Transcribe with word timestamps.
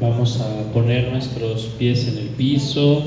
Vamos 0.00 0.40
a 0.40 0.72
poner 0.72 1.12
nuestros 1.12 1.64
pies 1.78 2.08
en 2.08 2.16
el 2.16 2.28
piso. 2.28 3.02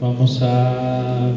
Vamos 0.00 0.42
a 0.42 1.30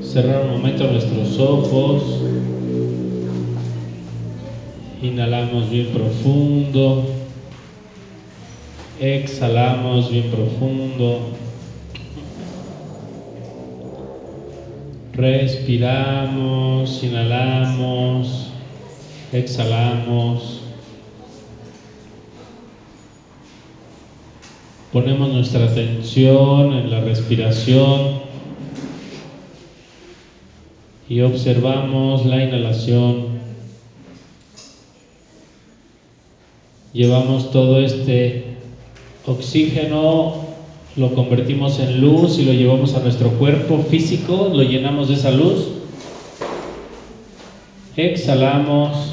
cerrar 0.00 0.44
un 0.44 0.52
momento 0.52 0.84
nuestros 0.92 1.40
ojos. 1.40 2.22
Inhalamos 5.02 5.68
bien 5.68 5.88
profundo. 5.88 7.04
Exhalamos 9.00 10.12
bien 10.12 10.30
profundo. 10.30 11.18
Respiramos, 15.16 17.02
inhalamos, 17.02 18.48
exhalamos. 19.32 20.60
Ponemos 24.92 25.32
nuestra 25.32 25.64
atención 25.64 26.74
en 26.74 26.90
la 26.90 27.00
respiración 27.00 28.20
y 31.08 31.22
observamos 31.22 32.26
la 32.26 32.44
inhalación. 32.44 33.38
Llevamos 36.92 37.50
todo 37.52 37.80
este 37.80 38.58
oxígeno 39.24 40.45
lo 40.96 41.14
convertimos 41.14 41.78
en 41.78 42.00
luz 42.00 42.38
y 42.38 42.44
lo 42.44 42.52
llevamos 42.52 42.94
a 42.94 43.00
nuestro 43.00 43.30
cuerpo 43.32 43.84
físico, 43.90 44.50
lo 44.52 44.62
llenamos 44.62 45.08
de 45.08 45.14
esa 45.14 45.30
luz. 45.30 45.68
Exhalamos 47.96 49.12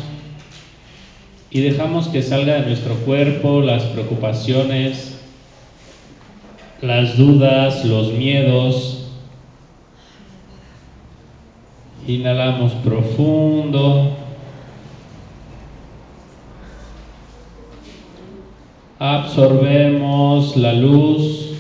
y 1.51 1.59
dejamos 1.61 2.07
que 2.07 2.23
salga 2.23 2.55
de 2.55 2.67
nuestro 2.67 2.95
cuerpo 2.95 3.61
las 3.61 3.83
preocupaciones, 3.83 5.19
las 6.81 7.17
dudas, 7.17 7.83
los 7.83 8.13
miedos. 8.13 9.07
Inhalamos 12.07 12.71
profundo. 12.75 14.17
Absorbemos 18.99 20.55
la 20.55 20.73
luz. 20.73 21.52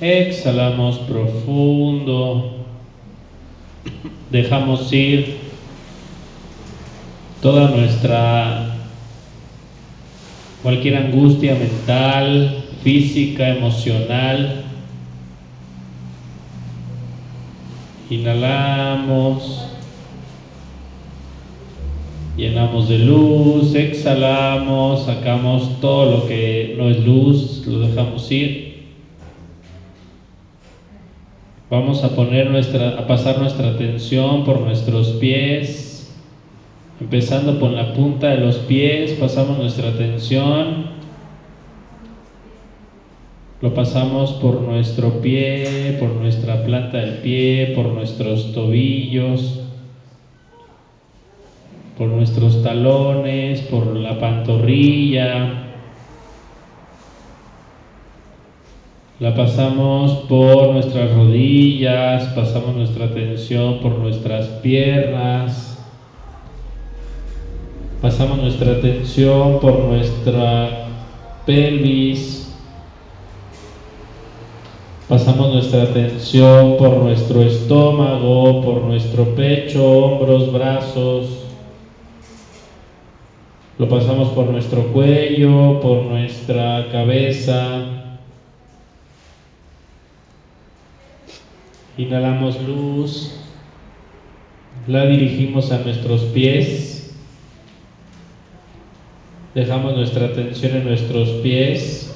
Exhalamos 0.00 0.96
profundo. 0.98 2.52
Dejamos 4.30 4.92
ir 4.92 5.38
toda 7.42 7.70
nuestra 7.70 8.76
cualquier 10.62 10.98
angustia 10.98 11.56
mental, 11.56 12.64
física, 12.84 13.48
emocional. 13.48 14.62
Inhalamos. 18.08 19.64
Llenamos 22.36 22.88
de 22.88 22.98
luz, 22.98 23.74
exhalamos, 23.74 25.06
sacamos 25.06 25.80
todo 25.80 26.18
lo 26.18 26.28
que 26.28 26.76
no 26.78 26.88
es 26.88 27.04
luz, 27.04 27.66
lo 27.66 27.80
dejamos 27.80 28.30
ir. 28.30 28.67
Vamos 31.70 32.02
a 32.02 32.14
poner 32.14 32.48
nuestra, 32.48 32.98
a 32.98 33.06
pasar 33.06 33.40
nuestra 33.40 33.68
atención 33.68 34.44
por 34.44 34.60
nuestros 34.60 35.08
pies, 35.20 36.10
empezando 36.98 37.58
por 37.58 37.72
la 37.72 37.92
punta 37.92 38.28
de 38.28 38.38
los 38.38 38.56
pies, 38.56 39.12
pasamos 39.12 39.58
nuestra 39.58 39.90
atención, 39.90 40.86
lo 43.60 43.74
pasamos 43.74 44.32
por 44.32 44.62
nuestro 44.62 45.20
pie, 45.20 45.98
por 46.00 46.12
nuestra 46.12 46.64
planta 46.64 46.98
del 46.98 47.18
pie, 47.18 47.72
por 47.74 47.88
nuestros 47.88 48.54
tobillos, 48.54 49.60
por 51.98 52.08
nuestros 52.08 52.62
talones, 52.62 53.60
por 53.60 53.94
la 53.94 54.18
pantorrilla, 54.18 55.67
La 59.20 59.34
pasamos 59.34 60.12
por 60.28 60.74
nuestras 60.74 61.12
rodillas, 61.12 62.22
pasamos 62.34 62.76
nuestra 62.76 63.06
atención 63.06 63.80
por 63.80 63.98
nuestras 63.98 64.46
piernas, 64.62 65.76
pasamos 68.00 68.38
nuestra 68.38 68.74
atención 68.74 69.58
por 69.58 69.80
nuestra 69.80 70.86
pelvis, 71.44 72.56
pasamos 75.08 75.52
nuestra 75.52 75.82
atención 75.82 76.76
por 76.76 76.98
nuestro 76.98 77.42
estómago, 77.42 78.62
por 78.62 78.82
nuestro 78.82 79.34
pecho, 79.34 79.84
hombros, 79.84 80.52
brazos, 80.52 81.44
lo 83.80 83.88
pasamos 83.88 84.28
por 84.28 84.46
nuestro 84.46 84.92
cuello, 84.92 85.80
por 85.80 86.04
nuestra 86.04 86.86
cabeza, 86.92 88.07
Inhalamos 91.98 92.62
luz, 92.62 93.32
la 94.86 95.04
dirigimos 95.06 95.72
a 95.72 95.80
nuestros 95.80 96.22
pies, 96.26 97.12
dejamos 99.52 99.96
nuestra 99.96 100.26
atención 100.26 100.76
en 100.76 100.84
nuestros 100.84 101.28
pies. 101.42 102.14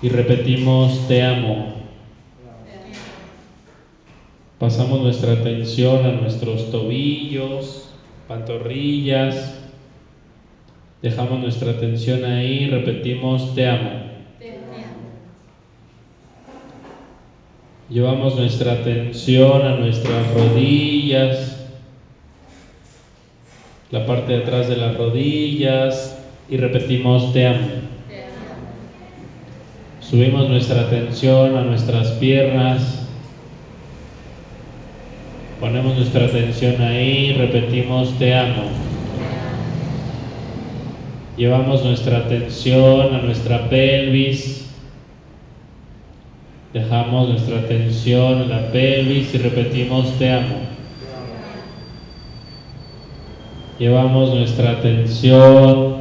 Y 0.00 0.08
repetimos 0.08 1.08
te 1.08 1.24
amo. 1.24 1.74
Pasamos 4.60 5.00
nuestra 5.00 5.32
atención 5.32 6.06
a 6.06 6.12
nuestros 6.12 6.70
tobillos, 6.70 7.88
pantorrillas, 8.28 9.58
dejamos 11.02 11.40
nuestra 11.40 11.72
atención 11.72 12.24
ahí, 12.24 12.68
repetimos 12.68 13.52
te 13.56 13.66
amo. 13.66 14.03
Llevamos 17.90 18.34
nuestra 18.36 18.72
atención 18.72 19.60
a 19.60 19.76
nuestras 19.76 20.32
rodillas, 20.32 21.66
la 23.90 24.06
parte 24.06 24.32
de 24.32 24.42
atrás 24.42 24.68
de 24.68 24.76
las 24.76 24.96
rodillas 24.96 26.18
y 26.48 26.56
repetimos 26.56 27.34
te 27.34 27.46
amo. 27.46 27.68
Subimos 30.00 30.48
nuestra 30.48 30.80
atención 30.80 31.56
a 31.56 31.60
nuestras 31.60 32.12
piernas, 32.12 33.06
ponemos 35.60 35.94
nuestra 35.94 36.24
atención 36.24 36.80
ahí, 36.80 37.34
repetimos 37.34 38.18
te 38.18 38.34
amo. 38.34 38.62
Llevamos 41.36 41.84
nuestra 41.84 42.18
atención 42.18 43.14
a 43.14 43.18
nuestra 43.18 43.68
pelvis, 43.68 44.63
Dejamos 46.74 47.28
nuestra 47.28 47.60
atención 47.60 48.42
en 48.42 48.48
la 48.48 48.72
pelvis 48.72 49.32
y 49.32 49.38
repetimos 49.38 50.18
te 50.18 50.32
amo. 50.32 50.56
Llevamos 53.78 54.34
nuestra 54.34 54.72
atención 54.72 55.98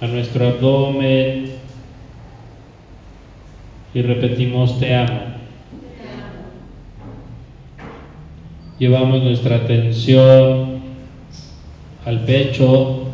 a 0.00 0.06
nuestro 0.08 0.48
abdomen 0.48 1.52
y 3.94 4.02
repetimos 4.02 4.80
te 4.80 4.92
amo. 4.92 5.20
Llevamos 8.80 9.22
nuestra 9.22 9.54
atención 9.54 10.71
al 12.04 12.24
pecho, 12.24 13.06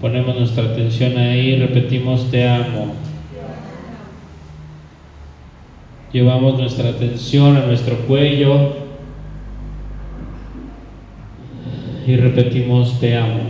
ponemos 0.00 0.36
nuestra 0.36 0.64
atención 0.64 1.16
ahí, 1.16 1.56
repetimos 1.56 2.30
te 2.30 2.46
amo. 2.46 2.94
Llevamos 6.12 6.58
nuestra 6.58 6.90
atención 6.90 7.56
a 7.56 7.66
nuestro 7.66 7.96
cuello 8.06 8.84
y 12.06 12.16
repetimos 12.16 13.00
te 13.00 13.16
amo. 13.16 13.40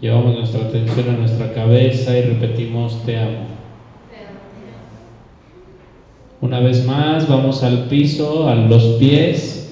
Llevamos 0.00 0.34
nuestra 0.34 0.66
atención 0.66 1.10
a 1.10 1.18
nuestra 1.18 1.52
cabeza 1.52 2.16
y 2.16 2.22
repetimos 2.22 3.04
te 3.04 3.18
amo. 3.18 3.53
Una 6.44 6.60
vez 6.60 6.84
más, 6.84 7.26
vamos 7.26 7.62
al 7.62 7.86
piso, 7.86 8.46
a 8.50 8.54
los 8.54 8.82
pies. 8.98 9.66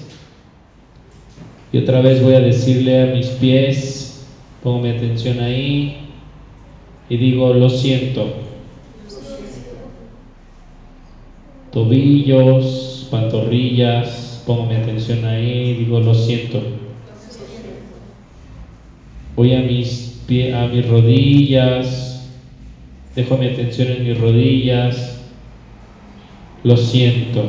Y 1.71 1.77
otra 1.77 2.01
vez 2.01 2.23
voy 2.23 2.33
a 2.33 2.39
decirle 2.39 2.99
a 2.99 3.13
mis 3.13 3.27
pies, 3.27 4.25
pongo 4.63 4.79
mi 4.79 4.89
atención 4.89 5.39
ahí 5.39 5.97
y 7.09 7.17
digo, 7.17 7.53
lo 7.53 7.69
siento. 7.69 8.25
Tobillos, 11.71 13.07
pantorrillas, 13.11 14.41
pongo 14.47 14.65
mi 14.65 14.73
atención 14.73 15.25
ahí, 15.25 15.75
digo, 15.75 15.99
lo 15.99 16.15
siento. 16.15 16.59
Voy 19.35 19.53
a 19.53 19.59
mis, 19.59 20.23
pie, 20.25 20.55
a 20.55 20.65
mis 20.65 20.89
rodillas, 20.89 22.31
dejo 23.15 23.37
mi 23.37 23.45
atención 23.45 23.91
en 23.91 24.07
mis 24.07 24.19
rodillas, 24.19 25.12
lo 26.63 26.77
siento. 26.77 27.41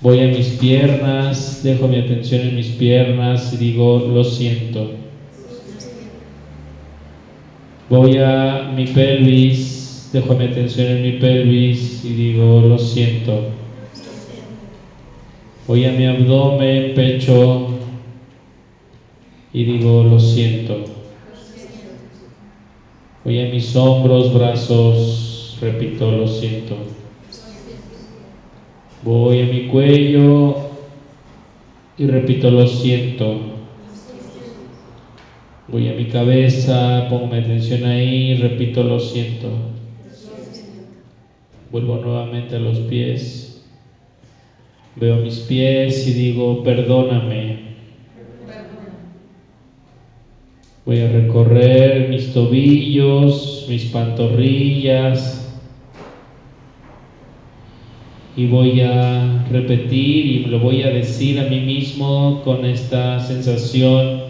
Voy 0.00 0.20
a 0.20 0.28
mis 0.28 0.48
piernas, 0.48 1.62
dejo 1.62 1.88
mi 1.88 1.98
atención 1.98 2.42
en 2.42 2.56
mis 2.56 2.68
piernas 2.68 3.52
y 3.52 3.56
digo, 3.56 3.98
lo 4.12 4.22
siento. 4.22 4.90
Voy 7.88 8.18
a 8.18 8.70
mi 8.74 8.86
pelvis, 8.86 10.10
dejo 10.12 10.34
mi 10.34 10.44
atención 10.44 10.88
en 10.88 11.02
mi 11.02 11.12
pelvis 11.12 12.04
y 12.04 12.12
digo, 12.12 12.60
lo 12.68 12.78
siento. 12.78 13.48
Voy 15.66 15.86
a 15.86 15.92
mi 15.92 16.06
abdomen, 16.06 16.94
pecho 16.94 17.68
y 19.54 19.64
digo, 19.64 20.04
lo 20.04 20.20
siento. 20.20 20.84
Voy 23.24 23.40
a 23.40 23.48
mis 23.48 23.74
hombros, 23.74 24.34
brazos, 24.34 25.23
repito, 25.60 26.10
lo 26.10 26.26
siento. 26.26 26.76
Voy 29.02 29.42
a 29.42 29.46
mi 29.46 29.66
cuello 29.66 30.56
y 31.98 32.06
repito, 32.06 32.50
lo 32.50 32.66
siento. 32.66 33.38
Voy 35.68 35.88
a 35.88 35.94
mi 35.94 36.06
cabeza, 36.06 37.06
pongo 37.08 37.34
atención 37.34 37.84
ahí, 37.84 38.36
repito, 38.36 38.82
lo 38.82 39.00
siento. 39.00 39.48
Vuelvo 41.70 41.96
nuevamente 41.96 42.56
a 42.56 42.60
los 42.60 42.78
pies. 42.80 43.62
Veo 44.96 45.16
mis 45.16 45.40
pies 45.40 46.06
y 46.06 46.12
digo, 46.12 46.62
perdóname. 46.62 47.64
Voy 50.86 51.00
a 51.00 51.08
recorrer 51.08 52.10
mis 52.10 52.32
tobillos, 52.32 53.66
mis 53.68 53.86
pantorrillas, 53.86 55.43
y 58.36 58.46
voy 58.46 58.80
a 58.80 59.46
repetir 59.50 60.26
y 60.26 60.44
lo 60.46 60.58
voy 60.58 60.82
a 60.82 60.90
decir 60.90 61.38
a 61.38 61.44
mí 61.44 61.60
mismo 61.60 62.42
con 62.44 62.64
esta 62.64 63.20
sensación 63.20 64.22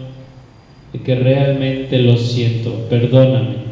de 0.93 0.99
que 0.99 1.15
realmente 1.15 1.99
lo 1.99 2.15
siento, 2.15 2.87
perdóname. 2.89 3.65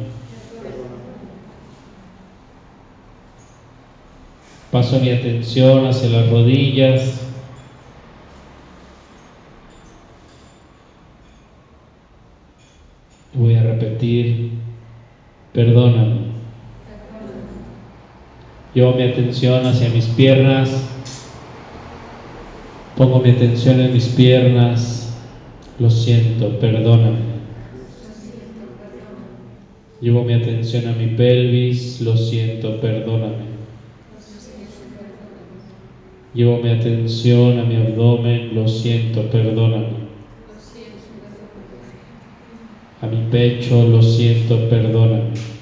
Paso 4.71 5.00
mi 5.00 5.12
atención 5.12 5.85
hacia 5.85 6.09
las 6.09 6.30
rodillas. 6.31 7.21
Voy 13.35 13.53
a 13.53 13.62
repetir, 13.62 14.50
perdóname. 15.53 16.32
Llevo 18.73 18.93
mi 18.93 19.03
atención 19.03 19.65
hacia 19.67 19.89
mis 19.89 20.05
piernas. 20.05 20.89
Pongo 22.97 23.19
mi 23.19 23.29
atención 23.29 23.79
en 23.79 23.93
mis 23.93 24.07
piernas. 24.07 25.15
Lo 25.77 25.91
siento, 25.91 26.57
perdóname. 26.59 27.33
Llevo 30.01 30.23
mi 30.23 30.33
atención 30.33 30.87
a 30.87 30.93
mi 30.93 31.07
pelvis. 31.15 32.01
Lo 32.01 32.17
siento, 32.17 32.81
perdóname. 32.81 33.53
Llevo 36.33 36.57
mi 36.57 36.69
atención 36.71 37.59
a 37.59 37.63
mi 37.65 37.75
abdomen. 37.75 38.55
Lo 38.55 38.67
siento, 38.67 39.29
perdóname. 39.29 40.03
A 43.01 43.07
mi 43.07 43.29
pecho. 43.29 43.87
Lo 43.87 44.01
siento, 44.01 44.67
perdóname. 44.67 45.52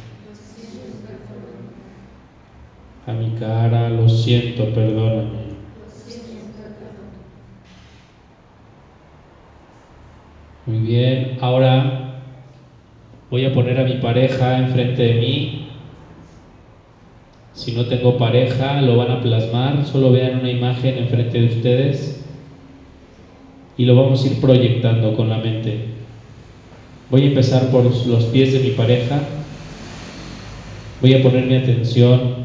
A 3.12 3.14
mi 3.14 3.32
cara, 3.38 3.90
lo 3.90 4.08
siento, 4.08 4.66
perdóname. 4.74 5.42
Muy 10.66 10.80
bien, 10.80 11.38
ahora 11.42 12.22
voy 13.30 13.46
a 13.46 13.54
poner 13.54 13.80
a 13.80 13.84
mi 13.84 13.96
pareja 13.96 14.60
enfrente 14.60 15.02
de 15.02 15.14
mí. 15.16 15.68
Si 17.54 17.74
no 17.74 17.86
tengo 17.88 18.18
pareja, 18.18 18.82
lo 18.82 18.96
van 18.96 19.12
a 19.12 19.22
plasmar, 19.22 19.86
solo 19.86 20.12
vean 20.12 20.40
una 20.40 20.50
imagen 20.50 20.98
enfrente 20.98 21.40
de 21.40 21.46
ustedes 21.48 22.26
y 23.78 23.86
lo 23.86 23.96
vamos 23.96 24.24
a 24.24 24.28
ir 24.28 24.40
proyectando 24.40 25.14
con 25.16 25.30
la 25.30 25.38
mente. 25.38 25.88
Voy 27.10 27.24
a 27.24 27.28
empezar 27.28 27.70
por 27.72 27.84
los 27.84 28.24
pies 28.26 28.54
de 28.54 28.60
mi 28.60 28.70
pareja. 28.72 29.22
Voy 31.02 31.14
a 31.16 31.22
poner 31.22 31.46
mi 31.46 31.56
atención 31.56 32.41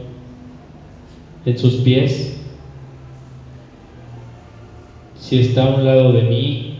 en 1.47 1.57
sus 1.57 1.77
pies. 1.77 2.39
Si 5.15 5.39
está 5.39 5.65
a 5.65 5.75
un 5.77 5.85
lado 5.85 6.13
de 6.13 6.23
mí, 6.23 6.79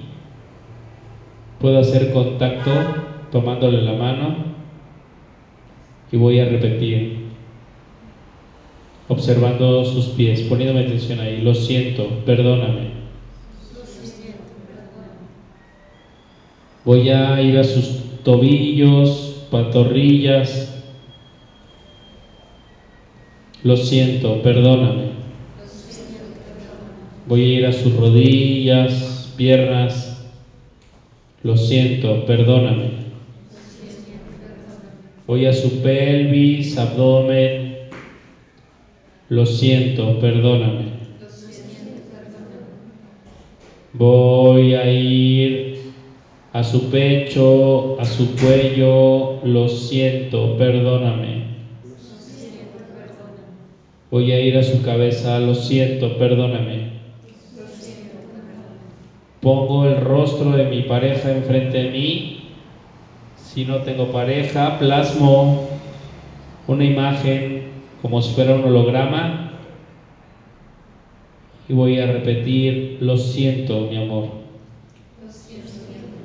puedo 1.61 1.79
hacer 1.79 2.13
contacto 2.13 2.71
tomándole 3.33 3.83
la 3.83 3.95
mano 3.95 4.37
y 6.13 6.17
voy 6.17 6.39
a 6.41 6.45
repetir, 6.45 7.27
observando 9.09 9.85
sus 9.85 10.07
pies, 10.09 10.43
poniéndome 10.43 10.87
atención 10.87 11.21
ahí. 11.21 11.41
Lo 11.41 11.55
siento, 11.55 12.09
perdóname. 12.25 13.07
Voy 16.85 17.09
a 17.09 17.41
ir 17.41 17.59
a 17.59 17.65
sus 17.65 18.23
tobillos, 18.23 19.47
pantorrillas. 19.51 20.76
Lo 23.67 23.77
siento, 23.77 24.43
perdóname. 24.43 25.07
Voy 27.27 27.41
a 27.41 27.59
ir 27.59 27.67
a 27.67 27.73
sus 27.73 27.97
rodillas, 27.97 29.35
piernas. 29.37 30.25
Lo 31.43 31.57
siento, 31.57 32.25
perdóname. 32.27 32.91
Voy 35.27 35.47
a 35.47 35.53
su 35.53 35.83
pelvis, 35.83 36.79
abdomen. 36.79 37.89
Lo 39.31 39.45
siento, 39.45 40.21
perdóname. 40.21 40.85
Voy 43.95 44.75
a 44.75 44.89
ir 44.89 45.79
a 46.53 46.63
su 46.63 46.89
pecho, 46.89 48.01
a 48.01 48.05
su 48.05 48.37
cuello. 48.37 49.45
Lo 49.45 49.69
siento, 49.69 50.57
perdóname. 50.57 51.46
Voy 54.17 54.33
a 54.33 54.41
ir 54.41 54.57
a 54.57 54.63
su 54.63 54.81
cabeza. 54.81 55.39
Lo 55.41 55.55
siento, 55.55 56.17
perdóname. 56.17 56.89
Pongo 59.43 59.85
el 59.85 60.01
rostro 60.01 60.53
de 60.53 60.65
mi 60.65 60.85
pareja 60.85 61.33
enfrente 61.33 61.77
de 61.77 61.91
mí. 61.91 62.41
Si 63.37 63.67
no 63.67 63.81
tengo 63.81 64.11
pareja, 64.13 64.79
plasmo 64.79 65.69
una 66.67 66.85
imagen 66.85 67.65
como 68.01 68.23
si 68.23 68.33
fuera 68.33 68.55
un 68.55 68.65
holograma 68.65 69.51
y 71.69 71.75
voy 71.75 71.99
a 71.99 72.07
repetir, 72.07 72.97
lo 73.03 73.19
siento, 73.19 73.87
mi 73.91 73.99
amor. 73.99 74.29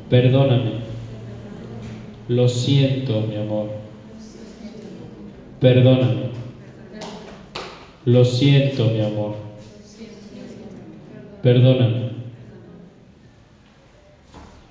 Perdóname. 0.10 0.76
Lo 2.30 2.48
siento, 2.48 3.20
mi 3.30 3.36
amor. 3.36 3.70
Perdóname. 5.60 6.31
Lo 8.06 8.26
siento, 8.26 8.86
mi 8.86 9.00
amor. 9.00 9.36
Perdóname. 11.44 12.12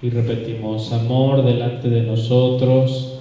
Y 0.03 0.11
repetimos, 0.11 0.93
amor 0.93 1.45
delante 1.45 1.89
de 1.89 2.03
nosotros, 2.03 3.21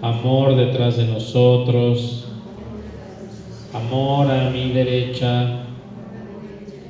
amor 0.00 0.56
detrás 0.56 0.96
de 0.96 1.04
nosotros, 1.04 2.28
amor 3.74 4.30
a 4.30 4.48
mi 4.48 4.70
derecha, 4.70 5.64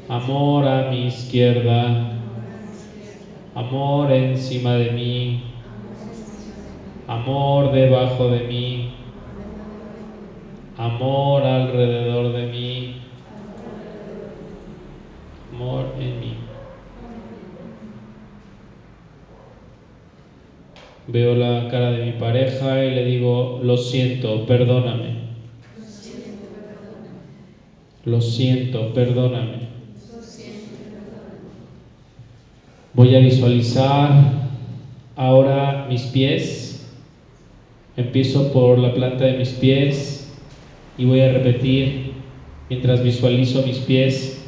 amor 0.09 0.69
a 0.69 0.89
mi 0.91 1.07
izquierda, 1.07 2.13
amor 3.57 4.13
encima 4.13 4.75
de 4.75 4.91
mí, 4.91 5.43
amor 7.09 7.73
debajo 7.73 8.29
de 8.29 8.41
mí, 8.41 9.00
amor 10.81 11.43
alrededor 11.43 12.33
de 12.33 12.47
mí, 12.47 12.95
amor 15.53 15.85
en 16.01 16.21
mí. 16.21 16.35
Veo 21.07 21.35
la 21.35 21.69
cara 21.69 21.91
de 21.91 22.07
mi 22.07 22.13
pareja 22.13 22.83
y 22.83 22.95
le 22.95 23.05
digo, 23.05 23.61
lo 23.63 23.77
siento, 23.77 24.47
perdóname. 24.47 25.21
Lo 28.07 28.21
siento, 28.23 28.95
perdóname. 28.95 29.69
Voy 32.95 33.15
a 33.15 33.19
visualizar 33.19 34.13
ahora 35.15 35.85
mis 35.91 36.05
pies. 36.05 36.89
Empiezo 37.99 38.51
por 38.51 38.79
la 38.79 38.95
planta 38.95 39.25
de 39.27 39.35
mis 39.35 39.51
pies 39.51 40.20
y 41.01 41.07
voy 41.07 41.21
a 41.23 41.33
repetir 41.33 42.13
mientras 42.69 43.03
visualizo 43.03 43.63
mis 43.63 43.79
pies. 43.79 44.45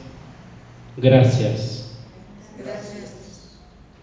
Gracias. 0.99 1.97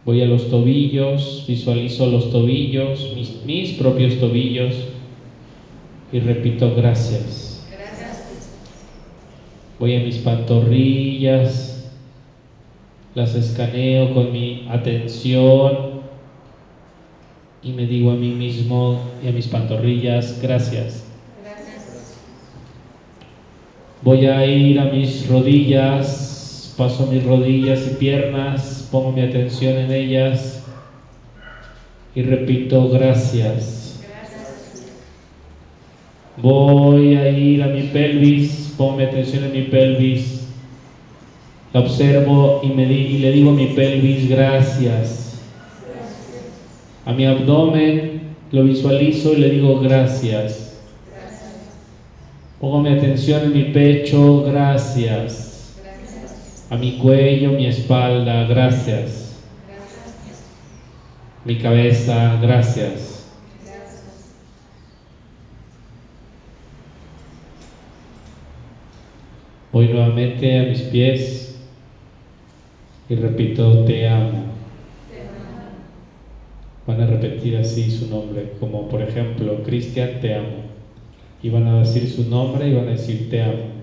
Voy 0.04 0.24
a 0.24 0.26
los 0.26 0.50
tobillos, 0.50 1.46
visualizo 1.48 2.08
los 2.08 2.32
tobillos, 2.32 3.14
mis, 3.46 3.74
propios 3.74 4.20
tobillos 4.20 4.74
y 6.12 6.20
repito 6.22 6.74
gracias. 6.74 7.68
Voy 9.78 9.96
a 9.96 10.00
mis 10.00 10.18
pantorrillas, 10.18 11.92
las 13.14 13.36
escaneo 13.36 14.12
con 14.16 14.32
mi 14.32 14.66
atención 14.70 16.02
y 17.62 17.74
me 17.74 17.86
digo 17.86 18.10
a 18.10 18.16
mí 18.16 18.32
mismo 18.32 19.00
y 19.24 19.28
a 19.28 19.32
mis 19.34 19.48
pantorrillas 19.48 20.42
gracias. 20.42 21.09
Voy 24.02 24.26
a 24.28 24.46
ir 24.46 24.80
a 24.80 24.86
mis 24.86 25.28
rodillas, 25.28 26.74
paso 26.78 27.08
mis 27.08 27.22
rodillas 27.22 27.86
y 27.86 27.96
piernas, 27.96 28.88
pongo 28.90 29.12
mi 29.12 29.22
atención 29.22 29.78
en 29.78 29.92
ellas 29.92 30.64
y 32.16 32.22
repito 32.22 32.88
gracias. 32.88 34.00
Voy 36.38 37.16
a 37.16 37.30
ir 37.30 37.62
a 37.62 37.68
mi 37.68 37.84
pelvis, 37.84 38.74
pongo 38.78 38.96
mi 38.96 39.04
atención 39.04 39.44
en 39.44 39.52
mi 39.52 39.64
pelvis, 39.64 40.48
la 41.74 41.82
observo 41.82 42.62
y, 42.64 42.68
me 42.70 42.84
y 42.86 43.18
le 43.18 43.34
digo 43.34 43.50
a 43.50 43.54
mi 43.54 43.68
pelvis 43.68 44.30
gracias. 44.30 45.42
A 47.06 47.12
mi 47.12 47.26
abdomen 47.26 48.22
lo 48.52 48.64
visualizo 48.64 49.34
y 49.34 49.42
le 49.42 49.50
digo 49.50 49.82
gracias. 49.82 50.69
Pongo 52.60 52.82
mi 52.82 52.90
atención 52.90 53.44
en 53.44 53.54
mi 53.54 53.64
pecho, 53.72 54.44
gracias. 54.44 55.80
A 56.70 56.76
mi 56.76 56.98
cuello, 56.98 57.52
mi 57.52 57.66
espalda, 57.66 58.44
gracias. 58.44 59.40
Mi 61.46 61.58
cabeza, 61.58 62.38
gracias. 62.42 63.26
Voy 69.72 69.88
nuevamente 69.88 70.60
a 70.60 70.64
mis 70.64 70.82
pies 70.82 71.56
y 73.08 73.16
repito, 73.16 73.86
te 73.86 74.10
amo. 74.10 74.44
Van 76.86 77.00
a 77.00 77.06
repetir 77.06 77.56
así 77.56 77.90
su 77.90 78.08
nombre, 78.08 78.52
como 78.60 78.90
por 78.90 79.02
ejemplo, 79.02 79.64
Cristian, 79.64 80.20
te 80.20 80.34
amo 80.34 80.59
y 81.42 81.50
van 81.50 81.68
a 81.68 81.80
decir 81.80 82.10
su 82.10 82.30
nombre 82.30 82.68
y 82.68 82.74
van 82.74 82.88
a 82.88 82.92
decir 82.92 83.30
te 83.30 83.42
amo. 83.42 83.80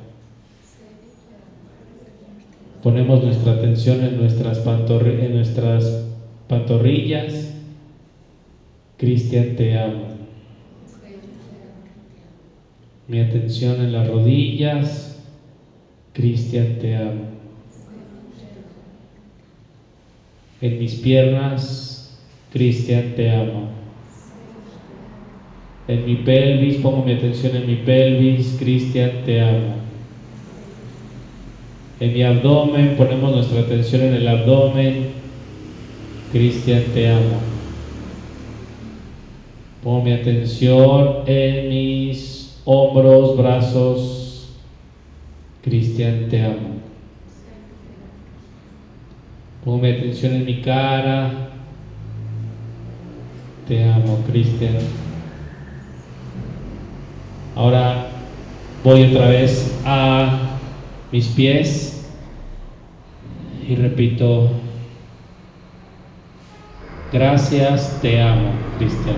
Ponemos 2.83 3.25
nuestra 3.25 3.53
atención 3.53 4.05
en 4.05 4.17
nuestras, 4.17 4.65
nuestras 4.65 6.05
pantorrillas. 6.47 7.53
Cristian, 8.97 9.57
te 9.57 9.77
amo. 9.77 10.07
Mi 13.09 13.21
atención 13.21 13.81
en 13.81 13.93
las 13.93 14.07
rodillas. 14.07 15.19
Cristian, 16.13 16.79
te 16.79 16.97
amo. 16.97 17.25
En 20.61 20.79
mis 20.79 20.95
piernas. 20.95 22.19
Cristian, 22.53 23.15
te 23.17 23.31
amo. 23.33 23.76
En 25.89 26.05
mi 26.05 26.17
pelvis, 26.17 26.79
pongo 26.79 27.05
mi 27.05 27.13
atención 27.13 27.55
en 27.55 27.67
mi 27.67 27.77
pelvis, 27.77 28.57
Cristian, 28.59 29.23
te 29.25 29.41
amo. 29.41 29.77
En 32.01 32.13
mi 32.13 32.23
abdomen, 32.23 32.97
ponemos 32.97 33.33
nuestra 33.33 33.61
atención 33.61 34.03
en 34.03 34.15
el 34.15 34.29
abdomen, 34.29 35.11
Cristian, 36.33 36.83
te 36.93 37.09
amo. 37.09 37.39
Pongo 39.85 40.03
mi 40.03 40.13
atención 40.13 41.19
en 41.27 41.69
mis 41.69 42.61
hombros, 42.65 43.37
brazos, 43.37 44.49
Cristian, 45.63 46.27
te 46.29 46.43
amo. 46.43 46.81
Pongo 49.65 49.79
mi 49.79 49.91
atención 49.91 50.35
en 50.35 50.45
mi 50.47 50.61
cara, 50.63 51.51
te 53.69 53.85
amo, 53.85 54.19
Cristian. 54.27 54.75
Ahora 57.57 58.09
voy 58.85 59.05
otra 59.05 59.29
vez 59.29 59.81
a 59.87 60.59
mis 61.11 61.27
pies 61.29 62.07
y 63.67 63.75
repito, 63.77 64.51
gracias, 67.11 67.99
te 68.03 68.21
amo, 68.21 68.53
Cristian. 68.79 69.17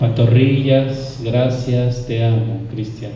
Pantorrillas, 0.00 1.20
gracias, 1.24 2.08
te 2.08 2.24
amo, 2.24 2.62
Cristian. 2.72 3.12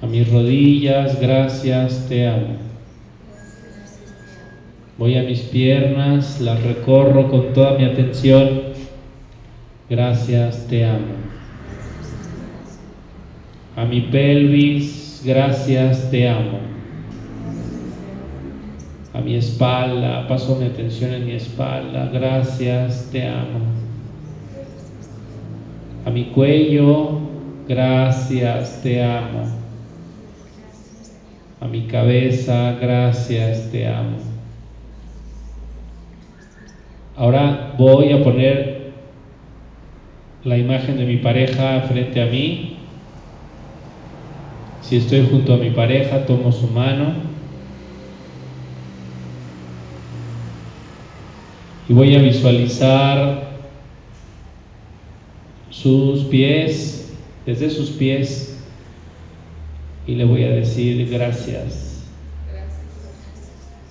A 0.00 0.06
mis 0.06 0.30
rodillas, 0.30 1.20
gracias, 1.20 2.06
te 2.08 2.28
amo. 2.28 2.56
Voy 4.96 5.18
a 5.18 5.24
mis 5.24 5.40
piernas, 5.40 6.40
las 6.40 6.62
recorro 6.62 7.28
con 7.28 7.52
toda 7.52 7.76
mi 7.76 7.84
atención. 7.84 8.67
Gracias, 9.88 10.66
te 10.68 10.84
amo. 10.84 11.16
A 13.74 13.86
mi 13.86 14.02
pelvis, 14.02 15.22
gracias, 15.24 16.10
te 16.10 16.28
amo. 16.28 16.60
A 19.14 19.20
mi 19.22 19.34
espalda, 19.34 20.28
paso 20.28 20.56
mi 20.56 20.66
atención 20.66 21.14
en 21.14 21.24
mi 21.24 21.32
espalda, 21.32 22.10
gracias, 22.12 23.08
te 23.10 23.26
amo. 23.26 23.60
A 26.04 26.10
mi 26.10 26.26
cuello, 26.32 27.18
gracias, 27.66 28.82
te 28.82 29.02
amo. 29.02 29.44
A 31.60 31.66
mi 31.66 31.86
cabeza, 31.86 32.76
gracias, 32.78 33.70
te 33.70 33.86
amo. 33.86 34.18
Ahora 37.16 37.74
voy 37.76 38.12
a 38.12 38.22
poner 38.22 38.77
la 40.44 40.56
imagen 40.56 40.96
de 40.96 41.04
mi 41.04 41.16
pareja 41.16 41.82
frente 41.82 42.20
a 42.22 42.26
mí. 42.26 42.76
Si 44.82 44.96
estoy 44.96 45.26
junto 45.30 45.54
a 45.54 45.56
mi 45.56 45.70
pareja, 45.70 46.24
tomo 46.24 46.52
su 46.52 46.68
mano 46.68 47.28
y 51.88 51.92
voy 51.94 52.14
a 52.14 52.20
visualizar 52.20 53.48
sus 55.70 56.24
pies, 56.24 57.12
desde 57.46 57.70
sus 57.70 57.90
pies, 57.90 58.58
y 60.06 60.14
le 60.14 60.24
voy 60.24 60.44
a 60.44 60.50
decir 60.50 61.08
gracias. 61.10 62.04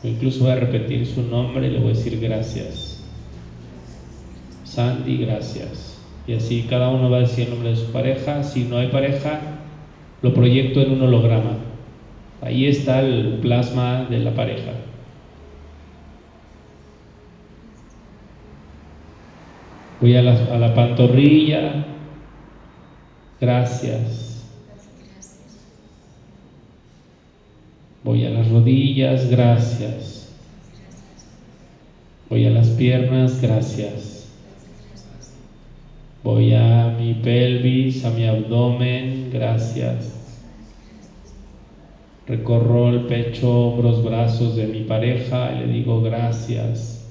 O 0.04 0.08
incluso 0.08 0.44
voy 0.44 0.51
a 0.51 0.56
repetir 0.58 1.08
su 1.08 1.24
nombre 1.24 1.68
y 1.68 1.72
le 1.72 1.80
voy 1.80 1.92
a 1.92 1.94
decir 1.94 2.20
gracias. 2.20 3.04
Sandy, 4.63 5.18
gracias. 5.18 5.97
Y 6.27 6.34
así 6.34 6.67
cada 6.69 6.89
uno 6.89 7.10
va 7.10 7.17
a 7.17 7.22
decir 7.22 7.46
el 7.46 7.51
nombre 7.51 7.69
de 7.69 7.77
su 7.77 7.91
pareja. 7.91 8.43
Si 8.43 8.65
no 8.65 8.77
hay 8.77 8.89
pareja, 8.89 9.39
lo 10.22 10.34
proyecto 10.34 10.81
en 10.81 10.91
un 10.91 11.01
holograma. 11.01 11.57
Ahí 12.41 12.67
está 12.67 13.00
el 13.00 13.39
plasma 13.41 14.05
de 14.10 14.19
la 14.19 14.36
pareja. 14.36 14.74
Voy 20.01 20.15
a 20.15 20.22
la, 20.22 20.34
a 20.34 20.57
la 20.57 20.75
pantorrilla. 20.75 21.86
Gracias. 23.39 24.46
Voy 28.03 28.25
a 28.25 28.29
las 28.29 28.50
rodillas. 28.50 29.29
Gracias. 29.29 30.36
Voy 32.29 32.46
a 32.46 32.50
las 32.50 32.67
piernas. 32.69 33.41
Gracias. 33.41 34.16
Voy 36.24 36.53
a 36.53 36.95
mi 36.97 37.13
pelvis, 37.13 38.03
a 38.03 38.09
mi 38.09 38.25
abdomen, 38.25 39.29
gracias. 39.31 40.17
Recorro 42.27 42.89
el 42.89 43.01
pecho, 43.01 43.50
hombros, 43.50 44.03
brazos 44.03 44.55
de 44.55 44.67
mi 44.67 44.81
pareja 44.81 45.53
y 45.53 45.59
le 45.59 45.67
digo 45.67 46.01
gracias. 46.01 47.05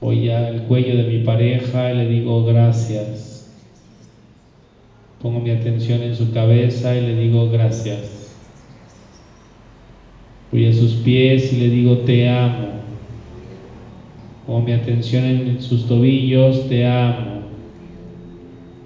Voy 0.00 0.30
al 0.30 0.62
cuello 0.62 0.96
de 0.96 1.04
mi 1.04 1.18
pareja 1.18 1.92
y 1.92 1.96
le 1.96 2.08
digo 2.08 2.44
gracias. 2.44 3.46
Pongo 5.20 5.40
mi 5.40 5.50
atención 5.50 6.02
en 6.02 6.14
su 6.14 6.32
cabeza 6.32 6.96
y 6.96 7.00
le 7.02 7.14
digo 7.14 7.50
gracias. 7.50 8.34
Voy 10.52 10.66
a 10.66 10.72
sus 10.72 10.94
pies 10.94 11.52
y 11.52 11.56
le 11.56 11.68
digo 11.68 11.98
te 11.98 12.28
amo. 12.28 12.85
Pongo 14.46 14.60
mi 14.60 14.72
atención 14.72 15.24
en 15.24 15.60
sus 15.60 15.88
tobillos, 15.88 16.68
te 16.68 16.86
amo. 16.86 17.42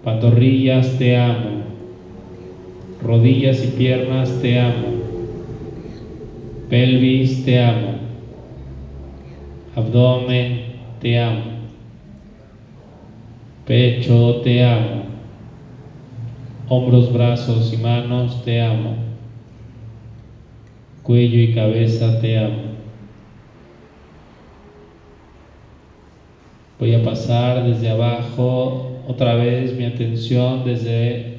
Pantorrillas, 0.03 0.97
te 0.99 1.15
amo. 1.15 1.65
Rodillas 3.03 3.63
y 3.63 3.67
piernas, 3.67 4.41
te 4.41 4.59
amo. 4.59 4.89
Pelvis, 6.71 7.45
te 7.45 7.61
amo. 7.61 7.93
Abdomen, 9.77 10.63
te 11.03 11.19
amo. 11.19 11.51
Pecho, 13.67 14.41
te 14.43 14.65
amo. 14.65 15.05
Hombros, 16.71 17.13
brazos 17.13 17.71
y 17.75 17.77
manos, 17.77 18.43
te 18.45 18.63
amo. 18.63 18.95
Cuello 21.03 21.39
y 21.39 21.53
cabeza, 21.53 22.19
te 22.19 22.39
amo. 22.39 22.80
Voy 26.81 26.95
a 26.95 27.03
pasar 27.03 27.71
desde 27.71 27.91
abajo 27.91 28.87
otra 29.07 29.37
vez 29.37 29.77
mi 29.77 29.85
atención 29.85 30.65
desde 30.65 31.35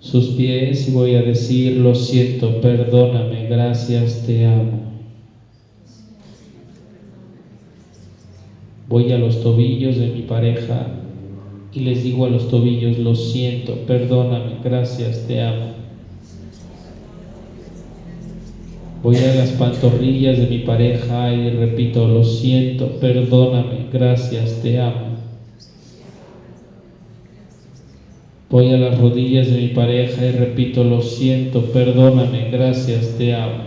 sus 0.00 0.30
pies 0.30 0.88
y 0.88 0.90
voy 0.90 1.14
a 1.14 1.22
decir, 1.22 1.76
lo 1.76 1.94
siento, 1.94 2.60
perdóname, 2.60 3.46
gracias, 3.46 4.24
te 4.26 4.44
amo. 4.44 4.80
Voy 8.88 9.12
a 9.12 9.18
los 9.18 9.40
tobillos 9.40 9.98
de 9.98 10.08
mi 10.08 10.22
pareja 10.22 10.90
y 11.72 11.80
les 11.80 12.02
digo 12.02 12.26
a 12.26 12.28
los 12.28 12.48
tobillos, 12.48 12.98
lo 12.98 13.14
siento, 13.14 13.76
perdóname, 13.86 14.58
gracias, 14.64 15.28
te 15.28 15.40
amo. 15.40 15.75
Voy 19.06 19.18
a 19.18 19.34
las 19.36 19.50
pantorrillas 19.52 20.36
de 20.36 20.48
mi 20.48 20.58
pareja 20.58 21.32
y 21.32 21.50
repito, 21.50 22.08
lo 22.08 22.24
siento, 22.24 22.98
perdóname, 22.98 23.86
gracias, 23.92 24.60
te 24.60 24.80
amo. 24.80 25.18
Voy 28.50 28.72
a 28.72 28.76
las 28.78 28.98
rodillas 28.98 29.48
de 29.48 29.58
mi 29.58 29.68
pareja 29.68 30.24
y 30.24 30.32
repito, 30.32 30.82
lo 30.82 31.00
siento, 31.00 31.66
perdóname, 31.66 32.50
gracias, 32.50 33.16
te 33.16 33.32
amo. 33.32 33.62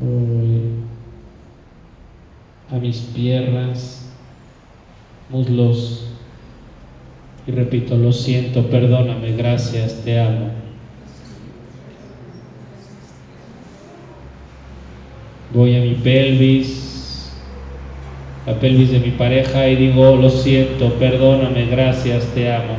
Voy 0.00 0.62
a 2.70 2.80
mis 2.80 3.00
piernas, 3.00 4.10
muslos 5.28 6.06
y 7.46 7.52
repito, 7.52 7.96
lo 7.96 8.12
siento, 8.12 8.66
perdóname, 8.66 9.32
gracias, 9.32 10.02
te 10.04 10.18
amo. 10.18 10.50
Voy 15.52 15.74
a 15.74 15.80
mi 15.80 15.94
pelvis, 15.94 17.32
la 18.46 18.60
pelvis 18.60 18.92
de 18.92 19.00
mi 19.00 19.10
pareja 19.12 19.68
y 19.68 19.76
digo, 19.76 20.16
lo 20.16 20.30
siento, 20.30 20.90
perdóname, 20.94 21.66
gracias, 21.66 22.26
te 22.34 22.52
amo. 22.52 22.76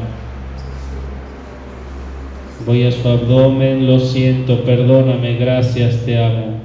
Voy 2.65 2.83
a 2.83 2.91
su 2.91 3.07
abdomen, 3.07 3.87
lo 3.87 3.99
siento, 3.99 4.63
perdóname, 4.63 5.37
gracias, 5.37 6.05
te 6.05 6.17
amo. 6.17 6.61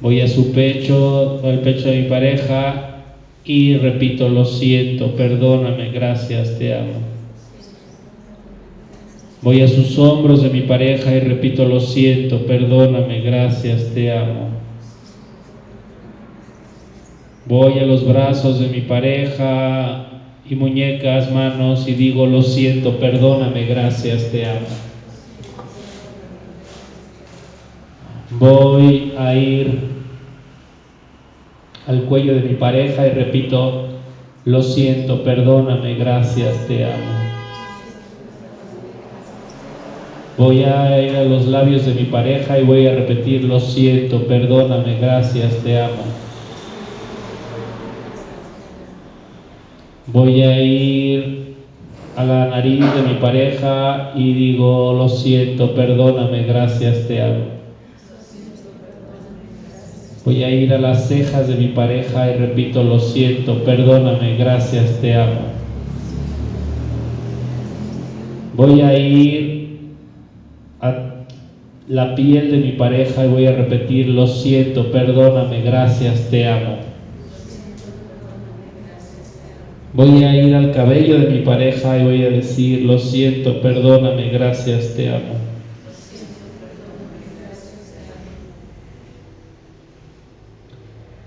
Voy 0.00 0.20
a 0.20 0.28
su 0.28 0.52
pecho, 0.52 1.40
al 1.44 1.60
pecho 1.60 1.88
de 1.88 2.02
mi 2.02 2.08
pareja 2.08 2.87
y 3.48 3.78
repito, 3.78 4.28
lo 4.28 4.44
siento, 4.44 5.16
perdóname, 5.16 5.90
gracias, 5.90 6.58
te 6.58 6.74
amo. 6.74 7.00
Voy 9.40 9.62
a 9.62 9.68
sus 9.68 9.98
hombros 9.98 10.42
de 10.42 10.50
mi 10.50 10.60
pareja 10.60 11.14
y 11.14 11.20
repito, 11.20 11.64
lo 11.64 11.80
siento, 11.80 12.44
perdóname, 12.44 13.22
gracias, 13.22 13.94
te 13.94 14.12
amo. 14.12 14.50
Voy 17.46 17.78
a 17.78 17.86
los 17.86 18.06
brazos 18.06 18.60
de 18.60 18.68
mi 18.68 18.82
pareja 18.82 20.20
y 20.46 20.54
muñecas, 20.54 21.32
manos 21.32 21.88
y 21.88 21.94
digo, 21.94 22.26
lo 22.26 22.42
siento, 22.42 22.98
perdóname, 22.98 23.64
gracias, 23.64 24.30
te 24.30 24.44
amo. 24.44 24.66
Voy 28.38 29.14
a 29.16 29.34
ir 29.34 29.97
al 31.88 32.02
cuello 32.02 32.34
de 32.34 32.42
mi 32.42 32.54
pareja 32.54 33.06
y 33.06 33.10
repito, 33.10 33.88
lo 34.44 34.62
siento, 34.62 35.24
perdóname, 35.24 35.94
gracias, 35.94 36.68
te 36.68 36.84
amo. 36.84 37.18
Voy 40.36 40.64
a 40.64 41.00
ir 41.02 41.16
a 41.16 41.24
los 41.24 41.46
labios 41.46 41.86
de 41.86 41.94
mi 41.94 42.04
pareja 42.04 42.58
y 42.58 42.64
voy 42.64 42.86
a 42.86 42.94
repetir, 42.94 43.44
lo 43.44 43.58
siento, 43.58 44.26
perdóname, 44.26 44.98
gracias, 45.00 45.56
te 45.64 45.80
amo. 45.80 46.04
Voy 50.08 50.42
a 50.42 50.60
ir 50.60 51.54
a 52.16 52.24
la 52.24 52.48
nariz 52.48 52.84
de 52.94 53.02
mi 53.02 53.14
pareja 53.14 54.12
y 54.14 54.34
digo, 54.34 54.92
lo 54.92 55.08
siento, 55.08 55.74
perdóname, 55.74 56.42
gracias, 56.42 57.08
te 57.08 57.22
amo. 57.22 57.57
Voy 60.28 60.44
a 60.44 60.50
ir 60.50 60.74
a 60.74 60.78
las 60.78 61.08
cejas 61.08 61.48
de 61.48 61.54
mi 61.54 61.68
pareja 61.68 62.30
y 62.30 62.34
repito, 62.34 62.82
lo 62.82 62.98
siento, 62.98 63.64
perdóname, 63.64 64.36
gracias, 64.36 65.00
te 65.00 65.14
amo. 65.14 65.40
Voy 68.54 68.82
a 68.82 68.98
ir 68.98 69.78
a 70.82 71.24
la 71.88 72.14
piel 72.14 72.50
de 72.50 72.58
mi 72.58 72.72
pareja 72.72 73.24
y 73.24 73.28
voy 73.30 73.46
a 73.46 73.52
repetir, 73.52 74.08
lo 74.10 74.26
siento, 74.26 74.92
perdóname, 74.92 75.62
gracias, 75.62 76.28
te 76.28 76.46
amo. 76.46 76.76
Voy 79.94 80.24
a 80.24 80.36
ir 80.36 80.54
al 80.54 80.72
cabello 80.72 81.20
de 81.20 81.30
mi 81.30 81.38
pareja 81.38 81.96
y 81.96 82.04
voy 82.04 82.22
a 82.24 82.28
decir, 82.28 82.82
lo 82.82 82.98
siento, 82.98 83.62
perdóname, 83.62 84.28
gracias, 84.28 84.94
te 84.94 85.08
amo. 85.08 85.57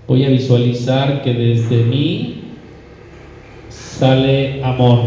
Voy 0.08 0.24
a 0.24 0.28
visualizar 0.28 1.22
que 1.22 1.32
desde 1.32 1.84
mí 1.84 2.42
sale 3.68 4.62
amor. 4.64 4.98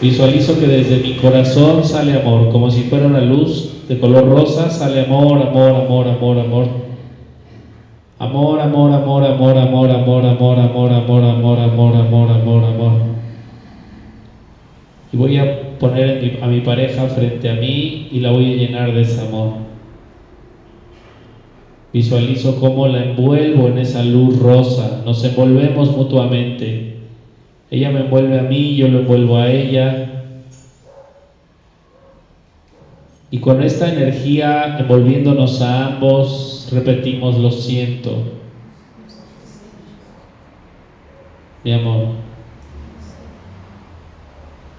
Visualizo 0.00 0.58
que 0.58 0.66
desde 0.66 0.98
mi 0.98 1.14
corazón 1.14 1.84
sale 1.84 2.20
amor, 2.20 2.50
como 2.50 2.70
si 2.70 2.82
fuera 2.82 3.06
una 3.06 3.20
luz 3.20 3.84
de 3.88 3.98
color 3.98 4.28
rosa, 4.28 4.70
sale 4.70 5.04
amor, 5.04 5.40
amor, 5.42 5.74
amor, 5.74 6.08
amor, 6.08 6.38
amor. 6.38 6.68
Amor, 8.18 8.60
amor, 8.60 8.92
amor, 8.92 9.24
amor, 9.24 9.58
amor, 9.58 9.90
amor, 9.90 10.24
amor, 10.24 10.58
amor, 10.58 10.92
amor, 10.92 11.22
amor, 11.22 11.58
amor, 11.58 11.96
amor, 11.96 12.30
amor, 12.30 12.64
amor. 12.64 12.92
Y 15.12 15.16
voy 15.16 15.36
a 15.38 15.78
poner 15.78 16.38
a 16.42 16.46
mi 16.46 16.60
pareja 16.60 17.06
frente 17.08 17.48
a 17.50 17.54
mí 17.54 18.08
y 18.10 18.20
la 18.20 18.30
voy 18.30 18.52
a 18.52 18.56
llenar 18.56 18.92
de 18.94 19.02
ese 19.02 19.20
amor. 19.20 19.75
Visualizo 21.96 22.60
cómo 22.60 22.88
la 22.88 23.02
envuelvo 23.02 23.68
en 23.68 23.78
esa 23.78 24.02
luz 24.02 24.38
rosa. 24.38 25.00
Nos 25.06 25.24
envolvemos 25.24 25.96
mutuamente. 25.96 26.98
Ella 27.70 27.88
me 27.88 28.00
envuelve 28.00 28.38
a 28.38 28.42
mí, 28.42 28.76
yo 28.76 28.88
lo 28.88 28.98
envuelvo 28.98 29.38
a 29.38 29.50
ella. 29.50 30.24
Y 33.30 33.38
con 33.38 33.62
esta 33.62 33.90
energía 33.90 34.76
envolviéndonos 34.78 35.62
a 35.62 35.86
ambos, 35.86 36.68
repetimos 36.70 37.38
lo 37.38 37.50
siento. 37.50 38.24
Mi 41.64 41.72
amor. 41.72 42.08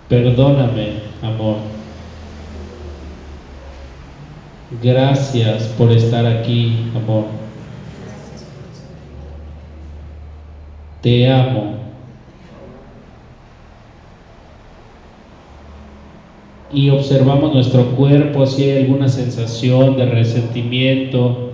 Perdóname, 0.07 0.89
amor. 1.23 1.55
Gracias 4.81 5.63
por 5.77 5.91
estar 5.91 6.25
aquí, 6.25 6.91
amor. 6.95 7.25
Te 11.01 11.31
amo. 11.31 11.75
Y 16.73 16.89
observamos 16.89 17.53
nuestro 17.53 17.85
cuerpo 17.95 18.45
si 18.45 18.63
hay 18.63 18.83
alguna 18.83 19.07
sensación 19.07 19.95
de 19.95 20.05
resentimiento, 20.05 21.51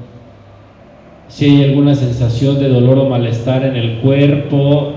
si 1.30 1.46
hay 1.46 1.64
alguna 1.66 1.94
sensación 1.94 2.60
de 2.60 2.70
dolor 2.70 2.98
o 2.98 3.10
malestar 3.10 3.64
en 3.64 3.76
el 3.76 4.00
cuerpo, 4.00 4.94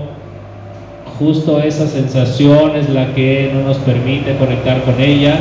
Justo 1.19 1.59
esa 1.59 1.87
sensación 1.87 2.75
es 2.75 2.89
la 2.89 3.15
que 3.15 3.49
no 3.51 3.63
nos 3.63 3.77
permite 3.77 4.35
conectar 4.37 4.83
con 4.83 5.01
ella. 5.01 5.39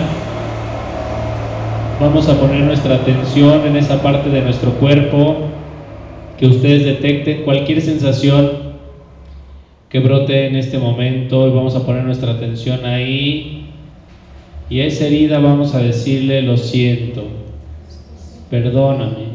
Vamos 1.99 2.29
a 2.29 2.39
poner 2.39 2.63
nuestra 2.63 2.97
atención 2.97 3.67
en 3.67 3.75
esa 3.75 4.03
parte 4.03 4.29
de 4.29 4.43
nuestro 4.43 4.73
cuerpo 4.73 5.49
que 6.39 6.47
ustedes 6.47 6.85
detecten 6.85 7.43
cualquier 7.43 7.81
sensación 7.81 8.51
que 9.89 10.01
brote 10.01 10.47
en 10.47 10.57
este 10.57 10.79
momento. 10.79 11.49
Y 11.49 11.53
vamos 11.53 11.75
a 11.75 11.87
poner 11.87 12.05
nuestra 12.05 12.33
atención 12.33 12.85
ahí. 12.85 13.71
Y 14.69 14.81
a 14.81 14.85
esa 14.85 15.07
herida 15.07 15.39
vamos 15.39 15.75
a 15.75 15.79
decirle 15.79 16.43
lo 16.43 16.59
siento, 16.59 17.23
perdóname, 18.51 19.29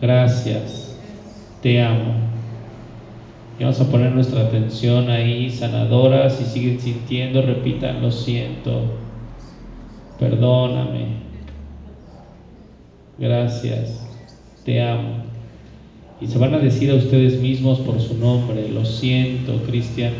gracias, 0.00 0.98
te 1.62 1.80
amo. 1.80 2.14
Y 3.60 3.62
vamos 3.62 3.80
a 3.80 3.88
poner 3.92 4.10
nuestra 4.10 4.40
atención 4.40 5.08
ahí, 5.08 5.50
sanadora, 5.50 6.30
si 6.30 6.46
siguen 6.46 6.80
sintiendo, 6.80 7.42
repitan 7.42 8.02
lo 8.02 8.10
siento, 8.10 8.80
perdóname, 10.18 11.23
gracias, 13.18 14.06
te 14.64 14.82
amo. 14.82 15.24
Y 16.20 16.26
se 16.26 16.38
van 16.38 16.54
a 16.54 16.58
decir 16.58 16.90
a 16.90 16.94
ustedes 16.94 17.40
mismos 17.40 17.80
por 17.80 18.00
su 18.00 18.16
nombre, 18.16 18.68
lo 18.68 18.84
siento, 18.84 19.62
Cristian. 19.66 20.12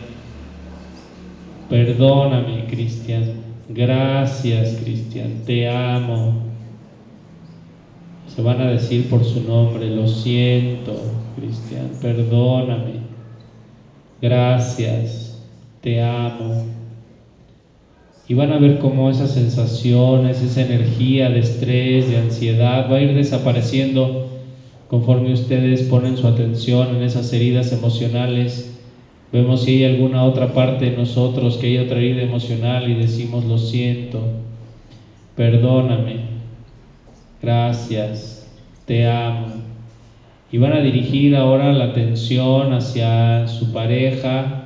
Perdóname, 1.69 2.67
Cristian. 2.69 3.45
Gracias, 3.69 4.77
Cristian. 4.83 5.43
Te 5.47 5.69
amo. 5.69 6.43
Se 8.35 8.43
van 8.43 8.61
a 8.61 8.71
decir 8.71 9.09
por 9.09 9.25
su 9.25 9.43
nombre, 9.43 9.89
lo 9.89 10.07
siento, 10.07 10.95
Cristian. 11.37 11.91
Perdóname. 12.03 13.05
Gracias. 14.21 15.43
Te 15.81 16.03
amo. 16.03 16.65
Y 18.29 18.35
van 18.35 18.53
a 18.53 18.59
ver 18.59 18.79
cómo 18.79 19.11
esas 19.11 19.33
sensaciones, 19.33 20.43
esa 20.43 20.63
energía 20.63 21.31
de 21.31 21.41
estrés, 21.41 22.09
de 22.09 22.19
ansiedad 22.19 22.91
va 22.91 22.97
a 22.97 23.03
ir 23.03 23.15
desapareciendo 23.15 24.25
Conforme 24.95 25.33
ustedes 25.33 25.83
ponen 25.85 26.17
su 26.17 26.27
atención 26.27 26.95
en 26.95 27.03
esas 27.03 27.33
heridas 27.33 27.73
emocionales, 27.73 28.79
vemos 29.33 29.65
si 29.65 29.83
hay 29.83 29.85
alguna 29.93 30.23
otra 30.23 30.53
parte 30.53 30.91
de 30.91 30.97
nosotros 30.97 31.57
que 31.57 31.67
hay 31.67 31.79
otra 31.79 31.99
herida 31.99 32.23
emocional 32.23 32.89
y 32.89 32.95
decimos 32.95 33.45
lo 33.45 33.59
siento, 33.59 34.21
perdóname, 35.35 36.21
gracias, 37.43 38.47
te 38.85 39.07
amo. 39.07 39.47
Y 40.53 40.59
van 40.59 40.75
a 40.75 40.81
dirigir 40.81 41.35
ahora 41.35 41.73
la 41.73 41.87
atención 41.87 42.73
hacia 42.73 43.49
su 43.49 43.73
pareja. 43.73 44.64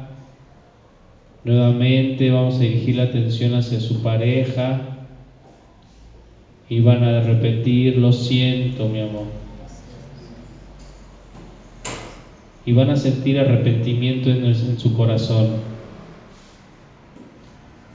Nuevamente 1.44 2.31
vamos 2.31 2.57
a 2.57 2.61
dirigir 2.61 2.96
la 2.96 3.05
atención 3.05 3.55
hacia 3.55 3.81
su 3.81 4.03
pareja. 4.03 4.81
Y 6.68 6.81
van 6.81 7.03
a 7.03 7.20
repetir, 7.20 7.96
lo 7.96 8.12
siento, 8.12 8.88
mi 8.88 9.01
amor. 9.01 9.38
y 12.68 12.72
van 12.72 12.90
a 12.90 12.96
sentir 12.96 13.40
arrepentimiento 13.40 14.29
en, 14.29 14.44
en 14.44 14.79
su 14.79 14.92
corazón. 14.94 15.46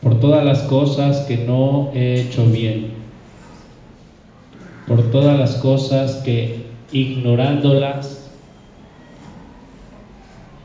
Por 0.02 0.20
todas 0.20 0.44
las 0.44 0.62
cosas 0.64 1.28
que 1.28 1.38
no 1.38 1.92
he 1.94 2.22
hecho 2.22 2.48
bien, 2.48 2.88
por 4.88 5.12
todas 5.12 5.38
las 5.38 5.58
cosas 5.58 6.24
que 6.26 6.64
ignorándolas 6.92 8.32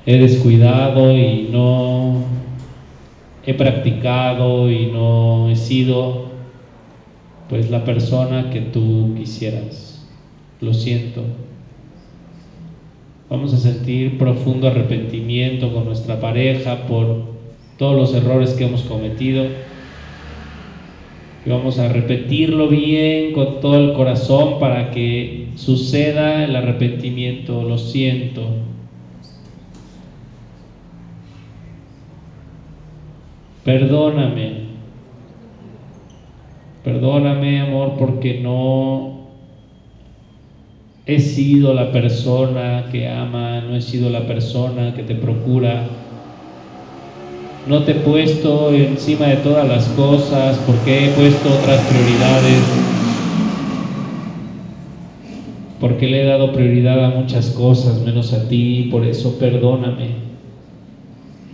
he 0.07 0.17
descuidado 0.17 1.13
y 1.13 1.51
no 1.53 2.23
he 3.49 3.55
practicado 3.55 4.71
y 4.71 4.89
no 4.93 5.49
he 5.49 5.57
sido 5.57 6.27
pues 7.49 7.71
la 7.71 7.83
persona 7.83 8.51
que 8.51 8.61
tú 8.61 9.15
quisieras. 9.17 10.07
Lo 10.61 10.75
siento. 10.75 11.23
Vamos 13.31 13.55
a 13.55 13.57
sentir 13.57 14.19
profundo 14.19 14.69
arrepentimiento 14.69 15.73
con 15.73 15.87
nuestra 15.87 16.21
pareja 16.21 16.87
por 16.87 17.23
todos 17.79 17.97
los 17.97 18.15
errores 18.15 18.51
que 18.53 18.67
hemos 18.67 18.83
cometido. 18.83 19.47
Y 21.47 21.49
vamos 21.49 21.79
a 21.79 21.89
repetirlo 21.89 22.69
bien 22.69 23.33
con 23.33 23.61
todo 23.61 23.79
el 23.79 23.95
corazón 23.95 24.59
para 24.61 24.91
que 24.91 25.49
suceda 25.55 26.45
el 26.45 26.55
arrepentimiento. 26.55 27.63
Lo 27.63 27.79
siento. 27.79 28.43
Perdóname. 33.69 34.53
Perdóname, 36.83 37.61
amor, 37.61 37.97
porque 37.99 38.41
no 38.41 39.27
he 41.05 41.21
sido 41.21 41.75
la 41.75 41.93
persona 41.93 42.87
que 42.91 43.07
ama, 43.07 43.61
no 43.61 43.77
he 43.77 43.83
sido 43.83 44.09
la 44.09 44.27
persona 44.27 44.95
que 44.95 45.03
te 45.03 45.15
procura. 45.15 45.83
No 47.69 47.83
te 47.83 47.93
he 47.93 47.95
puesto 47.97 48.73
encima 48.73 49.27
de 49.27 49.37
todas 49.37 49.69
las 49.69 49.87
cosas 49.89 50.57
porque 50.65 51.05
he 51.05 51.11
puesto 51.11 51.51
otras 51.51 51.79
prioridades. 51.89 52.63
Porque 55.79 56.07
le 56.07 56.23
he 56.23 56.25
dado 56.25 56.55
prioridad 56.55 57.05
a 57.05 57.11
muchas 57.11 57.51
cosas 57.51 58.01
menos 58.01 58.33
a 58.33 58.49
ti. 58.49 58.89
Por 58.91 59.05
eso 59.05 59.39
perdóname. 59.39 60.27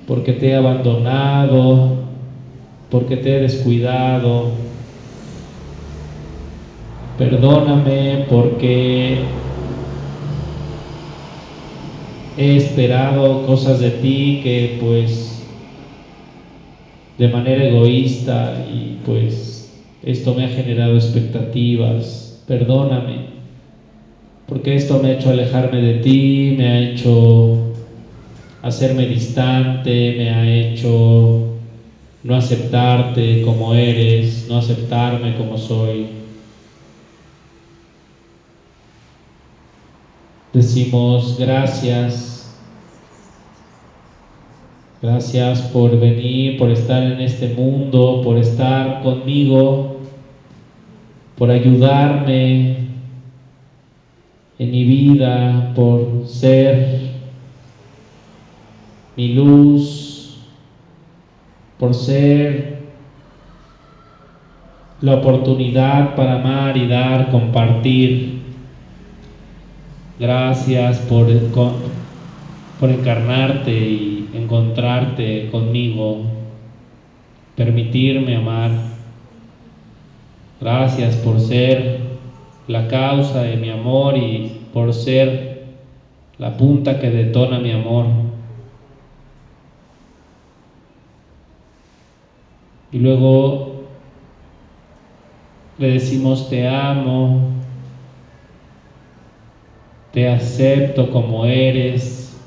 Porque 0.06 0.32
te 0.34 0.50
he 0.50 0.54
abandonado. 0.54 2.03
Porque 2.94 3.16
te 3.16 3.36
he 3.36 3.40
descuidado. 3.40 4.52
Perdóname 7.18 8.26
porque 8.30 9.24
he 12.38 12.56
esperado 12.56 13.46
cosas 13.46 13.80
de 13.80 13.90
ti 13.90 14.38
que 14.44 14.78
pues 14.80 15.44
de 17.18 17.26
manera 17.26 17.64
egoísta 17.64 18.64
y 18.72 18.98
pues 19.04 19.76
esto 20.04 20.32
me 20.34 20.44
ha 20.44 20.48
generado 20.50 20.94
expectativas. 20.94 22.44
Perdóname, 22.46 23.16
porque 24.46 24.76
esto 24.76 25.00
me 25.00 25.08
ha 25.08 25.12
hecho 25.14 25.30
alejarme 25.30 25.78
de 25.78 25.94
ti, 25.94 26.54
me 26.56 26.68
ha 26.68 26.78
hecho 26.78 27.58
hacerme 28.62 29.08
distante, 29.08 30.14
me 30.16 30.30
ha 30.30 30.48
hecho 30.48 31.53
no 32.24 32.36
aceptarte 32.36 33.42
como 33.42 33.74
eres, 33.74 34.46
no 34.48 34.56
aceptarme 34.56 35.36
como 35.36 35.58
soy. 35.58 36.06
Decimos 40.54 41.36
gracias. 41.38 42.30
Gracias 45.02 45.60
por 45.60 46.00
venir, 46.00 46.56
por 46.56 46.70
estar 46.70 47.02
en 47.02 47.20
este 47.20 47.48
mundo, 47.48 48.22
por 48.24 48.38
estar 48.38 49.02
conmigo, 49.02 49.98
por 51.36 51.50
ayudarme 51.50 52.86
en 54.58 54.70
mi 54.70 54.84
vida, 54.84 55.72
por 55.74 56.26
ser 56.26 57.10
mi 59.14 59.34
luz, 59.34 60.03
por 61.84 61.94
ser 61.94 62.78
la 65.02 65.16
oportunidad 65.16 66.14
para 66.16 66.36
amar 66.36 66.78
y 66.78 66.88
dar, 66.88 67.30
compartir. 67.30 68.38
Gracias 70.18 71.00
por, 71.00 71.26
por 72.80 72.88
encarnarte 72.88 73.70
y 73.70 74.30
encontrarte 74.32 75.50
conmigo, 75.50 76.22
permitirme 77.54 78.36
amar. 78.36 78.70
Gracias 80.58 81.16
por 81.16 81.38
ser 81.38 81.98
la 82.66 82.88
causa 82.88 83.42
de 83.42 83.58
mi 83.58 83.68
amor 83.68 84.16
y 84.16 84.58
por 84.72 84.94
ser 84.94 85.64
la 86.38 86.56
punta 86.56 86.98
que 86.98 87.10
detona 87.10 87.58
mi 87.58 87.72
amor. 87.72 88.33
Y 92.94 92.98
luego 93.00 93.72
le 95.78 95.88
decimos 95.94 96.48
te 96.48 96.64
amo, 96.68 97.40
te 100.12 100.28
acepto 100.28 101.10
como 101.10 101.44
eres, 101.44 102.40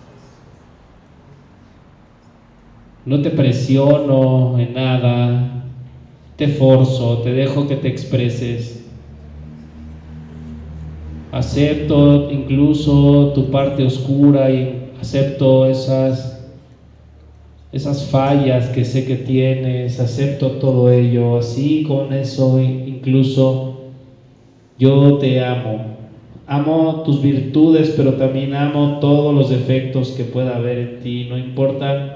no 3.04 3.22
te 3.22 3.30
presiono 3.30 4.58
en 4.58 4.74
nada, 4.74 5.66
te 6.38 6.48
forzo, 6.48 7.18
te 7.18 7.34
dejo 7.34 7.68
que 7.68 7.76
te 7.76 7.90
expreses. 7.90 8.86
Acepto 11.34 12.32
incluso 12.32 13.34
tu 13.36 13.52
parte 13.52 13.84
oscura 13.84 14.50
y 14.50 14.94
acepto 15.02 15.68
esas 15.68 16.37
esas 17.72 18.06
fallas 18.06 18.70
que 18.70 18.86
sé 18.86 19.06
que 19.06 19.18
tienes, 19.18 20.00
acepto 20.00 20.52
todo 20.54 20.90
ello, 20.90 21.38
así 21.38 21.84
con 21.84 22.14
eso 22.14 22.60
incluso 22.62 23.74
yo 24.80 25.18
te 25.18 25.42
amo. 25.42 25.98
Amo 26.48 27.04
tus 27.06 27.22
virtudes, 27.22 27.94
pero 27.98 28.14
también 28.14 28.54
amo 28.54 29.00
todos 29.02 29.36
los 29.36 29.50
defectos 29.50 30.12
que 30.12 30.24
pueda 30.24 30.56
haber 30.56 30.78
en 30.80 31.00
ti, 31.02 31.28
no 31.30 31.38
importa 31.38 32.14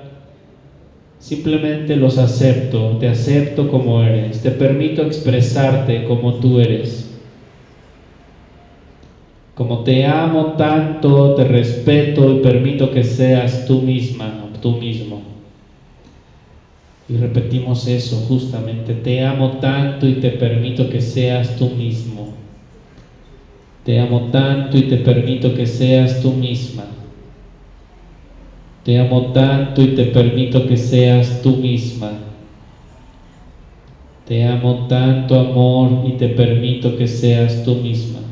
Simplemente 1.20 1.98
los 1.98 2.18
acepto, 2.18 2.98
te 2.98 3.08
acepto 3.08 3.70
como 3.70 4.02
eres, 4.02 4.42
te 4.42 4.50
permito 4.50 5.04
expresarte 5.04 6.04
como 6.06 6.34
tú 6.40 6.60
eres. 6.60 7.08
Como 9.54 9.84
te 9.84 10.04
amo 10.04 10.56
tanto, 10.58 11.36
te 11.36 11.44
respeto 11.44 12.32
y 12.32 12.38
permito 12.38 12.90
que 12.90 13.04
seas 13.04 13.66
tú 13.68 13.82
misma 13.82 14.42
tú 14.62 14.72
mismo. 14.74 15.31
Y 17.12 17.18
repetimos 17.18 17.88
eso 17.88 18.22
justamente, 18.30 18.94
te 18.94 19.26
amo 19.26 19.58
tanto 19.60 20.08
y 20.08 20.14
te 20.14 20.32
permito 20.32 20.90
que 20.90 21.02
seas 21.02 21.58
tú 21.58 21.70
mismo. 21.70 22.32
Te 23.84 24.00
amo 24.00 24.30
tanto 24.32 24.78
y 24.78 24.84
te 24.84 24.98
permito 24.98 25.54
que 25.54 25.66
seas 25.66 26.22
tú 26.22 26.32
misma. 26.32 26.88
Te 28.86 28.98
amo 28.98 29.34
tanto 29.34 29.82
y 29.82 29.90
te 29.90 30.06
permito 30.06 30.66
que 30.66 30.78
seas 30.78 31.42
tú 31.42 31.58
misma. 31.58 32.18
Te 34.26 34.46
amo 34.46 34.86
tanto 34.88 35.38
amor 35.38 35.90
y 36.06 36.14
te 36.14 36.30
permito 36.30 36.96
que 36.96 37.08
seas 37.08 37.62
tú 37.62 37.76
misma. 37.76 38.31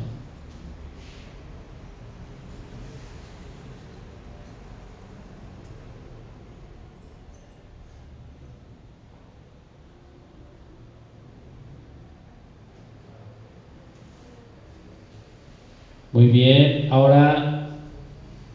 Muy 16.20 16.28
bien, 16.28 16.88
ahora 16.90 17.68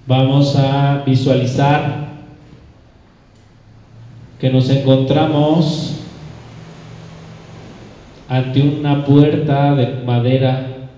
vamos 0.06 0.56
a 0.56 1.02
visualizar 1.04 2.10
que 4.40 4.52
nos 4.52 4.70
encontramos 4.70 6.00
ante 8.30 8.62
una 8.62 9.04
puerta 9.04 9.74
de 9.74 10.04
madera 10.06 10.90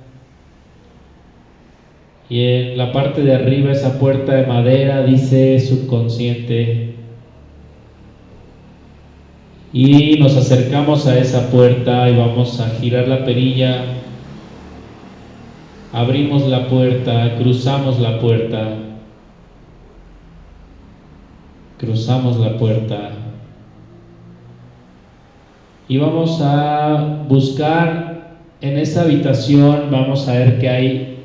y 2.30 2.44
en 2.44 2.78
la 2.78 2.92
parte 2.92 3.22
de 3.22 3.34
arriba 3.34 3.72
esa 3.72 3.98
puerta 3.98 4.34
de 4.34 4.46
madera 4.46 5.04
dice 5.04 5.62
subconsciente. 5.62 6.96
Y 9.72 10.18
nos 10.20 10.36
acercamos 10.36 11.08
a 11.08 11.18
esa 11.18 11.50
puerta 11.50 12.10
y 12.10 12.18
vamos 12.18 12.60
a 12.60 12.72
girar 12.72 13.08
la 13.08 13.24
perilla 13.24 13.98
abrimos 15.94 16.48
la 16.48 16.68
puerta 16.68 17.38
cruzamos 17.38 18.00
la 18.00 18.20
puerta. 18.20 18.78
Cruzamos 21.78 22.38
la 22.38 22.58
puerta. 22.58 23.12
Y 25.88 25.98
vamos 25.98 26.42
a 26.42 27.24
buscar 27.30 28.38
en 28.60 28.78
esa 28.78 29.04
habitación, 29.04 29.90
vamos 29.92 30.28
a 30.28 30.34
ver 30.34 30.60
que 30.60 30.70
hay 30.70 31.18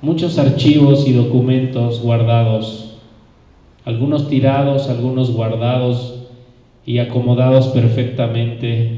muchos 0.00 0.38
archivos 0.38 1.06
y 1.06 1.12
documentos 1.12 2.00
guardados, 2.00 2.98
algunos 3.84 4.28
tirados, 4.28 4.88
algunos 4.88 5.30
guardados 5.32 6.24
y 6.86 6.98
acomodados 6.98 7.68
perfectamente. 7.68 8.97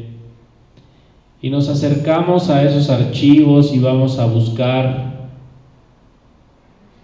Y 1.43 1.51
nos 1.51 1.69
acercamos 1.69 2.51
a 2.51 2.65
esos 2.65 2.91
archivos 2.91 3.73
y 3.73 3.79
vamos 3.79 4.19
a 4.19 4.27
buscar 4.27 5.31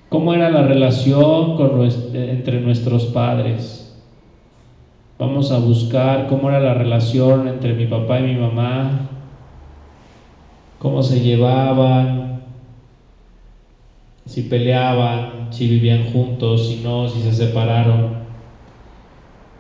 cómo 0.09 0.35
era 0.35 0.51
la 0.51 0.63
relación 0.63 1.57
entre 2.15 2.61
nuestros 2.61 3.07
padres 3.07 3.87
Vamos 5.19 5.51
a 5.51 5.59
buscar 5.59 6.27
cómo 6.27 6.51
era 6.51 6.61
la 6.61 6.75
relación 6.75 7.49
entre 7.49 7.73
mi 7.73 7.87
papá 7.87 8.21
y 8.21 8.25
mi 8.25 8.35
mamá, 8.35 9.09
cómo 10.79 11.03
se 11.03 11.21
llevaban, 11.23 12.43
si 14.27 14.43
peleaban, 14.43 15.49
si 15.55 15.69
vivían 15.69 16.13
juntos, 16.13 16.69
si 16.69 16.83
no, 16.83 17.09
si 17.09 17.23
se 17.23 17.33
separaron. 17.33 18.16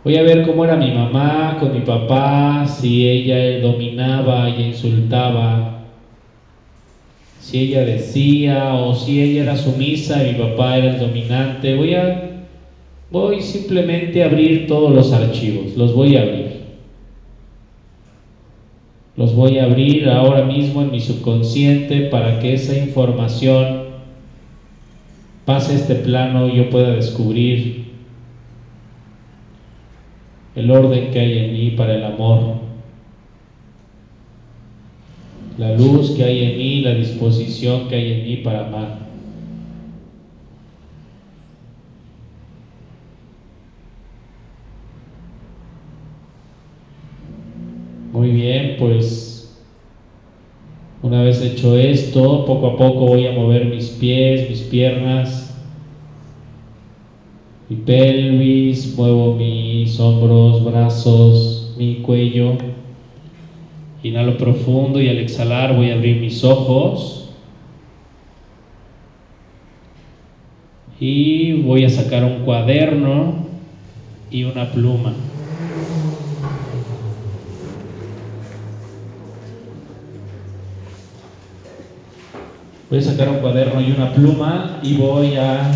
Voy 0.07 0.14
a 0.19 0.23
ver 0.23 0.47
cómo 0.47 0.64
era 0.64 0.77
mi 0.77 0.92
mamá 0.92 1.57
con 1.59 1.73
mi 1.73 1.81
papá, 1.81 2.64
si 2.69 3.09
ella 3.09 3.59
dominaba 3.61 4.49
y 4.49 4.66
insultaba, 4.66 5.83
si 7.40 7.59
ella 7.59 7.81
decía 7.81 8.75
o 8.75 8.95
si 8.95 9.21
ella 9.21 9.42
era 9.42 9.57
sumisa 9.57 10.23
y 10.23 10.35
mi 10.35 10.38
papá 10.38 10.77
era 10.77 10.95
el 10.95 11.01
dominante. 11.01 11.75
Voy 11.75 11.95
a 11.95 12.45
Voy 13.11 13.42
simplemente 13.42 14.23
a 14.23 14.27
abrir 14.27 14.69
todos 14.69 14.95
los 14.95 15.12
archivos, 15.12 15.77
los 15.77 15.92
voy 15.92 16.14
a 16.14 16.23
abrir. 16.23 16.66
Los 19.16 19.35
voy 19.35 19.59
a 19.59 19.64
abrir 19.64 20.09
ahora 20.09 20.45
mismo 20.45 20.83
en 20.83 20.92
mi 20.92 21.01
subconsciente 21.01 22.03
para 22.03 22.38
que 22.38 22.55
esa 22.55 22.79
información 22.79 23.87
pase 25.45 25.73
a 25.73 25.77
este 25.77 25.97
plano 25.97 26.49
y 26.49 26.59
yo 26.59 26.71
pueda 26.71 26.95
descubrir 26.95 27.86
el 30.57 30.71
orden 30.71 31.11
que 31.11 31.21
hay 31.21 31.38
en 31.38 31.53
mí 31.53 31.71
para 31.73 31.95
el 31.95 32.05
amor, 32.05 32.57
la 35.59 35.77
luz 35.77 36.12
que 36.12 36.25
hay 36.25 36.45
en 36.45 36.59
mí, 36.59 36.81
la 36.81 36.95
disposición 36.95 37.88
que 37.88 37.95
hay 37.95 38.12
en 38.12 38.25
mí 38.25 38.37
para 38.38 38.66
amar. 38.66 39.07
Muy 48.12 48.31
bien, 48.31 48.77
pues 48.79 49.55
una 51.03 51.21
vez 51.21 51.42
hecho 51.42 51.77
esto, 51.77 52.47
poco 52.47 52.69
a 52.69 52.77
poco 52.79 53.09
voy 53.09 53.27
a 53.27 53.33
mover 53.33 53.66
mis 53.66 53.90
pies, 53.90 54.49
mis 54.49 54.62
piernas, 54.62 55.46
mi 57.69 57.77
pelvis, 57.77 58.97
muevo 58.97 59.35
mis 59.35 59.99
hombros, 59.99 60.65
brazos, 60.65 61.75
mi 61.77 61.97
cuello. 61.97 62.53
Inhalo 64.03 64.37
profundo 64.37 65.01
y 65.01 65.09
al 65.09 65.19
exhalar 65.19 65.75
voy 65.75 65.91
a 65.91 65.95
abrir 65.95 66.21
mis 66.21 66.45
ojos. 66.45 67.31
Y 71.01 71.63
voy 71.63 71.85
a 71.85 71.91
sacar 71.91 72.25
un 72.25 72.45
cuaderno 72.45 73.47
y 74.31 74.45
una 74.45 74.71
pluma. 74.71 75.13
Voy 82.89 83.01
a 83.01 83.03
sacar 83.03 83.29
un 83.29 83.39
cuaderno 83.39 83.81
y 83.81 83.91
una 83.91 84.13
pluma 84.13 84.79
y 84.85 84.95
voy 84.95 85.35
a 85.35 85.73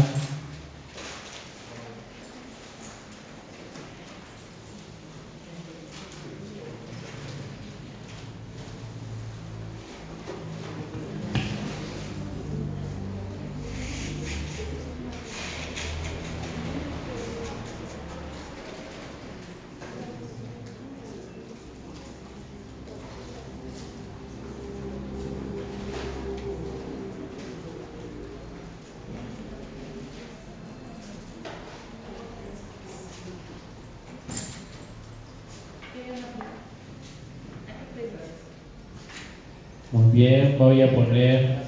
Muy 39.92 40.12
bien, 40.12 40.57
voy 40.59 40.83
a 40.83 40.94
poner 40.94 41.59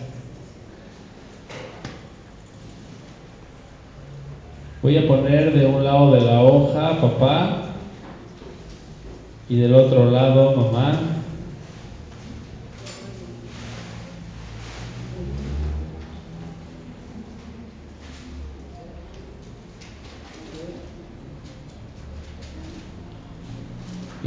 voy 4.81 4.97
a 4.97 5.07
poner 5.07 5.53
de 5.53 5.67
un 5.67 5.85
lado 5.85 6.13
de 6.13 6.21
la 6.21 6.41
hoja 6.41 7.01
papá 7.01 7.63
y 9.49 9.57
del 9.57 9.75
otro 9.75 10.11
lado 10.11 10.57
mamá. 10.57 10.99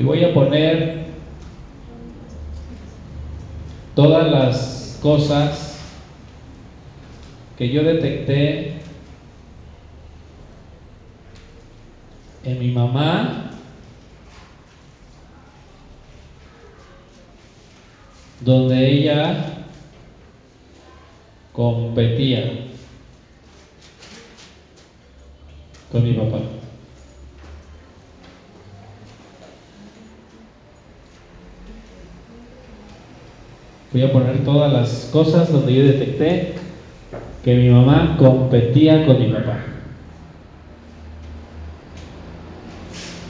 voy 0.05 0.23
a 0.23 0.33
poner 0.33 1.05
todas 3.95 4.31
las 4.31 4.99
cosas 5.15 5.77
que 7.57 7.69
yo 7.69 7.83
detecté 7.83 8.73
en 12.43 12.59
mi 12.59 12.71
mamá 12.71 13.51
donde 18.41 18.89
ella 18.91 19.63
competía 21.53 22.65
con 25.93 26.03
mi 26.03 26.13
papá. 26.13 26.39
Voy 33.95 34.03
a 34.03 34.11
poner 34.11 34.43
todas 34.43 34.73
las 34.73 35.04
cosas 35.15 35.49
donde 35.49 35.73
yo 35.73 35.83
detecté 35.83 36.55
que 37.45 37.55
mi 37.55 37.69
mamá 37.69 38.17
competía 38.19 39.05
con 39.05 39.17
mi 39.17 39.27
papá. 39.31 39.59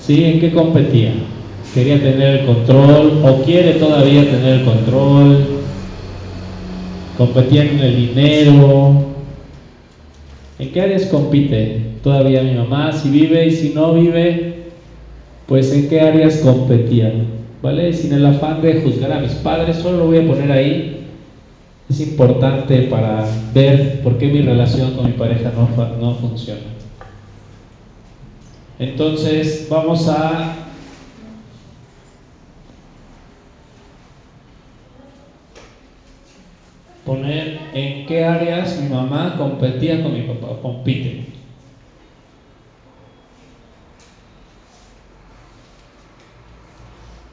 ¿Sí? 0.01 0.23
¿En 0.23 0.39
qué 0.39 0.51
competía? 0.51 1.13
Quería 1.75 2.01
tener 2.01 2.39
el 2.39 2.45
control 2.47 3.21
o 3.23 3.43
quiere 3.43 3.73
todavía 3.73 4.23
tener 4.23 4.61
el 4.61 4.65
control. 4.65 5.45
Competía 7.19 7.65
en 7.65 7.79
el 7.79 7.95
dinero. 7.95 9.05
¿En 10.57 10.71
qué 10.71 10.81
áreas 10.81 11.05
compite 11.05 11.81
todavía 12.03 12.41
mi 12.41 12.55
mamá? 12.55 12.93
Si 12.93 13.11
vive 13.11 13.45
y 13.45 13.51
si 13.51 13.73
no 13.75 13.93
vive, 13.93 14.55
pues 15.45 15.71
en 15.71 15.87
qué 15.87 16.01
áreas 16.01 16.37
competía. 16.37 17.13
¿vale? 17.61 17.93
Sin 17.93 18.11
el 18.11 18.25
afán 18.25 18.63
de 18.63 18.81
juzgar 18.81 19.11
a 19.11 19.19
mis 19.19 19.33
padres, 19.33 19.75
solo 19.75 19.97
lo 19.97 20.07
voy 20.07 20.17
a 20.17 20.27
poner 20.27 20.51
ahí. 20.51 20.94
Es 21.89 21.99
importante 21.99 22.83
para 22.83 23.27
ver 23.53 24.01
por 24.01 24.17
qué 24.17 24.27
mi 24.27 24.41
relación 24.41 24.95
con 24.95 25.05
mi 25.05 25.13
pareja 25.13 25.51
no, 25.51 25.69
no 25.97 26.15
funciona. 26.15 26.61
Entonces, 28.79 29.67
vamos 29.69 30.07
a 30.07 30.53
poner 37.05 37.69
en 37.73 38.05
qué 38.07 38.25
áreas 38.25 38.81
mi 38.81 38.89
mamá 38.89 39.35
competía 39.37 40.01
con 40.01 40.13
mi 40.13 40.21
papá, 40.23 40.59
compite. 40.61 41.35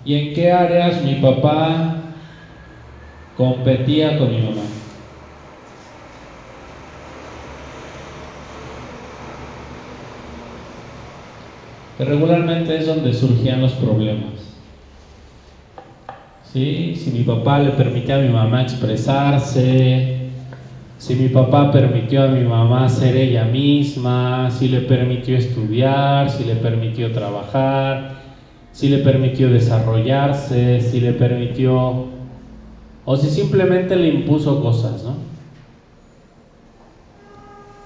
y 0.05 0.15
en 0.15 0.35
qué 0.35 0.51
áreas 0.51 1.03
mi 1.03 1.15
papá 1.17 2.02
competía 3.37 4.19
con 4.19 4.31
mi 4.31 4.43
mamá. 4.43 4.63
Regularmente 11.99 12.79
es 12.79 12.87
donde 12.87 13.13
surgían 13.13 13.61
los 13.61 13.73
problemas. 13.73 14.33
¿Sí? 16.53 16.95
Si 16.97 17.11
mi 17.11 17.23
papá 17.23 17.61
le 17.61 17.71
permitía 17.71 18.17
a 18.17 18.21
mi 18.21 18.29
mamá 18.29 18.63
expresarse, 18.63 20.23
si 20.99 21.15
mi 21.15 21.29
papá 21.29 21.73
permitió 21.73 22.25
a 22.25 22.29
mi 22.29 22.45
mamá 22.45 22.89
ser 22.89 23.17
ella 23.17 23.45
misma, 23.45 24.51
si 24.51 24.69
le 24.69 24.83
permitió 24.83 25.37
estudiar, 25.37 26.31
si 26.31 26.45
le 26.45 26.57
permitió 26.57 27.13
trabajar, 27.13 28.17
si 28.73 28.89
le 28.89 28.99
permitió 28.99 29.51
desarrollarse, 29.51 30.81
si 30.81 31.01
le 31.01 31.13
permitió, 31.13 32.12
o 33.05 33.17
si 33.17 33.31
simplemente 33.31 33.97
le 33.97 34.09
impuso 34.09 34.63
cosas, 34.63 35.03
¿no? 35.05 35.15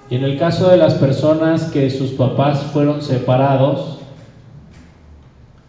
Y 0.08 0.14
en 0.14 0.24
el 0.24 0.38
caso 0.38 0.68
de 0.68 0.76
las 0.76 0.94
personas 0.94 1.64
que 1.70 1.90
sus 1.90 2.12
papás 2.12 2.62
fueron 2.72 3.02
separados, 3.02 3.98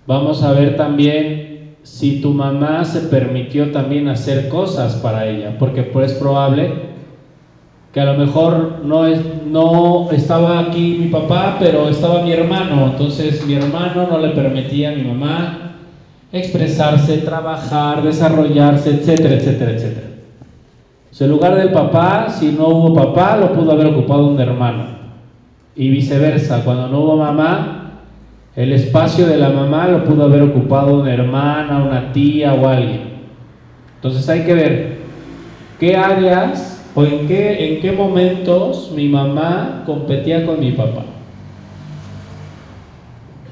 vamos 0.05 0.43
a 0.43 0.51
ver 0.51 0.77
también 0.77 1.75
si 1.81 2.21
tu 2.21 2.33
mamá 2.33 2.86
se 2.86 3.01
permitió 3.01 3.71
también 3.71 4.07
hacer 4.07 4.49
cosas 4.49 4.95
para 4.95 5.25
ella, 5.27 5.57
porque 5.57 5.83
pues 5.83 6.12
es 6.12 6.17
probable 6.19 6.88
que 7.93 8.01
a 8.01 8.05
lo 8.05 8.13
mejor 8.13 8.81
no, 8.83 9.07
es, 9.07 9.19
no 9.47 10.12
estaba 10.12 10.60
aquí 10.60 10.97
mi 10.99 11.07
papá, 11.07 11.55
pero 11.60 11.89
estaba 11.89 12.21
mi 12.21 12.31
hermano, 12.31 12.89
entonces 12.91 13.43
mi 13.47 13.55
hermano 13.55 14.05
no 14.07 14.19
le 14.19 14.36
permitía 14.36 14.89
a 14.89 14.95
mi 14.95 15.03
mamá 15.03 15.66
expresarse, 16.32 17.18
trabajar, 17.20 18.04
desarrollarse, 18.04 18.92
etcétera, 18.92 19.36
etcétera, 19.36 19.72
etcétera. 19.72 20.08
en 21.20 21.30
lugar 21.30 21.56
del 21.56 21.72
papá, 21.72 22.28
si 22.30 22.52
no 22.52 22.68
hubo 22.68 22.94
papá, 22.94 23.38
lo 23.38 23.54
pudo 23.54 23.72
haber 23.72 23.88
ocupado 23.88 24.28
un 24.28 24.40
hermano. 24.40 24.98
Y 25.76 25.90
viceversa, 25.90 26.63
cuando 26.63 26.88
no 26.88 27.00
hubo 27.02 27.18
mamá, 27.18 28.02
el 28.56 28.74
espacio 28.74 29.28
de 29.28 29.38
la 29.38 29.50
mamá 29.50 29.88
lo 29.88 30.04
pudo 30.04 30.24
haber 30.24 30.42
ocupado 30.42 31.02
una 31.02 31.13
hermana, 31.13 31.84
una 31.84 32.12
tía 32.12 32.54
o 32.54 32.68
alguien. 32.68 33.02
Entonces 33.96 34.28
hay 34.30 34.42
que 34.42 34.54
ver 34.54 34.98
qué 35.80 35.96
áreas 35.96 36.78
¿O 36.98 37.06
en 37.06 37.28
qué, 37.28 37.76
en 37.76 37.80
qué 37.80 37.92
momentos 37.92 38.92
mi 38.96 39.08
mamá 39.08 39.84
competía 39.86 40.48
con 40.48 40.60
mi 40.60 40.72
papá? 40.72 41.04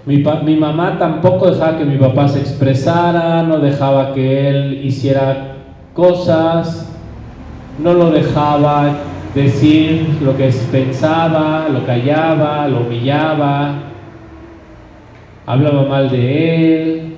Mi, 0.06 0.20
mamá 0.56 1.00
tampoco 1.00 1.50
dejaba 1.50 1.80
que 1.80 1.86
mi 1.86 1.98
papá 1.98 2.28
se 2.28 2.40
expresara, 2.40 3.42
no 3.42 3.58
dejaba 3.58 4.14
que 4.14 4.50
él 4.50 4.86
hiciera 4.86 5.56
cosas, 5.96 6.88
no 7.80 7.94
lo 7.94 8.12
dejaba 8.12 8.94
decir 9.34 10.20
lo 10.22 10.38
que 10.38 10.50
pensaba, 10.72 11.68
lo 11.70 11.84
callaba, 11.88 12.68
lo 12.68 12.82
humillaba, 12.82 13.74
hablaba 15.48 15.88
mal 15.88 16.12
de 16.12 16.84
él, 16.84 17.18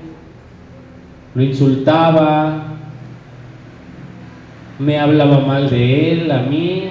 lo 1.35 1.43
insultaba, 1.43 2.63
me 4.79 4.97
hablaba 4.97 5.39
mal 5.39 5.69
de 5.69 6.13
él, 6.13 6.31
a 6.31 6.43
mí, 6.43 6.83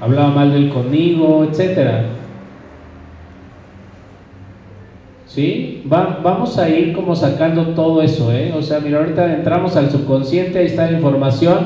hablaba 0.00 0.28
mal 0.30 0.52
de 0.52 0.56
él 0.56 0.68
conmigo, 0.70 1.44
etc. 1.44 2.15
¿Sí? 5.36 5.82
vamos 5.84 6.56
a 6.56 6.66
ir 6.66 6.94
como 6.94 7.14
sacando 7.14 7.74
todo 7.74 8.00
eso, 8.00 8.32
¿eh? 8.32 8.54
O 8.56 8.62
sea, 8.62 8.80
mira, 8.80 9.00
ahorita 9.00 9.34
entramos 9.34 9.76
al 9.76 9.90
subconsciente, 9.90 10.58
ahí 10.58 10.64
está 10.64 10.90
la 10.90 10.96
información. 10.96 11.58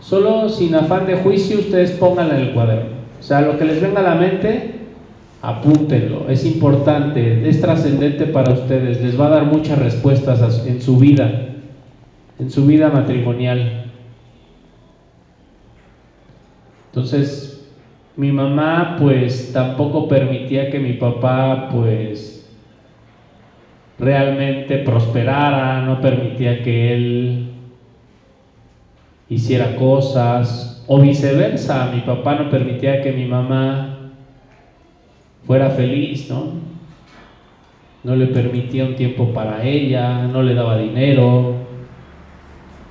Solo 0.00 0.48
sin 0.48 0.74
afán 0.74 1.06
de 1.06 1.16
juicio, 1.16 1.58
ustedes 1.58 1.90
pónganla 1.90 2.38
en 2.38 2.46
el 2.46 2.54
cuaderno. 2.54 2.88
O 3.20 3.22
sea, 3.22 3.42
lo 3.42 3.58
que 3.58 3.66
les 3.66 3.82
venga 3.82 4.00
a 4.00 4.02
la 4.02 4.14
mente, 4.14 4.76
apúntenlo. 5.42 6.30
Es 6.30 6.46
importante, 6.46 7.46
es 7.46 7.60
trascendente 7.60 8.24
para 8.24 8.54
ustedes. 8.54 9.02
Les 9.02 9.20
va 9.20 9.26
a 9.26 9.30
dar 9.30 9.44
muchas 9.44 9.78
respuestas 9.78 10.66
en 10.66 10.80
su 10.80 10.96
vida, 10.96 11.48
en 12.38 12.50
su 12.50 12.64
vida 12.64 12.88
matrimonial. 12.88 13.90
Entonces, 16.86 17.68
mi 18.16 18.32
mamá 18.32 18.96
pues 18.98 19.52
tampoco 19.52 20.08
permitía 20.08 20.70
que 20.70 20.78
mi 20.78 20.94
papá 20.94 21.68
pues 21.70 22.33
realmente 23.98 24.78
prosperara, 24.78 25.82
no 25.82 26.00
permitía 26.00 26.62
que 26.62 26.94
él 26.94 27.48
hiciera 29.28 29.76
cosas, 29.76 30.84
o 30.86 31.00
viceversa, 31.00 31.90
mi 31.92 32.00
papá 32.00 32.34
no 32.34 32.50
permitía 32.50 33.02
que 33.02 33.12
mi 33.12 33.24
mamá 33.24 34.10
fuera 35.46 35.70
feliz, 35.70 36.28
¿no? 36.28 36.52
No 38.02 38.16
le 38.16 38.26
permitía 38.26 38.84
un 38.84 38.96
tiempo 38.96 39.32
para 39.32 39.64
ella, 39.64 40.26
no 40.26 40.42
le 40.42 40.54
daba 40.54 40.76
dinero, 40.76 41.54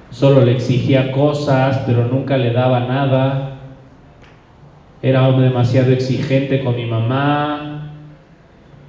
solo 0.10 0.44
le 0.44 0.54
exigía 0.54 1.12
cosas, 1.12 1.84
pero 1.86 2.06
nunca 2.06 2.38
le 2.38 2.52
daba 2.52 2.80
nada 2.82 3.54
era 5.04 5.30
demasiado 5.34 5.92
exigente 5.92 6.64
con 6.64 6.78
mi 6.78 6.86
mamá, 6.86 7.63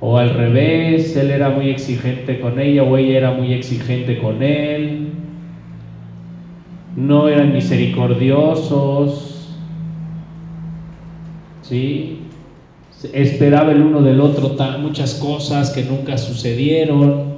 o 0.07 0.19
al 0.19 0.35
revés, 0.35 1.17
él 1.17 1.31
era 1.31 1.49
muy 1.49 1.71
exigente 1.71 2.39
con 2.39 2.61
ella 2.61 2.83
o 2.83 2.95
ella 2.99 3.17
era 3.17 3.31
muy 3.31 3.55
exigente 3.55 4.19
con 4.19 4.43
él. 4.43 5.15
No 6.95 7.27
eran 7.27 7.55
misericordiosos. 7.55 9.57
¿Sí? 11.63 12.19
Esperaba 13.15 13.73
el 13.73 13.81
uno 13.81 14.03
del 14.03 14.21
otro 14.21 14.55
muchas 14.79 15.15
cosas 15.15 15.71
que 15.71 15.85
nunca 15.85 16.19
sucedieron. 16.19 17.37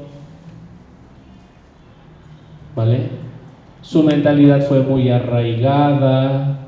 ¿Vale? 2.74 3.10
Su 3.80 4.02
mentalidad 4.02 4.66
fue 4.66 4.80
muy 4.80 5.08
arraigada, 5.08 6.66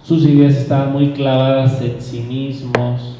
sus 0.00 0.24
ideas 0.24 0.54
estaban 0.54 0.92
muy 0.92 1.10
clavadas 1.10 1.82
en 1.82 2.00
sí 2.00 2.20
mismos. 2.20 3.19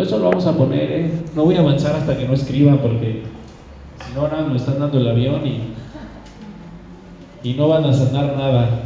Eso 0.00 0.18
lo 0.18 0.30
vamos 0.30 0.46
a 0.46 0.56
poner, 0.56 0.92
¿eh? 0.92 1.10
No 1.34 1.44
voy 1.44 1.56
a 1.56 1.60
avanzar 1.60 1.96
hasta 1.96 2.16
que 2.16 2.26
no 2.26 2.34
escriban 2.34 2.78
porque 2.78 3.22
si 4.06 4.14
no, 4.14 4.28
nada, 4.28 4.46
me 4.46 4.56
están 4.56 4.78
dando 4.78 4.98
el 4.98 5.08
avión 5.08 5.46
y, 5.46 5.74
y 7.42 7.54
no 7.54 7.68
van 7.68 7.84
a 7.84 7.92
sanar 7.92 8.36
nada. 8.36 8.82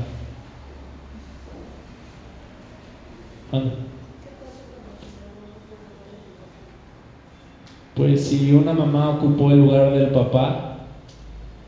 Pues 7.94 8.26
si 8.28 8.52
una 8.52 8.72
mamá 8.72 9.10
ocupó 9.10 9.50
el 9.50 9.58
lugar 9.58 9.92
del 9.92 10.08
papá, 10.08 10.78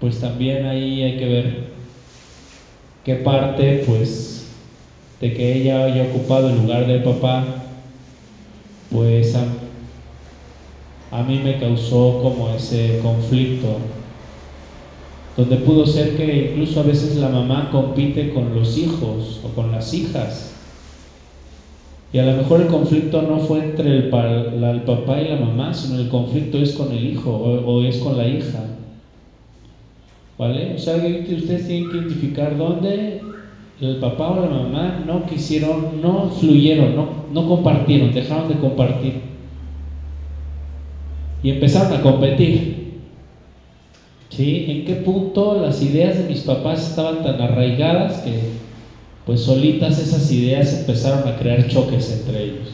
pues 0.01 0.21
también 0.21 0.65
ahí 0.65 1.03
hay 1.03 1.19
que 1.19 1.29
ver 1.29 1.65
qué 3.05 3.17
parte, 3.17 3.85
pues, 3.87 4.51
de 5.21 5.35
que 5.35 5.55
ella 5.55 5.85
haya 5.85 6.05
ocupado 6.05 6.49
el 6.49 6.57
lugar 6.57 6.87
del 6.87 7.03
papá, 7.03 7.64
pues 8.91 9.35
a, 9.35 9.47
a 11.11 11.23
mí 11.23 11.39
me 11.39 11.59
causó 11.59 12.19
como 12.23 12.51
ese 12.51 13.01
conflicto, 13.03 13.77
donde 15.37 15.57
pudo 15.59 15.87
ser 15.87 16.17
que 16.17 16.51
incluso 16.51 16.81
a 16.81 16.85
veces 16.85 17.17
la 17.17 17.29
mamá 17.29 17.71
compite 17.71 18.31
con 18.33 18.55
los 18.55 18.79
hijos 18.79 19.41
o 19.45 19.49
con 19.55 19.73
las 19.73 19.93
hijas 19.95 20.55
y 22.15 22.19
a 22.19 22.27
lo 22.27 22.37
mejor 22.37 22.61
el 22.61 22.69
conflicto 22.69 23.23
no 23.23 23.41
fue 23.41 23.59
entre 23.59 23.99
el, 23.99 24.09
papá 24.09 25.21
y 25.21 25.27
la 25.27 25.35
mamá, 25.35 25.75
sino 25.75 25.99
el 25.99 26.07
conflicto 26.07 26.59
es 26.59 26.73
con 26.73 26.93
el 26.93 27.05
hijo 27.05 27.33
o, 27.33 27.83
es 27.83 27.99
con 27.99 28.17
la 28.17 28.29
hija. 28.29 28.67
¿Vale? 30.39 30.75
O 30.77 30.79
sea, 30.79 30.95
ustedes 30.95 31.67
tienen 31.67 31.91
que 31.91 31.97
identificar 31.97 32.57
dónde 32.57 33.21
el 33.81 33.97
papá 33.97 34.31
o 34.31 34.41
la 34.41 34.49
mamá 34.49 35.05
no 35.07 35.27
quisieron, 35.27 36.01
no 36.01 36.31
fluyeron, 36.31 36.95
no, 37.33 37.49
compartieron, 37.49 38.13
dejaron 38.13 38.49
de 38.49 38.55
compartir. 38.55 39.21
Y 41.43 41.51
empezaron 41.51 41.93
a 41.93 42.03
competir. 42.03 42.85
¿Sí? 44.31 44.67
¿En 44.69 44.85
qué 44.85 44.95
punto 44.95 45.61
las 45.61 45.83
ideas 45.83 46.19
de 46.19 46.25
mis 46.25 46.41
papás 46.41 46.89
estaban 46.89 47.23
tan 47.23 47.41
arraigadas 47.41 48.19
que 48.19 48.55
pues 49.27 49.41
solitas 49.41 49.99
esas 49.99 50.31
ideas 50.31 50.81
empezaron 50.81 51.27
a 51.27 51.37
crear 51.37 51.67
choques 51.69 52.13
entre 52.13 52.45
ellos. 52.45 52.69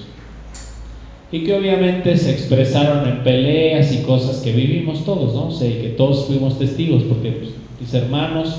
Y 1.32 1.44
que 1.44 1.55
obviamente 1.55 2.16
se 2.16 2.32
expresaron 2.32 3.09
en 3.09 3.22
peleas 3.22 3.92
y 3.92 4.03
cosas 4.03 4.38
que 4.38 4.53
vivimos 4.53 5.05
todos, 5.05 5.32
¿no? 5.32 5.46
O 5.46 5.51
sea, 5.53 5.68
y 5.68 5.74
que 5.74 5.88
todos 5.90 6.24
fuimos 6.24 6.59
testigos, 6.59 7.05
porque 7.05 7.30
pues, 7.30 7.51
mis 7.80 7.94
hermanos 7.94 8.57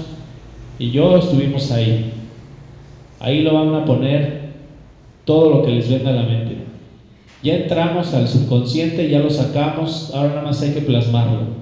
y 0.79 0.91
yo 0.91 1.17
estuvimos 1.17 1.69
ahí. 1.71 2.13
Ahí 3.21 3.43
lo 3.43 3.53
van 3.53 3.73
a 3.75 3.85
poner 3.85 4.49
todo 5.25 5.51
lo 5.51 5.63
que 5.63 5.71
les 5.71 5.89
venga 5.89 6.09
a 6.09 6.13
la 6.13 6.23
mente. 6.23 6.57
Ya 7.43 7.55
entramos 7.55 8.13
al 8.13 8.27
subconsciente, 8.27 9.09
ya 9.09 9.19
lo 9.19 9.29
sacamos, 9.29 10.11
ahora 10.13 10.29
nada 10.29 10.41
más 10.43 10.61
hay 10.61 10.73
que 10.73 10.81
plasmarlo. 10.81 11.61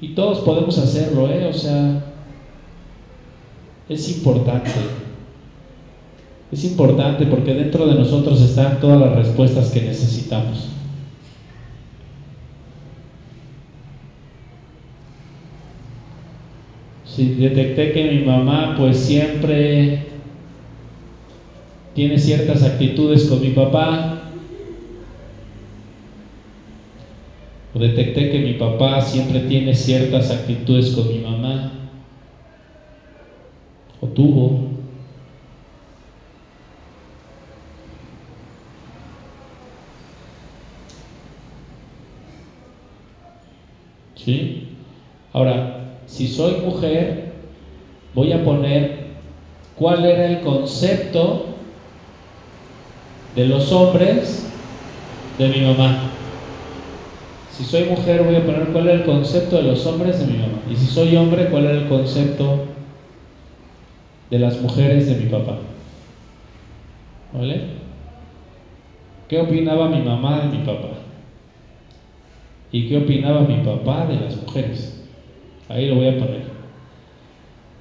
Y 0.00 0.08
todos 0.14 0.40
podemos 0.40 0.78
hacerlo, 0.78 1.28
¿eh? 1.28 1.46
O 1.46 1.52
sea, 1.52 2.04
es 3.88 4.16
importante. 4.16 4.70
Es 6.50 6.64
importante 6.64 7.26
porque 7.26 7.54
dentro 7.54 7.86
de 7.86 7.94
nosotros 7.94 8.40
están 8.40 8.80
todas 8.80 9.00
las 9.00 9.16
respuestas 9.16 9.70
que 9.70 9.82
necesitamos. 9.82 10.68
Si 17.14 17.28
detecté 17.28 17.92
que 17.92 18.04
mi 18.04 18.24
mamá 18.24 18.74
pues 18.78 18.96
siempre 18.96 19.98
tiene 21.94 22.18
ciertas 22.18 22.62
actitudes 22.62 23.28
con 23.28 23.42
mi 23.42 23.50
papá, 23.50 24.18
o 27.74 27.78
detecté 27.78 28.30
que 28.30 28.40
mi 28.40 28.54
papá 28.54 29.02
siempre 29.02 29.40
tiene 29.40 29.74
ciertas 29.74 30.30
actitudes 30.30 30.96
con 30.96 31.06
mi 31.08 31.18
mamá, 31.18 31.72
o 34.00 34.06
tuvo, 34.06 34.72
¿Sí? 44.16 44.68
Ahora, 45.34 45.81
si 46.06 46.28
soy 46.28 46.56
mujer, 46.56 47.32
voy 48.14 48.32
a 48.32 48.44
poner 48.44 49.06
cuál 49.76 50.04
era 50.04 50.26
el 50.26 50.40
concepto 50.40 51.46
de 53.34 53.46
los 53.46 53.72
hombres 53.72 54.46
de 55.38 55.48
mi 55.48 55.60
mamá. 55.60 55.96
Si 57.50 57.64
soy 57.64 57.84
mujer, 57.84 58.22
voy 58.22 58.36
a 58.36 58.44
poner 58.44 58.68
cuál 58.68 58.88
era 58.88 58.94
el 58.94 59.04
concepto 59.04 59.56
de 59.56 59.62
los 59.62 59.86
hombres 59.86 60.18
de 60.18 60.26
mi 60.26 60.38
mamá. 60.38 60.60
Y 60.70 60.76
si 60.76 60.86
soy 60.86 61.16
hombre, 61.16 61.46
cuál 61.46 61.64
era 61.64 61.74
el 61.74 61.88
concepto 61.88 62.58
de 64.30 64.38
las 64.38 64.60
mujeres 64.60 65.06
de 65.06 65.16
mi 65.16 65.26
papá. 65.26 65.58
¿Vale? 67.34 67.60
¿Qué 69.28 69.38
opinaba 69.38 69.88
mi 69.88 70.00
mamá 70.00 70.40
de 70.40 70.58
mi 70.58 70.64
papá? 70.64 70.88
¿Y 72.70 72.88
qué 72.88 72.98
opinaba 72.98 73.42
mi 73.42 73.58
papá 73.58 74.06
de 74.06 74.16
las 74.16 74.36
mujeres? 74.36 75.01
Ahí 75.68 75.88
lo 75.88 75.96
voy 75.96 76.08
a 76.08 76.18
poner. 76.18 76.42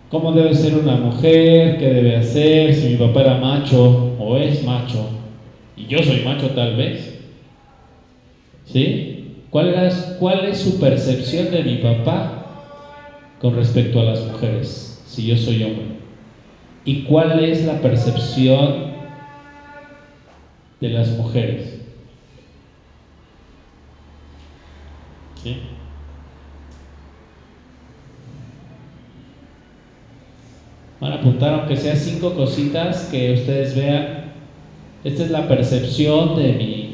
¿Cómo 0.09 0.33
debe 0.33 0.53
ser 0.53 0.77
una 0.77 0.97
mujer? 0.97 1.77
¿Qué 1.77 1.87
debe 1.87 2.17
hacer? 2.17 2.73
Si 2.73 2.89
mi 2.89 2.95
papá 2.97 3.21
era 3.21 3.37
macho 3.37 4.15
o 4.19 4.35
es 4.35 4.63
macho. 4.63 5.09
Y 5.77 5.87
yo 5.87 6.03
soy 6.03 6.21
macho 6.23 6.49
tal 6.51 6.75
vez. 6.75 7.17
¿Sí? 8.65 9.45
¿Cuál, 9.49 9.69
era, 9.69 9.89
¿Cuál 10.19 10.45
es 10.45 10.59
su 10.59 10.79
percepción 10.79 11.51
de 11.51 11.63
mi 11.63 11.77
papá 11.77 12.45
con 13.39 13.55
respecto 13.55 13.99
a 14.01 14.03
las 14.03 14.25
mujeres? 14.25 15.01
Si 15.05 15.25
yo 15.25 15.37
soy 15.37 15.63
hombre. 15.63 15.85
¿Y 16.83 17.03
cuál 17.03 17.39
es 17.43 17.63
la 17.65 17.79
percepción 17.79 18.91
de 20.79 20.89
las 20.89 21.17
mujeres? 21.17 21.79
¿Sí? 25.41 25.57
Van 31.01 31.13
a 31.13 31.15
apuntar 31.15 31.51
aunque 31.55 31.75
sea 31.75 31.95
cinco 31.95 32.35
cositas 32.35 33.09
que 33.09 33.31
ustedes 33.31 33.73
vean. 33.75 34.05
Esta 35.03 35.23
es 35.23 35.31
la 35.31 35.47
percepción 35.47 36.35
de 36.35 36.53
mi, 36.53 36.89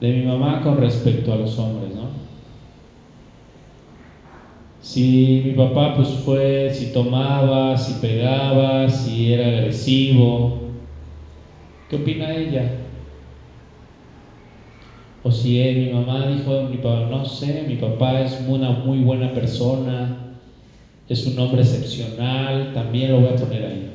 de 0.00 0.12
mi 0.12 0.22
mamá 0.24 0.62
con 0.62 0.78
respecto 0.78 1.30
a 1.30 1.36
los 1.36 1.58
hombres, 1.58 1.94
¿no? 1.94 2.08
Si 4.80 5.42
mi 5.44 5.52
papá 5.52 5.94
pues 5.94 6.14
fue, 6.14 6.70
si 6.70 6.86
tomaba, 6.86 7.76
si 7.76 7.92
pegaba, 7.94 8.88
si 8.88 9.30
era 9.30 9.48
agresivo, 9.48 10.48
¿qué 11.90 11.96
opina 11.96 12.34
ella? 12.34 12.70
O 15.22 15.30
si 15.30 15.58
eh, 15.58 15.74
mi 15.74 15.88
mamá 15.88 16.26
dijo, 16.26 16.62
mi 16.62 16.78
papá, 16.78 17.02
no 17.10 17.24
sé, 17.24 17.62
mi 17.62 17.76
papá 17.76 18.20
es 18.20 18.38
una 18.46 18.70
muy 18.72 19.00
buena 19.00 19.32
persona, 19.34 20.23
es 21.12 21.26
un 21.26 21.38
hombre 21.38 21.62
excepcional, 21.62 22.70
también 22.72 23.10
lo 23.10 23.18
voy 23.18 23.28
a 23.28 23.34
poner 23.34 23.64
ahí. 23.64 23.93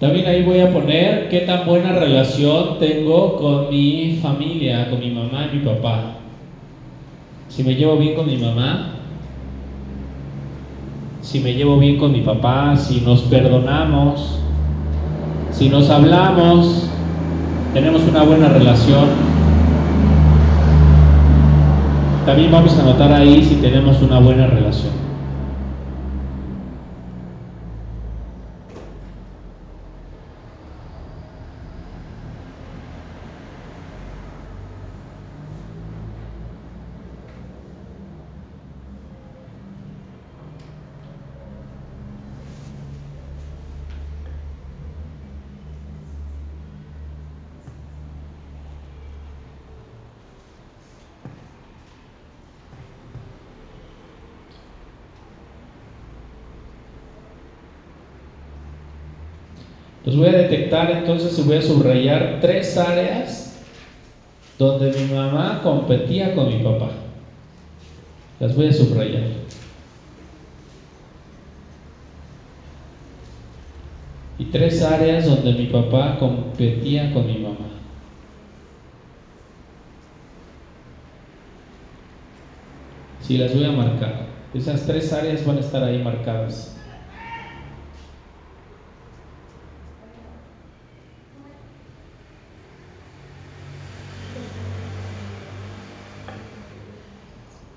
También 0.00 0.26
ahí 0.26 0.42
voy 0.42 0.60
a 0.60 0.72
poner 0.72 1.28
qué 1.28 1.40
tan 1.40 1.66
buena 1.66 1.92
relación 1.92 2.78
tengo 2.78 3.36
con 3.36 3.68
mi 3.68 4.18
familia, 4.22 4.88
con 4.88 4.98
mi 4.98 5.10
mamá 5.10 5.50
y 5.52 5.58
mi 5.58 5.62
papá. 5.62 6.14
Si 7.48 7.62
me 7.62 7.74
llevo 7.74 7.98
bien 7.98 8.14
con 8.14 8.26
mi 8.26 8.38
mamá, 8.38 8.94
si 11.20 11.40
me 11.40 11.52
llevo 11.52 11.78
bien 11.78 11.98
con 11.98 12.12
mi 12.12 12.22
papá, 12.22 12.76
si 12.76 13.02
nos 13.02 13.20
perdonamos, 13.22 14.40
si 15.52 15.68
nos 15.68 15.90
hablamos, 15.90 16.88
tenemos 17.74 18.02
una 18.04 18.22
buena 18.22 18.48
relación. 18.48 19.04
También 22.24 22.50
vamos 22.50 22.78
a 22.78 22.84
notar 22.84 23.12
ahí 23.12 23.44
si 23.44 23.56
tenemos 23.56 24.00
una 24.00 24.18
buena 24.18 24.46
relación. 24.46 25.00
Los 60.10 60.18
entonces 60.88 61.44
voy 61.44 61.56
a 61.56 61.62
subrayar 61.62 62.38
tres 62.40 62.78
áreas 62.78 63.60
donde 64.58 64.92
mi 64.92 65.12
mamá 65.12 65.60
competía 65.62 66.34
con 66.34 66.48
mi 66.48 66.62
papá. 66.62 66.90
Las 68.38 68.54
voy 68.56 68.68
a 68.68 68.72
subrayar. 68.72 69.24
Y 74.38 74.44
tres 74.46 74.82
áreas 74.82 75.26
donde 75.26 75.52
mi 75.52 75.66
papá 75.66 76.18
competía 76.18 77.12
con 77.12 77.26
mi 77.26 77.38
mamá. 77.38 77.68
Sí, 83.20 83.36
las 83.36 83.54
voy 83.54 83.64
a 83.64 83.72
marcar. 83.72 84.26
Esas 84.54 84.86
tres 84.86 85.12
áreas 85.12 85.46
van 85.46 85.58
a 85.58 85.60
estar 85.60 85.84
ahí 85.84 86.02
marcadas. 86.02 86.76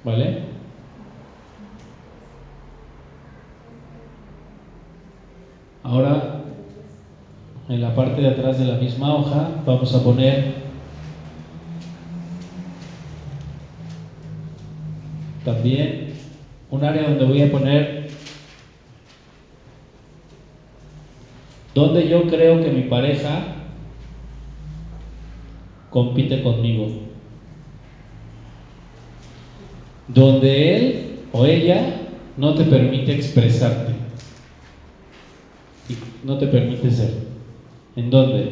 ¿Vale? 0.03 0.39
Ahora, 5.83 6.41
en 7.69 7.81
la 7.81 7.95
parte 7.95 8.12
de 8.24 8.30
atrás 8.30 8.57
de 8.57 8.65
la 8.65 8.78
misma 8.78 9.15
hoja, 9.15 9.49
vamos 9.65 9.93
a 9.93 10.01
poner 10.01 10.53
también 15.43 16.13
un 16.71 16.84
área 16.86 17.09
donde 17.09 17.26
voy 17.26 17.41
a 17.41 17.51
poner 17.51 18.09
donde 21.76 22.07
yo 22.07 22.28
creo 22.28 22.63
que 22.63 22.71
mi 22.71 22.84
pareja 22.84 23.55
compite 25.89 26.41
conmigo. 26.41 26.88
Donde 30.07 30.76
él 30.76 31.19
o 31.34 31.45
ella 31.45 32.07
no 32.38 32.55
te 32.55 32.63
permite 32.63 33.15
expresarte. 33.15 33.91
No 36.24 36.38
te 36.38 36.47
permite 36.47 36.89
ser. 36.89 37.22
¿En 37.95 38.09
dónde? 38.09 38.49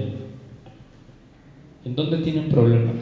¿En 1.83 1.95
dónde 1.95 2.17
tienen 2.19 2.49
problemas? 2.51 2.95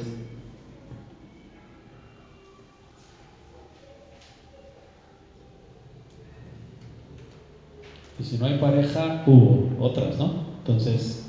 Y 8.19 8.23
si 8.23 8.37
no 8.37 8.45
hay 8.45 8.57
pareja, 8.59 9.23
hubo 9.27 9.69
otras, 9.79 10.17
¿no? 10.17 10.31
Entonces, 10.59 11.25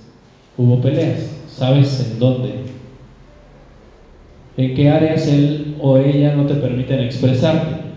hubo 0.57 0.81
peleas. 0.81 1.29
¿Sabes 1.49 2.01
en 2.01 2.21
dónde? 2.21 2.55
¿En 4.57 4.75
qué 4.75 4.89
áreas 4.91 5.27
él 5.27 5.77
o 5.81 5.97
ella 5.97 6.35
no 6.35 6.47
te 6.47 6.55
permiten 6.55 7.01
expresarte? 7.01 7.91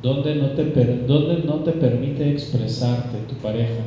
¿Dónde 0.00 0.34
no 0.36 0.47
te, 0.64 0.84
dónde 1.06 1.38
no 1.44 1.60
te 1.60 1.72
permite 1.72 2.30
expresarte 2.30 3.18
tu 3.28 3.34
pareja? 3.36 3.84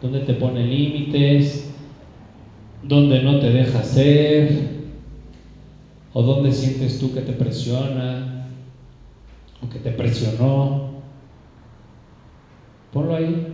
¿Dónde 0.00 0.20
te 0.20 0.34
pone 0.34 0.64
límites? 0.64 1.70
¿Dónde 2.82 3.20
no 3.20 3.38
te 3.38 3.50
deja 3.50 3.82
ser? 3.82 4.48
¿O 6.12 6.22
dónde 6.22 6.52
sientes 6.52 6.98
tú 6.98 7.12
que 7.12 7.22
te 7.22 7.32
presiona? 7.32 8.48
¿O 9.62 9.68
que 9.68 9.78
te 9.78 9.90
presionó? 9.90 10.90
Ponlo 12.92 13.14
ahí. 13.14 13.52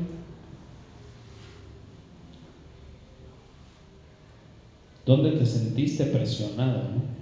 ¿Dónde 5.07 5.31
te 5.33 5.47
sentiste 5.47 6.05
presionado? 6.07 6.83
¿no? 6.95 7.20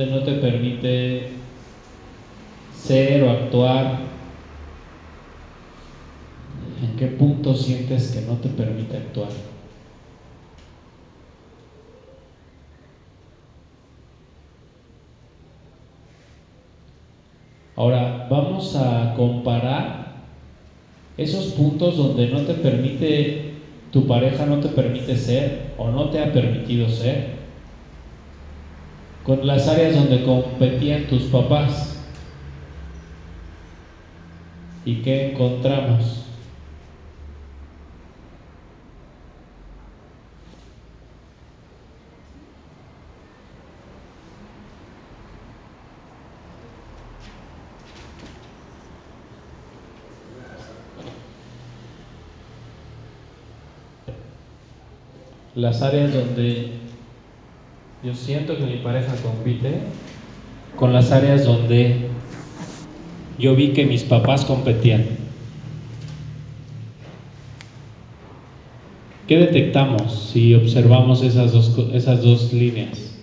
Donde 0.00 0.16
no 0.16 0.24
te 0.24 0.34
permite 0.34 1.28
ser 2.74 3.22
o 3.22 3.30
actuar? 3.30 3.98
¿En 6.82 6.96
qué 6.96 7.06
punto 7.08 7.54
sientes 7.54 8.08
que 8.08 8.22
no 8.22 8.38
te 8.38 8.48
permite 8.48 8.96
actuar? 8.96 9.28
Ahora 17.76 18.26
vamos 18.30 18.76
a 18.76 19.14
comparar 19.16 20.10
esos 21.18 21.46
puntos 21.46 21.98
donde 21.98 22.28
no 22.28 22.40
te 22.40 22.54
permite, 22.54 23.52
tu 23.90 24.06
pareja 24.06 24.46
no 24.46 24.60
te 24.60 24.70
permite 24.70 25.16
ser 25.16 25.58
o 25.78 25.90
no 25.90 26.08
te 26.08 26.20
ha 26.20 26.32
permitido 26.32 26.88
ser 26.88 27.39
con 29.30 29.46
las 29.46 29.68
áreas 29.68 29.94
donde 29.94 30.24
competían 30.24 31.04
tus 31.04 31.22
papás. 31.22 31.96
¿Y 34.84 35.02
qué 35.02 35.30
encontramos? 35.30 36.24
Las 55.54 55.82
áreas 55.82 56.12
donde 56.12 56.89
yo 58.02 58.14
siento 58.14 58.56
que 58.56 58.64
mi 58.64 58.76
pareja 58.78 59.14
compite 59.16 59.80
con 60.76 60.92
las 60.92 61.12
áreas 61.12 61.44
donde 61.44 62.08
yo 63.38 63.54
vi 63.54 63.72
que 63.72 63.84
mis 63.84 64.04
papás 64.04 64.44
competían. 64.44 65.04
¿Qué 69.26 69.38
detectamos 69.38 70.30
si 70.32 70.54
observamos 70.54 71.22
esas 71.22 71.52
dos, 71.52 71.76
esas 71.92 72.22
dos 72.22 72.52
líneas? 72.52 73.18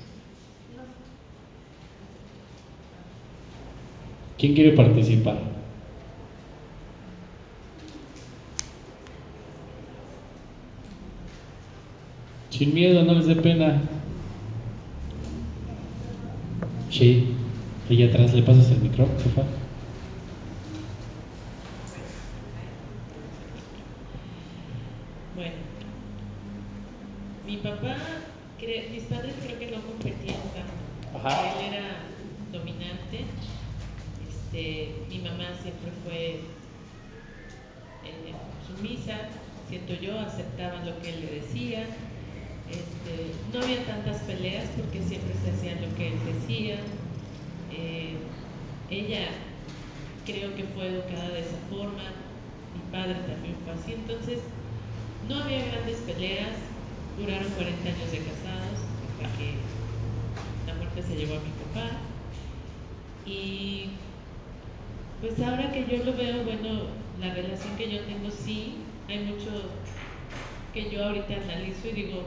¿Quién 4.37 4.53
quiere 4.53 4.71
participar? 4.73 5.39
Sin 12.51 12.73
miedo, 12.73 13.03
no 13.03 13.15
les 13.15 13.25
dé 13.25 13.35
pena. 13.35 13.81
Sí, 16.97 17.27
ahí 17.91 18.01
atrás 18.01 18.33
le 18.33 18.41
pasas 18.41 18.71
el 18.71 18.79
micrófono, 18.79 19.19
por 19.19 19.31
favor. 19.33 19.51
Bueno, 25.35 25.53
mi 27.45 27.57
papá, 27.57 27.97
mis 28.91 29.03
padres 29.03 29.35
creo 29.45 29.59
que 29.59 29.67
no 29.67 29.81
competían 29.83 30.41
tanto. 30.55 31.19
Ajá. 31.19 31.59
Él 31.59 31.73
era 31.73 31.83
dominante. 32.51 33.25
Este, 34.27 34.95
mi 35.07 35.19
mamá 35.19 35.49
siempre 35.61 35.91
fue 36.03 36.39
eh, 38.05 38.33
sumisa, 38.65 39.19
siento 39.69 39.93
yo, 40.01 40.19
aceptaba 40.19 40.83
lo 40.83 40.99
que 40.99 41.09
él 41.09 41.21
le 41.21 41.41
decía. 41.41 41.85
Este, 42.69 43.31
no 43.53 43.63
había 43.63 43.85
tantas 43.85 44.21
peleas 44.23 44.65
porque 44.75 45.01
siempre 45.01 45.33
se 45.43 45.51
hacía 45.51 45.75
lo 45.79 45.95
que 45.95 46.07
él 46.09 46.19
decía. 46.25 46.75
Eh, 47.71 48.17
ella 48.89 49.29
creo 50.25 50.53
que 50.55 50.63
fue 50.63 50.87
educada 50.87 51.29
de 51.29 51.39
esa 51.39 51.57
forma. 51.69 52.03
Mi 52.73 52.81
así. 53.71 53.93
Entonces, 53.93 54.39
no 55.27 55.43
había 55.43 55.65
grandes 55.65 55.97
peleas. 55.97 56.55
Duraron 57.17 57.49
40 57.51 57.89
años 57.89 58.11
de 58.11 58.19
casados 58.19 58.77
hasta 58.77 59.37
que 59.37 59.55
la 60.67 60.75
muerte 60.75 61.01
se 61.01 61.15
llevó 61.15 61.35
a 61.35 61.39
mi 61.39 61.49
papá. 61.49 61.97
Y 63.25 63.89
pues 65.19 65.39
ahora 65.41 65.71
que 65.71 65.85
yo 65.89 66.03
lo 66.05 66.13
veo, 66.13 66.43
bueno, 66.43 66.83
la 67.19 67.33
relación 67.33 67.75
que 67.75 67.91
yo 67.91 68.01
tengo 68.01 68.29
sí, 68.29 68.75
hay 69.09 69.25
mucho 69.25 69.49
que 70.73 70.91
yo 70.91 71.03
ahorita 71.03 71.33
analizo 71.33 71.87
y 71.87 71.91
digo, 71.91 72.21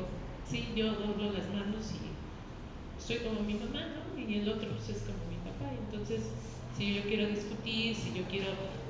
sí, 0.48 0.68
yo 0.74 0.92
doblo 0.94 1.32
las 1.32 1.48
manos 1.54 1.92
y 1.94 3.00
soy 3.00 3.18
como 3.18 3.40
mi 3.40 3.54
mamá, 3.54 3.86
¿no? 3.94 4.20
Y 4.20 4.40
el 4.40 4.48
otro 4.48 4.68
pues 4.70 4.88
es 4.90 5.02
como 5.02 5.18
mi 5.30 5.36
papá. 5.36 5.70
Entonces, 5.86 6.22
si 6.76 6.94
yo 6.94 7.02
quiero 7.02 7.28
discutir, 7.28 7.94
si 7.94 8.12
yo 8.12 8.24
quiero 8.24 8.48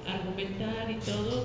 argumentar 0.08 0.90
y 0.90 0.94
todo, 0.94 1.44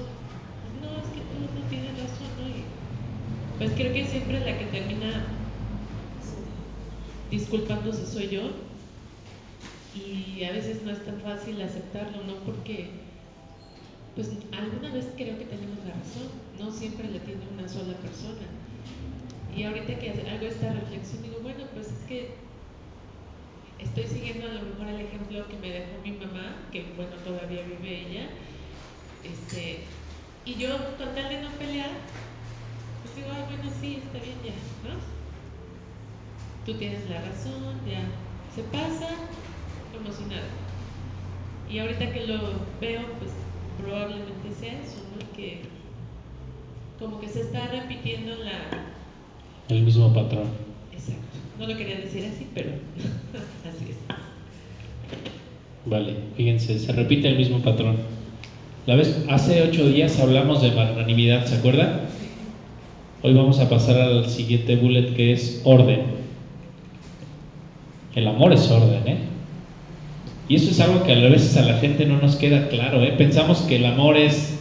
no, 0.86 0.98
es 1.02 1.10
que 1.10 1.22
tú 1.22 1.36
no 1.54 1.70
tienes 1.70 1.92
razón, 1.92 2.30
¿no? 2.38 3.58
Pues 3.58 3.72
creo 3.74 3.94
que 3.94 4.06
siempre 4.06 4.40
la 4.40 4.58
que 4.58 4.66
termina 4.66 5.26
disculpándose 7.32 8.06
soy 8.06 8.30
yo. 8.30 8.52
Y 9.96 10.44
a 10.44 10.52
veces 10.52 10.84
no 10.84 10.92
es 10.92 11.04
tan 11.06 11.22
fácil 11.22 11.62
aceptarlo, 11.62 12.24
¿no? 12.24 12.36
Porque 12.46 12.90
pues 14.16 14.30
alguna 14.58 14.94
vez 14.94 15.08
creo 15.18 15.38
que 15.38 15.46
tenemos 15.46 15.78
la 15.86 15.94
razón, 15.94 16.32
no 16.58 16.72
siempre 16.72 17.10
le 17.10 17.20
tiene 17.20 17.42
una 17.54 17.68
sola 17.68 17.94
persona. 17.98 18.48
Y 19.56 19.64
ahorita 19.64 20.00
que 20.00 20.10
hago 20.10 20.46
esta 20.46 20.74
reflexión 20.74 21.22
digo, 21.22 21.40
bueno, 21.42 21.66
pues 21.74 21.88
es 21.88 22.04
que 22.08 22.30
estoy 23.80 24.04
siguiendo 24.08 24.48
a 24.48 24.54
lo 24.54 24.62
mejor 24.64 24.88
el 24.88 25.02
ejemplo 25.02 25.48
que 25.48 25.58
me 25.58 25.70
dejó 25.70 26.02
mi 26.04 26.12
mamá, 26.12 26.68
que 26.72 26.86
bueno, 26.96 27.16
todavía 27.26 27.64
vive 27.64 28.08
ella, 28.08 28.30
este, 29.24 29.80
y 30.46 30.56
yo 30.56 30.70
con 30.98 31.16
tal 31.16 31.30
de 31.30 31.42
no 31.42 31.50
pelear, 31.58 31.90
pues 33.04 33.16
digo, 33.16 33.28
ay, 33.34 33.44
bueno, 33.48 33.72
sí, 33.82 34.02
está 34.04 34.24
bien 34.24 34.38
ya, 34.46 34.54
¿no? 34.88 34.96
Tú 36.66 36.74
tienes 36.78 37.10
la 37.10 37.22
razón, 37.22 37.80
ya 37.88 38.02
se 38.54 38.62
pasa 38.64 39.10
como 39.92 40.14
si 40.14 40.24
nada. 40.26 40.48
Y 41.70 41.80
ahorita 41.80 42.12
que 42.12 42.28
lo 42.28 42.38
veo, 42.80 43.02
pues 43.20 43.32
probablemente 43.82 44.54
sea 44.60 44.74
eso, 44.74 45.02
¿no? 45.12 45.36
Que 45.36 45.62
como 47.00 47.20
que 47.20 47.28
se 47.28 47.42
está 47.42 47.68
repitiendo 47.68 48.36
la... 48.36 48.86
El 49.70 49.82
mismo 49.82 50.14
patrón. 50.14 50.48
Exacto. 50.94 51.38
No 51.60 51.68
lo 51.68 51.76
quería 51.76 51.98
decir 51.98 52.26
así, 52.26 52.48
pero 52.54 52.70
así 53.68 53.92
es. 53.92 53.98
Vale, 55.86 56.16
fíjense, 56.38 56.80
se 56.80 56.92
repite 56.92 57.30
el 57.30 57.38
mismo 57.38 57.60
patrón. 57.60 57.98
La 58.86 58.94
vez, 58.94 59.26
hace 59.30 59.64
ocho 59.64 59.90
días 59.90 60.20
hablamos 60.20 60.62
de 60.62 60.70
magnanimidad, 60.70 61.46
¿se 61.48 61.56
acuerdan? 61.56 62.02
Hoy 63.24 63.34
vamos 63.34 63.60
a 63.60 63.68
pasar 63.68 64.00
al 64.00 64.30
siguiente 64.30 64.76
bullet 64.76 65.16
que 65.16 65.34
es 65.34 65.62
orden. 65.64 66.02
El 68.14 68.28
amor 68.28 68.54
es 68.54 68.70
orden, 68.70 69.08
¿eh? 69.08 69.18
Y 70.48 70.58
eso 70.58 70.70
es 70.70 70.80
algo 70.80 71.02
que 71.02 71.14
a 71.14 71.30
veces 71.30 71.58
a 71.58 71.64
la 71.64 71.80
gente 71.80 72.06
no 72.06 72.22
nos 72.22 72.36
queda 72.36 72.70
claro, 72.70 73.02
¿eh? 73.02 73.16
Pensamos 73.18 73.62
que 73.62 73.78
el 73.78 73.88
amor 73.88 74.18
es 74.18 74.60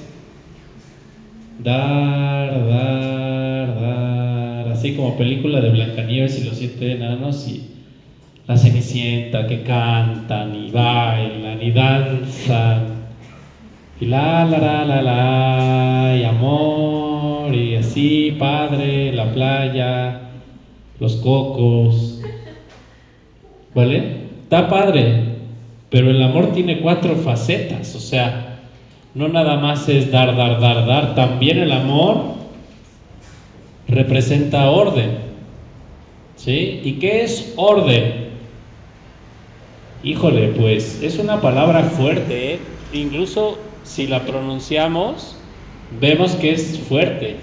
dar, 1.62 2.66
dar, 2.66 3.79
dar, 3.79 4.68
así 4.68 4.95
como 4.95 5.18
película 5.18 5.61
de 5.61 5.68
Blancanieves 5.68 6.41
y 6.41 6.45
los 6.45 6.57
siete 6.57 6.93
enanos 6.93 7.47
y 7.47 7.64
la 8.49 8.57
Cenicienta 8.57 9.47
que 9.47 9.64
cantan 9.64 10.55
y 10.55 10.70
bailan 10.70 11.62
y 11.62 11.72
danzan 11.72 12.93
y 14.01 14.07
la 14.07 14.45
la 14.45 14.59
la 14.59 14.84
la 14.84 15.03
la 15.03 16.16
y 16.16 16.24
amor 16.24 17.55
y 17.55 17.76
así 17.76 18.36
padre 18.38 19.12
la 19.12 19.32
playa 19.32 20.20
los 20.99 21.16
cocos 21.16 22.20
¿vale? 23.74 24.28
está 24.42 24.68
padre 24.68 25.34
pero 25.90 26.11
el 26.11 26.22
amor 26.22 26.53
tiene 26.53 26.80
cuatro 26.80 27.16
facetas 27.16 27.95
o 27.95 28.01
sea 28.01 28.61
no 29.14 29.28
nada 29.28 29.59
más 29.59 29.88
es 29.88 30.11
dar 30.11 30.36
dar 30.36 30.61
dar 30.61 30.86
dar 30.86 31.14
también 31.14 31.59
el 31.59 31.72
amor 31.72 32.34
representa 33.86 34.70
orden 34.70 35.24
¿sí? 36.36 36.80
¿y 36.84 36.92
qué 36.95 37.24
es 37.24 37.53
orden? 37.57 38.24
Híjole, 40.03 40.49
pues 40.49 41.03
es 41.03 41.18
una 41.18 41.40
palabra 41.40 41.84
fuerte, 41.84 42.55
¿eh? 42.55 42.59
incluso 42.92 43.59
si 43.85 44.07
la 44.07 44.24
pronunciamos, 44.24 45.37
vemos 46.01 46.32
que 46.32 46.53
es 46.53 46.78
fuerte. 46.80 47.37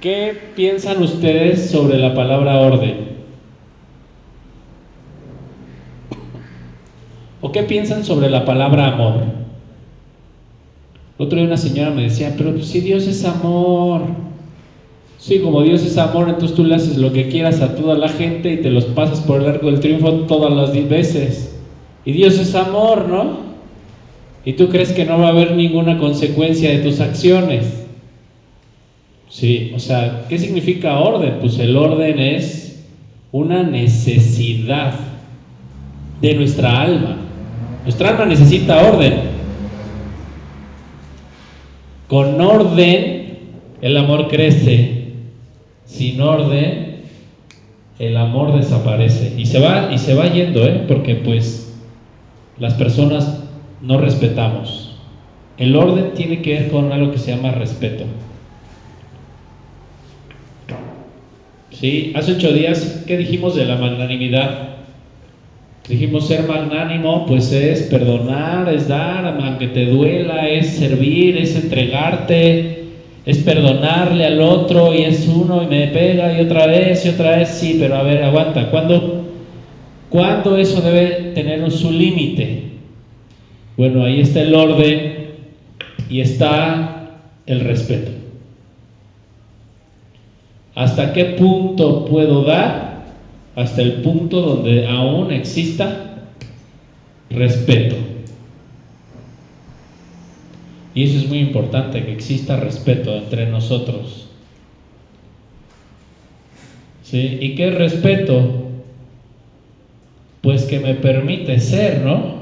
¿Qué 0.00 0.38
piensan 0.54 1.02
ustedes 1.02 1.70
sobre 1.70 1.98
la 1.98 2.14
palabra 2.14 2.58
orden? 2.58 3.16
¿O 7.40 7.50
qué 7.50 7.64
piensan 7.64 8.04
sobre 8.04 8.30
la 8.30 8.44
palabra 8.44 8.86
amor? 8.88 9.24
Otro 11.18 11.38
día 11.38 11.46
una 11.46 11.56
señora 11.56 11.90
me 11.90 12.02
decía, 12.02 12.34
pero 12.36 12.62
si 12.62 12.80
Dios 12.80 13.06
es 13.06 13.24
amor, 13.24 14.02
Sí, 15.18 15.40
como 15.40 15.62
Dios 15.62 15.82
es 15.82 15.98
amor, 15.98 16.28
entonces 16.28 16.54
tú 16.54 16.62
le 16.62 16.74
haces 16.74 16.98
lo 16.98 17.12
que 17.12 17.28
quieras 17.28 17.60
a 17.60 17.74
toda 17.74 17.96
la 17.96 18.08
gente 18.08 18.52
y 18.52 18.56
te 18.58 18.70
los 18.70 18.84
pasas 18.84 19.20
por 19.20 19.40
el 19.40 19.48
arco 19.48 19.66
del 19.66 19.80
triunfo 19.80 20.12
todas 20.28 20.52
las 20.52 20.88
veces. 20.88 21.58
Y 22.04 22.12
Dios 22.12 22.38
es 22.38 22.54
amor, 22.54 23.08
¿no? 23.08 23.45
Y 24.46 24.52
tú 24.52 24.68
crees 24.68 24.92
que 24.92 25.04
no 25.04 25.18
va 25.18 25.26
a 25.26 25.30
haber 25.30 25.56
ninguna 25.56 25.98
consecuencia 25.98 26.70
de 26.70 26.78
tus 26.78 27.00
acciones. 27.00 27.84
Sí, 29.28 29.72
o 29.74 29.80
sea, 29.80 30.24
¿qué 30.28 30.38
significa 30.38 31.00
orden? 31.00 31.38
Pues 31.40 31.58
el 31.58 31.76
orden 31.76 32.20
es 32.20 32.86
una 33.32 33.64
necesidad 33.64 34.94
de 36.20 36.34
nuestra 36.34 36.80
alma. 36.80 37.16
Nuestra 37.82 38.10
alma 38.10 38.24
necesita 38.26 38.88
orden. 38.88 39.14
Con 42.06 42.40
orden 42.40 43.38
el 43.82 43.96
amor 43.96 44.28
crece, 44.28 45.08
sin 45.86 46.20
orden, 46.20 47.02
el 47.98 48.16
amor 48.16 48.56
desaparece. 48.56 49.34
Y 49.36 49.46
se 49.46 49.58
va, 49.58 49.92
y 49.92 49.98
se 49.98 50.14
va 50.14 50.32
yendo, 50.32 50.64
¿eh? 50.64 50.84
porque 50.86 51.16
pues 51.16 51.76
las 52.60 52.74
personas 52.74 53.42
no 53.80 53.98
respetamos. 53.98 54.94
El 55.58 55.74
orden 55.74 56.12
tiene 56.14 56.42
que 56.42 56.54
ver 56.54 56.70
con 56.70 56.92
algo 56.92 57.12
que 57.12 57.18
se 57.18 57.34
llama 57.34 57.52
respeto. 57.52 58.04
¿Sí? 61.70 62.12
Hace 62.14 62.32
ocho 62.32 62.52
días, 62.52 63.04
¿qué 63.06 63.18
dijimos 63.18 63.54
de 63.54 63.66
la 63.66 63.76
magnanimidad? 63.76 64.76
Dijimos 65.88 66.26
ser 66.26 66.48
magnánimo, 66.48 67.26
pues 67.26 67.52
es 67.52 67.82
perdonar, 67.82 68.72
es 68.72 68.88
dar, 68.88 69.26
aunque 69.40 69.68
te 69.68 69.86
duela, 69.86 70.48
es 70.48 70.68
servir, 70.70 71.36
es 71.36 71.54
entregarte, 71.54 72.84
es 73.24 73.38
perdonarle 73.38 74.24
al 74.24 74.40
otro 74.40 74.94
y 74.94 75.02
es 75.02 75.28
uno 75.28 75.62
y 75.62 75.66
me 75.66 75.86
pega 75.88 76.36
y 76.36 76.44
otra 76.44 76.66
vez 76.66 77.06
y 77.06 77.10
otra 77.10 77.36
vez, 77.36 77.50
sí, 77.50 77.76
pero 77.78 77.96
a 77.96 78.02
ver, 78.02 78.22
aguanta, 78.22 78.70
¿cuándo, 78.70 79.26
¿cuándo 80.08 80.56
eso 80.56 80.80
debe 80.80 81.32
tener 81.34 81.70
su 81.70 81.92
límite? 81.92 82.65
Bueno, 83.76 84.04
ahí 84.04 84.20
está 84.20 84.40
el 84.40 84.54
orden 84.54 85.34
y 86.08 86.20
está 86.20 87.18
el 87.46 87.60
respeto. 87.60 88.10
¿Hasta 90.74 91.12
qué 91.12 91.24
punto 91.24 92.04
puedo 92.04 92.44
dar? 92.44 93.04
Hasta 93.54 93.82
el 93.82 94.02
punto 94.02 94.40
donde 94.42 94.86
aún 94.86 95.32
exista 95.32 96.28
respeto. 97.30 97.96
Y 100.94 101.04
eso 101.04 101.18
es 101.18 101.28
muy 101.28 101.38
importante, 101.38 102.04
que 102.04 102.12
exista 102.12 102.56
respeto 102.56 103.14
entre 103.14 103.46
nosotros. 103.46 104.28
¿Sí? 107.02 107.38
¿Y 107.40 107.54
qué 107.54 107.70
respeto? 107.70 108.70
Pues 110.40 110.64
que 110.64 110.80
me 110.80 110.94
permite 110.94 111.60
ser, 111.60 112.02
¿no? 112.02 112.35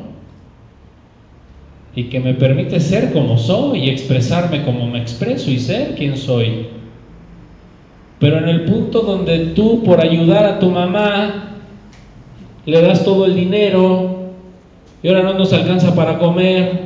Y 1.97 2.05
que 2.05 2.21
me 2.21 2.35
permite 2.35 2.81
ser 2.81 3.13
como 3.13 3.39
soy 3.39 3.85
y 3.85 3.91
expresarme 3.91 4.65
como 4.65 4.87
me 4.89 4.99
expreso 4.99 5.51
y 5.51 5.59
ser 5.59 5.95
quien 5.95 6.17
soy. 6.17 6.67
Pero 8.19 8.39
en 8.39 8.49
el 8.49 8.65
punto 8.65 9.01
donde 9.01 9.39
tú 9.55 9.83
por 9.85 10.01
ayudar 10.01 10.45
a 10.45 10.59
tu 10.59 10.71
mamá 10.71 11.59
le 12.67 12.81
das 12.81 13.05
todo 13.05 13.27
el 13.27 13.35
dinero 13.37 14.31
y 15.03 15.09
ahora 15.09 15.23
no 15.23 15.35
nos 15.35 15.53
alcanza 15.53 15.95
para 15.95 16.19
comer, 16.19 16.85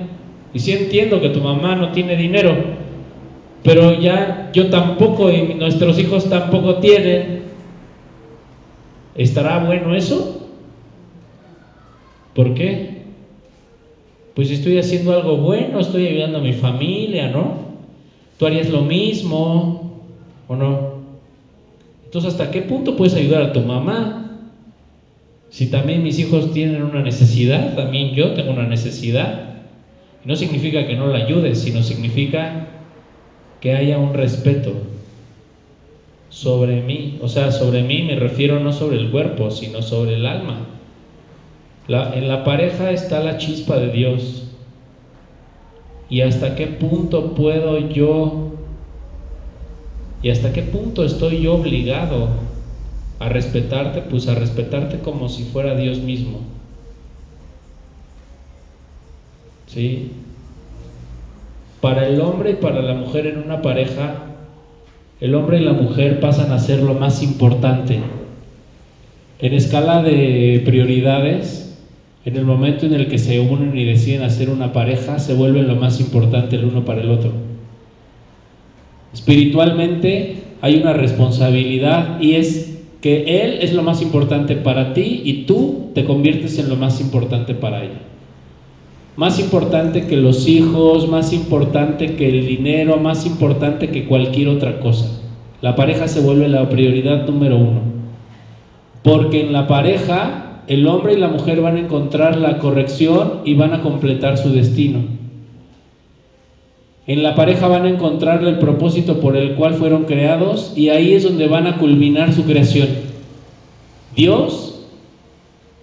y 0.53 0.59
si 0.59 0.73
entiendo 0.73 1.21
que 1.21 1.29
tu 1.29 1.41
mamá 1.41 1.77
no 1.77 1.93
tiene 1.93 2.17
dinero, 2.17 2.57
pero 3.63 4.01
ya 4.01 4.51
yo 4.53 4.71
tampoco 4.71 5.31
y 5.31 5.55
nuestros 5.55 5.99
hijos 5.99 6.29
tampoco 6.29 6.77
tienen. 6.77 7.43
¿Estará 9.15 9.65
bueno 9.65 9.95
eso? 9.95 10.49
¿Por 12.35 12.55
qué? 12.55 12.98
Pues 14.39 14.53
estoy 14.53 14.79
haciendo 14.79 15.13
algo 15.13 15.39
bueno, 15.39 15.81
estoy 15.81 16.07
ayudando 16.07 16.39
a 16.39 16.43
mi 16.43 16.53
familia, 16.53 17.27
¿no? 17.27 17.59
Tú 18.39 18.47
harías 18.47 18.69
lo 18.69 18.85
mismo, 18.85 19.91
¿o 20.47 20.55
no? 20.55 20.81
Entonces, 22.05 22.35
¿hasta 22.35 22.49
qué 22.53 22.63
punto 22.63 22.95
puedes 22.95 23.17
ayudar 23.17 23.43
a 23.43 23.53
tu 23.53 23.63
mamá? 23.63 24.15
Si 25.51 25.67
también 25.67 26.05
mis 26.05 26.21
hijos 26.21 26.53
tienen 26.53 26.85
una 26.85 27.03
necesidad, 27.03 27.75
también 27.75 28.15
yo 28.15 28.33
tengo 28.33 28.53
una 28.53 28.65
necesidad. 28.65 29.35
No 30.25 30.37
significa 30.37 30.87
que 30.87 30.95
no 30.95 31.09
la 31.09 31.19
ayudes, 31.19 31.59
sino 31.59 31.83
significa 31.83 32.55
que 33.61 33.75
haya 33.75 33.99
un 33.99 34.15
respeto 34.15 34.77
sobre 36.29 36.81
mí. 36.81 37.17
O 37.21 37.27
sea, 37.27 37.51
sobre 37.51 37.83
mí 37.83 38.05
me 38.05 38.15
refiero 38.15 38.61
no 38.61 38.71
sobre 38.71 38.99
el 38.99 39.09
cuerpo, 39.09 39.51
sino 39.51 39.83
sobre 39.83 40.15
el 40.15 40.25
alma. 40.27 40.78
En 41.89 42.29
la 42.29 42.45
pareja 42.45 42.91
está 42.91 43.21
la 43.21 43.39
chispa 43.39 43.79
de 43.79 43.91
Dios. 43.91 44.45
¿Y 46.11 46.21
hasta 46.21 46.55
qué 46.55 46.67
punto 46.67 47.35
puedo 47.35 47.79
yo, 47.79 48.53
y 50.23 50.31
hasta 50.31 50.53
qué 50.53 50.63
punto 50.63 51.05
estoy 51.05 51.43
yo 51.43 51.55
obligado 51.55 52.29
a 53.19 53.29
respetarte? 53.29 54.03
Pues 54.03 54.29
a 54.29 54.35
respetarte 54.35 54.99
como 55.01 55.29
si 55.29 55.45
fuera 55.45 55.75
Dios 55.75 55.99
mismo. 55.99 56.41
¿Sí? 59.67 60.13
Para 61.81 62.07
el 62.09 62.21
hombre 62.21 62.53
y 62.53 62.55
para 62.55 62.83
la 62.83 62.95
mujer 62.95 63.27
en 63.27 63.39
una 63.39 63.63
pareja, 63.63 64.15
el 65.21 65.35
hombre 65.35 65.61
y 65.61 65.65
la 65.65 65.73
mujer 65.73 66.21
pasan 66.21 66.53
a 66.53 66.59
ser 66.59 66.83
lo 66.83 66.95
más 66.95 67.23
importante. 67.23 68.01
En 69.41 69.55
escala 69.55 70.03
de 70.03 70.63
prioridades, 70.65 71.68
en 72.29 72.37
el 72.37 72.45
momento 72.45 72.85
en 72.85 72.93
el 72.93 73.09
que 73.09 73.17
se 73.17 73.41
unen 73.41 73.75
y 73.75 73.85
deciden 73.85 74.23
hacer 74.23 74.51
una 74.51 74.75
pareja, 74.75 75.19
se 75.19 75.33
vuelven 75.33 75.67
lo 75.67 75.77
más 75.77 75.99
importante 75.99 76.57
el 76.57 76.67
uno 76.67 76.85
para 76.85 77.01
el 77.01 77.11
otro. 77.11 77.33
Espiritualmente 79.15 80.37
hay 80.61 80.77
una 80.77 80.93
responsabilidad 80.93 82.21
y 82.21 82.35
es 82.35 82.81
que 83.01 83.43
Él 83.43 83.61
es 83.63 83.73
lo 83.73 83.83
más 83.83 84.03
importante 84.03 84.57
para 84.57 84.93
ti 84.93 85.23
y 85.25 85.45
tú 85.45 85.91
te 85.95 86.05
conviertes 86.05 86.59
en 86.59 86.69
lo 86.69 86.77
más 86.77 87.01
importante 87.01 87.55
para 87.55 87.85
ella 87.85 88.01
más 89.17 89.41
importante 89.41 90.07
que 90.07 90.17
los 90.17 90.47
hijos, 90.47 91.09
más 91.09 91.33
importante 91.33 92.15
que 92.15 92.29
el 92.29 92.47
dinero, 92.47 92.99
más 92.99 93.27
importante 93.27 93.89
que 93.89 94.07
cualquier 94.07 94.47
otra 94.47 94.79
cosa. 94.79 95.11
La 95.61 95.75
pareja 95.75 96.07
se 96.07 96.21
vuelve 96.21 96.47
la 96.47 96.69
prioridad 96.69 97.27
número 97.27 97.57
uno. 97.57 97.81
Porque 99.03 99.41
en 99.41 99.53
la 99.53 99.67
pareja 99.67 100.48
el 100.69 100.87
hombre 100.87 101.15
y 101.15 101.17
la 101.17 101.29
mujer 101.29 101.63
van 101.63 101.77
a 101.77 101.81
encontrar 101.81 102.37
la 102.37 102.59
corrección 102.59 103.41
y 103.45 103.55
van 103.55 103.73
a 103.73 103.81
completar 103.81 104.37
su 104.37 104.51
destino. 104.51 105.01
En 107.07 107.23
la 107.23 107.35
pareja 107.35 107.69
van 107.69 107.87
a 107.87 107.89
encontrar 107.89 108.45
el 108.45 108.59
propósito 108.59 109.19
por 109.19 109.35
el 109.35 109.55
cual 109.55 109.75
fueron 109.75 110.05
creados 110.05 110.75
y 110.77 110.91
ahí 110.91 111.15
es 111.15 111.23
donde 111.23 111.49
van 111.49 111.67
a 111.67 111.79
culminar 111.79 112.35
su 112.35 112.45
creación. 112.45 112.89
Dios, 114.15 114.85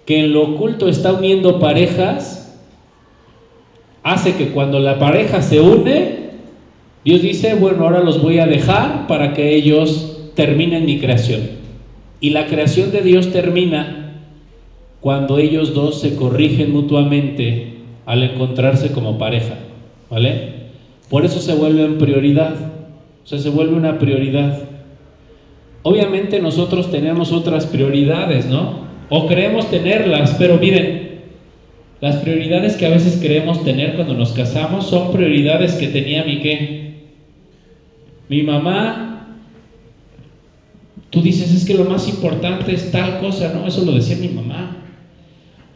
que 0.06 0.20
en 0.20 0.32
lo 0.32 0.54
oculto 0.54 0.88
está 0.88 1.14
uniendo 1.14 1.58
parejas, 1.58 2.56
hace 4.04 4.36
que 4.36 4.50
cuando 4.50 4.78
la 4.78 5.00
pareja 5.00 5.42
se 5.42 5.60
une, 5.60 6.26
Dios 7.04 7.22
dice, 7.22 7.54
bueno, 7.54 7.82
ahora 7.82 8.04
los 8.04 8.22
voy 8.22 8.38
a 8.38 8.46
dejar 8.46 9.08
para 9.08 9.34
que 9.34 9.52
ellos 9.56 10.30
terminen 10.36 10.84
mi 10.84 11.00
creación. 11.00 11.40
Y 12.20 12.30
la 12.30 12.46
creación 12.46 12.92
de 12.92 13.02
Dios 13.02 13.32
termina 13.32 14.05
cuando 15.06 15.38
ellos 15.38 15.72
dos 15.72 16.00
se 16.00 16.16
corrigen 16.16 16.72
mutuamente 16.72 17.74
al 18.06 18.24
encontrarse 18.24 18.90
como 18.90 19.18
pareja, 19.18 19.54
¿vale? 20.10 20.54
Por 21.08 21.24
eso 21.24 21.38
se 21.38 21.54
vuelve 21.54 21.84
en 21.84 21.96
prioridad, 21.96 22.72
o 23.22 23.24
sea, 23.24 23.38
se 23.38 23.50
vuelve 23.50 23.76
una 23.76 24.00
prioridad. 24.00 24.64
Obviamente 25.84 26.40
nosotros 26.40 26.90
tenemos 26.90 27.30
otras 27.30 27.66
prioridades, 27.66 28.46
¿no? 28.46 28.80
O 29.08 29.28
creemos 29.28 29.70
tenerlas, 29.70 30.34
pero 30.40 30.58
miren, 30.58 31.20
las 32.00 32.16
prioridades 32.16 32.74
que 32.74 32.86
a 32.86 32.90
veces 32.90 33.16
queremos 33.18 33.62
tener 33.62 33.94
cuando 33.94 34.14
nos 34.14 34.32
casamos 34.32 34.86
son 34.86 35.12
prioridades 35.12 35.76
que 35.76 35.86
tenía 35.86 36.24
mi 36.24 36.40
qué. 36.40 36.94
Mi 38.28 38.42
mamá, 38.42 39.36
tú 41.10 41.22
dices, 41.22 41.54
es 41.54 41.64
que 41.64 41.74
lo 41.74 41.84
más 41.84 42.08
importante 42.08 42.74
es 42.74 42.90
tal 42.90 43.20
cosa, 43.20 43.52
¿no? 43.54 43.68
Eso 43.68 43.84
lo 43.84 43.92
decía 43.92 44.16
mi 44.16 44.30
mamá. 44.30 44.75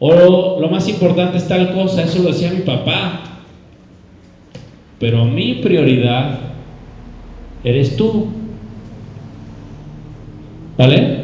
O 0.03 0.59
lo 0.59 0.67
más 0.67 0.89
importante 0.89 1.37
es 1.37 1.47
tal 1.47 1.75
cosa, 1.75 2.01
eso 2.01 2.23
lo 2.23 2.29
decía 2.31 2.51
mi 2.51 2.61
papá. 2.61 3.21
Pero 4.99 5.25
mi 5.25 5.53
prioridad 5.61 6.39
eres 7.63 7.95
tú. 7.97 8.25
¿Vale? 10.75 11.19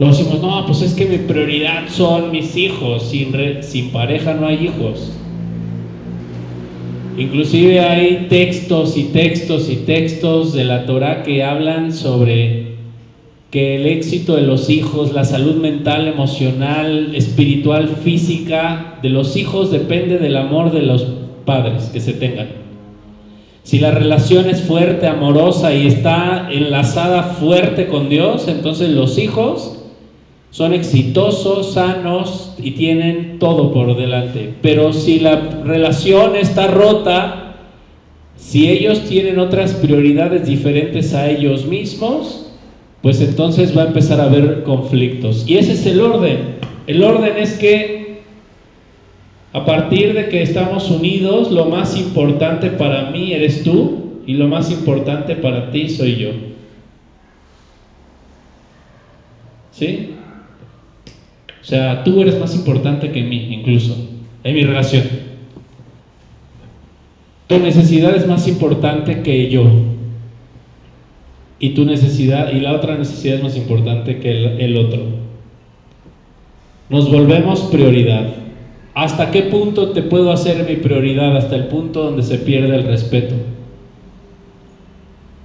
Luego 0.00 0.16
decimos, 0.16 0.42
no, 0.42 0.66
pues 0.66 0.82
es 0.82 0.94
que 0.94 1.06
mi 1.06 1.18
prioridad 1.18 1.88
son 1.88 2.32
mis 2.32 2.56
hijos, 2.56 3.04
sin, 3.04 3.32
sin 3.62 3.90
pareja 3.90 4.34
no 4.34 4.48
hay 4.48 4.64
hijos. 4.64 5.12
Inclusive 7.16 7.78
hay 7.78 8.26
textos 8.28 8.96
y 8.96 9.04
textos 9.04 9.70
y 9.70 9.76
textos 9.76 10.54
de 10.54 10.64
la 10.64 10.86
Torah 10.86 11.22
que 11.22 11.44
hablan 11.44 11.92
sobre 11.92 12.67
que 13.50 13.76
el 13.76 13.86
éxito 13.86 14.36
de 14.36 14.42
los 14.42 14.68
hijos, 14.68 15.12
la 15.12 15.24
salud 15.24 15.56
mental, 15.56 16.06
emocional, 16.06 17.14
espiritual, 17.14 17.88
física 17.88 18.98
de 19.02 19.08
los 19.08 19.36
hijos 19.36 19.70
depende 19.70 20.18
del 20.18 20.36
amor 20.36 20.70
de 20.70 20.82
los 20.82 21.06
padres 21.46 21.84
que 21.84 22.00
se 22.00 22.12
tengan. 22.12 22.48
Si 23.62 23.78
la 23.78 23.90
relación 23.90 24.48
es 24.48 24.62
fuerte, 24.62 25.06
amorosa 25.06 25.74
y 25.74 25.86
está 25.86 26.48
enlazada 26.50 27.22
fuerte 27.22 27.86
con 27.86 28.08
Dios, 28.08 28.48
entonces 28.48 28.90
los 28.90 29.18
hijos 29.18 29.78
son 30.50 30.72
exitosos, 30.72 31.74
sanos 31.74 32.54
y 32.58 32.72
tienen 32.72 33.38
todo 33.38 33.72
por 33.72 33.96
delante. 33.96 34.54
Pero 34.62 34.92
si 34.92 35.20
la 35.20 35.36
relación 35.64 36.36
está 36.36 36.66
rota, 36.68 37.56
si 38.36 38.70
ellos 38.70 39.02
tienen 39.02 39.38
otras 39.38 39.74
prioridades 39.74 40.46
diferentes 40.46 41.14
a 41.14 41.28
ellos 41.28 41.66
mismos, 41.66 42.47
pues 43.02 43.20
entonces 43.20 43.76
va 43.76 43.82
a 43.82 43.86
empezar 43.86 44.20
a 44.20 44.24
haber 44.24 44.62
conflictos. 44.64 45.44
Y 45.46 45.56
ese 45.56 45.72
es 45.72 45.86
el 45.86 46.00
orden. 46.00 46.56
El 46.86 47.02
orden 47.02 47.36
es 47.36 47.54
que 47.54 48.22
a 49.52 49.64
partir 49.64 50.14
de 50.14 50.28
que 50.28 50.42
estamos 50.42 50.90
unidos, 50.90 51.50
lo 51.50 51.66
más 51.66 51.96
importante 51.96 52.70
para 52.70 53.10
mí 53.10 53.32
eres 53.32 53.62
tú 53.62 54.20
y 54.26 54.34
lo 54.34 54.46
más 54.48 54.70
importante 54.70 55.36
para 55.36 55.70
ti 55.70 55.88
soy 55.88 56.16
yo. 56.16 56.30
¿Sí? 59.72 60.10
O 61.60 61.64
sea, 61.64 62.02
tú 62.04 62.20
eres 62.20 62.38
más 62.38 62.54
importante 62.54 63.10
que 63.10 63.22
mí, 63.22 63.54
incluso, 63.54 63.96
en 64.42 64.54
mi 64.54 64.64
relación. 64.64 65.04
Tu 67.46 67.58
necesidad 67.58 68.14
es 68.14 68.26
más 68.26 68.46
importante 68.48 69.22
que 69.22 69.50
yo. 69.50 69.64
Y 71.58 71.70
tu 71.70 71.84
necesidad, 71.84 72.52
y 72.52 72.60
la 72.60 72.74
otra 72.74 72.96
necesidad 72.96 73.36
es 73.36 73.42
más 73.42 73.56
importante 73.56 74.18
que 74.18 74.30
el, 74.30 74.60
el 74.60 74.76
otro. 74.76 75.02
Nos 76.88 77.10
volvemos 77.10 77.62
prioridad. 77.62 78.28
¿Hasta 78.94 79.30
qué 79.30 79.42
punto 79.42 79.90
te 79.90 80.02
puedo 80.02 80.32
hacer 80.32 80.68
mi 80.68 80.76
prioridad? 80.76 81.36
Hasta 81.36 81.56
el 81.56 81.64
punto 81.64 82.04
donde 82.04 82.22
se 82.22 82.38
pierde 82.38 82.74
el 82.74 82.84
respeto. 82.84 83.34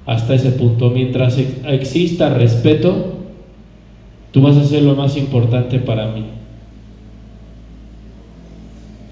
Hasta 0.05 0.35
ese 0.35 0.51
punto. 0.51 0.89
Mientras 0.89 1.37
exista 1.37 2.29
respeto, 2.33 3.13
Tú 4.33 4.41
vas 4.41 4.57
a 4.57 4.65
ser 4.65 4.81
lo 4.81 4.95
más 4.95 5.15
importante 5.15 5.77
para 5.77 6.07
mí. 6.07 6.25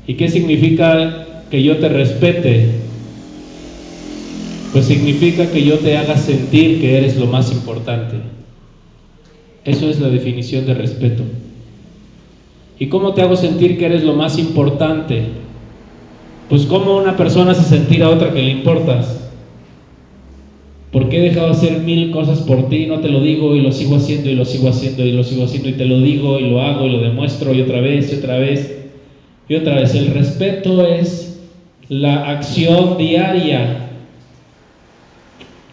¿Y 0.08 0.16
qué 0.16 0.28
significa 0.28 1.28
que 1.52 1.62
yo 1.62 1.78
te 1.78 1.90
respete? 1.90 2.72
Pues 4.72 4.86
significa 4.86 5.52
que 5.52 5.64
yo 5.64 5.80
te 5.80 5.98
haga 5.98 6.16
sentir 6.16 6.80
que 6.80 6.98
eres 6.98 7.18
lo 7.18 7.26
más 7.26 7.52
importante. 7.52 8.16
Eso 9.66 9.90
es 9.90 10.00
la 10.00 10.08
definición 10.08 10.66
de 10.66 10.74
respeto. 10.74 11.24
¿Y 12.80 12.88
cómo 12.88 13.14
te 13.14 13.22
hago 13.22 13.36
sentir 13.36 13.78
que 13.78 13.86
eres 13.86 14.04
lo 14.04 14.14
más 14.14 14.40
importante? 14.40 15.24
Pues 16.50 16.66
cómo 16.66 16.98
una 16.98 17.18
persona 17.18 17.52
hace 17.52 17.64
sentir 17.64 18.02
a 18.02 18.10
otra 18.10 18.34
que 18.34 18.42
le 18.42 18.52
importas. 18.52 19.30
¿Por 20.92 21.10
qué 21.10 21.18
he 21.18 21.30
dejado 21.30 21.48
de 21.48 21.54
hacer 21.54 21.80
mil 21.82 22.12
cosas 22.12 22.40
por 22.40 22.70
ti? 22.70 22.86
No 22.86 23.00
te 23.00 23.10
lo 23.10 23.22
digo 23.22 23.56
y 23.56 23.62
lo 23.62 23.72
sigo 23.72 23.98
haciendo 23.98 24.30
y 24.30 24.36
lo 24.36 24.46
sigo 24.46 24.70
haciendo 24.70 25.06
y 25.06 25.12
lo 25.12 25.24
sigo 25.24 25.44
haciendo 25.44 25.70
y 25.70 25.74
te 25.74 25.86
lo 25.86 26.00
digo 26.00 26.40
y 26.40 26.50
lo 26.50 26.62
hago 26.62 26.88
y 26.88 26.92
lo 26.92 27.00
demuestro 27.00 27.54
y 27.54 27.62
otra 27.62 27.82
vez 27.82 28.12
y 28.12 28.16
otra 28.16 28.38
vez 28.38 28.90
y 29.48 29.56
otra 29.56 29.76
vez. 29.76 29.96
El 29.96 30.08
respeto 30.08 30.86
es 30.86 31.40
la 31.88 32.30
acción 32.30 32.98
diaria 32.98 33.91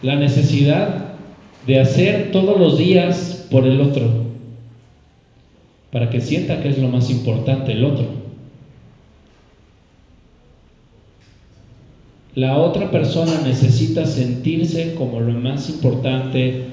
la 0.02 0.16
necesidad 0.16 1.14
de 1.66 1.80
hacer 1.80 2.30
todos 2.30 2.58
los 2.58 2.78
días 2.78 3.46
por 3.50 3.66
el 3.66 3.80
otro, 3.80 4.08
para 5.90 6.10
que 6.10 6.20
sienta 6.20 6.60
que 6.62 6.68
es 6.68 6.78
lo 6.78 6.88
más 6.88 7.10
importante 7.10 7.72
el 7.72 7.84
otro. 7.84 8.06
La 12.34 12.56
otra 12.56 12.90
persona 12.90 13.40
necesita 13.42 14.06
sentirse 14.06 14.94
como 14.94 15.18
lo 15.20 15.34
más 15.34 15.68
importante, 15.68 16.66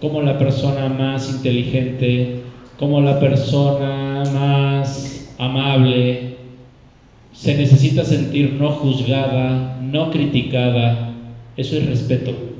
como 0.00 0.20
la 0.20 0.36
persona 0.36 0.88
más 0.88 1.30
inteligente, 1.30 2.42
como 2.76 3.00
la 3.00 3.20
persona 3.20 4.24
más 4.32 5.32
amable. 5.38 6.38
Se 7.32 7.56
necesita 7.56 8.04
sentir 8.04 8.54
no 8.54 8.72
juzgada, 8.72 9.78
no 9.80 10.10
criticada. 10.10 11.14
Eso 11.56 11.76
es 11.76 11.86
respeto. 11.86 12.51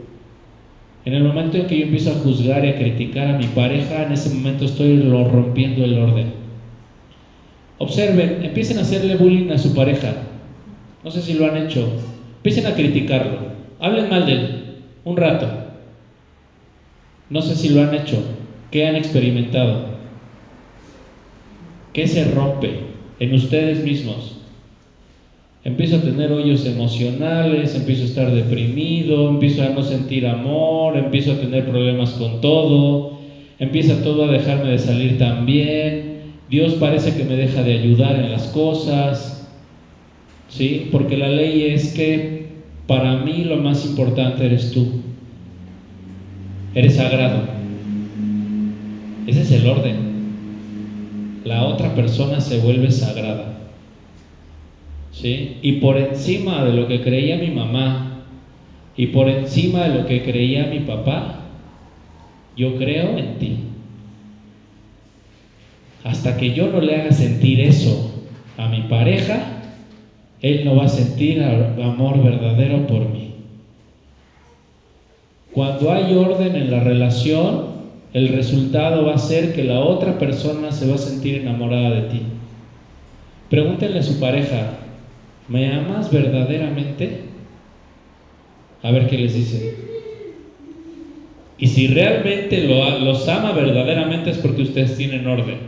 En 1.05 1.15
el 1.15 1.25
momento 1.25 1.57
en 1.57 1.67
que 1.67 1.79
yo 1.79 1.85
empiezo 1.85 2.13
a 2.13 2.21
juzgar 2.21 2.65
y 2.65 2.69
a 2.69 2.77
criticar 2.77 3.29
a 3.29 3.39
mi 3.39 3.47
pareja, 3.47 4.05
en 4.05 4.13
ese 4.13 4.33
momento 4.33 4.65
estoy 4.65 5.01
rompiendo 5.03 5.85
el 5.85 5.99
orden. 5.99 6.33
Observen, 7.79 8.45
empiecen 8.45 8.79
a 8.79 8.83
hacerle 8.83 9.17
bullying 9.17 9.51
a 9.51 9.59
su 9.59 9.75
pareja. 9.75 10.15
No 11.03 11.11
sé 11.11 11.21
si 11.21 11.35
lo 11.35 11.47
han 11.47 11.57
hecho. 11.57 11.93
Empiecen 12.37 12.67
a 12.67 12.75
criticarlo. 12.75 13.39
Hablen 13.81 14.09
mal 14.09 14.27
de 14.27 14.33
él. 14.33 14.65
Un 15.05 15.17
rato. 15.17 15.49
No 17.29 17.43
sé 17.43 17.57
si 17.57 17.71
lo 17.71 17.83
han 17.83 17.95
hecho. 17.95 18.23
¿Qué 18.71 18.87
han 18.87 18.95
experimentado? 18.95 19.87
¿Qué 21.93 22.07
se 22.07 22.25
rompe 22.31 22.79
en 23.19 23.35
ustedes 23.35 23.83
mismos? 23.83 24.42
Empiezo 25.65 25.97
a 25.97 26.01
tener 26.01 26.33
hoyos 26.33 26.67
emocionales, 26.67 27.77
empiezo 27.77 28.03
a 28.03 28.07
estar 28.07 28.33
deprimido, 28.33 29.31
empiezo 29.31 29.63
a 29.63 29.69
no 29.69 29.85
sentir 29.85 30.27
amor, 30.27 30.97
empiezo 30.97 31.33
a 31.33 31.41
tener 31.41 31.69
problemas 31.69 32.11
con 32.11 32.41
todo, 32.41 33.13
empieza 33.61 34.03
todo 34.03 34.25
a 34.25 34.33
dejarme 34.33 34.71
de 34.71 34.79
salir 34.81 35.19
tan 35.19 35.47
bien, 35.47 36.23
Dios 36.51 36.75
parece 36.75 37.15
que 37.15 37.23
me 37.25 37.37
deja 37.37 37.63
de 37.63 37.79
ayudar 37.79 38.17
en 38.17 38.33
las 38.33 38.49
cosas, 38.49 39.49
¿sí? 40.49 40.89
Porque 40.91 41.17
la 41.17 41.29
ley 41.29 41.67
es 41.67 41.95
que 41.95 42.49
para 42.89 43.19
mí 43.19 43.45
lo 43.45 43.59
más 43.59 43.87
importante 43.87 44.45
eres 44.45 44.73
tú, 44.73 45.01
eres 46.75 46.97
sagrado, 46.97 47.45
ese 49.29 49.43
es 49.43 49.53
el 49.53 49.67
orden, 49.69 49.97
la 51.45 51.63
otra 51.67 51.95
persona 51.95 52.41
se 52.41 52.59
vuelve 52.59 52.91
sagrada. 52.91 53.62
Y 55.21 55.73
por 55.73 55.99
encima 55.99 56.65
de 56.65 56.73
lo 56.73 56.89
que 56.89 57.01
creía 57.01 57.37
mi 57.37 57.51
mamá 57.51 58.25
y 58.97 59.09
por 59.09 59.29
encima 59.29 59.89
de 59.89 60.01
lo 60.01 60.07
que 60.07 60.23
creía 60.23 60.67
mi 60.67 60.81
papá, 60.81 61.41
yo 62.57 62.77
creo 62.77 63.17
en 63.17 63.39
ti. 63.39 63.57
Hasta 66.05 66.37
que 66.37 66.53
yo 66.53 66.69
no 66.69 66.81
le 66.81 66.97
haga 66.97 67.13
sentir 67.13 67.61
eso 67.61 68.13
a 68.57 68.69
mi 68.69 68.83
pareja, 68.83 69.63
él 70.41 70.65
no 70.65 70.77
va 70.77 70.85
a 70.85 70.89
sentir 70.89 71.43
amor 71.43 72.23
verdadero 72.23 72.87
por 72.87 73.09
mí. 73.09 73.35
Cuando 75.53 75.93
hay 75.93 76.15
orden 76.15 76.57
en 76.57 76.71
la 76.71 76.81
relación, 76.81 77.67
el 78.13 78.29
resultado 78.29 79.05
va 79.05 79.15
a 79.15 79.19
ser 79.19 79.55
que 79.55 79.65
la 79.65 79.81
otra 79.81 80.19
persona 80.19 80.73
se 80.73 80.89
va 80.89 80.97
a 80.97 80.99
sentir 80.99 81.37
enamorada 81.37 81.91
de 81.91 82.03
ti. 82.09 82.23
Pregúntenle 83.49 84.01
a 84.01 84.03
su 84.03 84.19
pareja, 84.19 84.79
¿me 85.53 85.71
amas 85.73 86.11
verdaderamente? 86.11 87.19
A 88.83 88.91
ver 88.91 89.07
qué 89.09 89.19
les 89.19 89.35
dice. 89.35 89.77
Y 91.59 91.69
si 91.69 91.87
realmente 91.87 92.67
los 92.67 93.29
ama 93.29 93.53
verdaderamente 93.53 94.31
es 94.31 94.39
porque 94.39 94.63
ustedes 94.63 94.97
tienen 94.97 95.27
orden. 95.27 95.59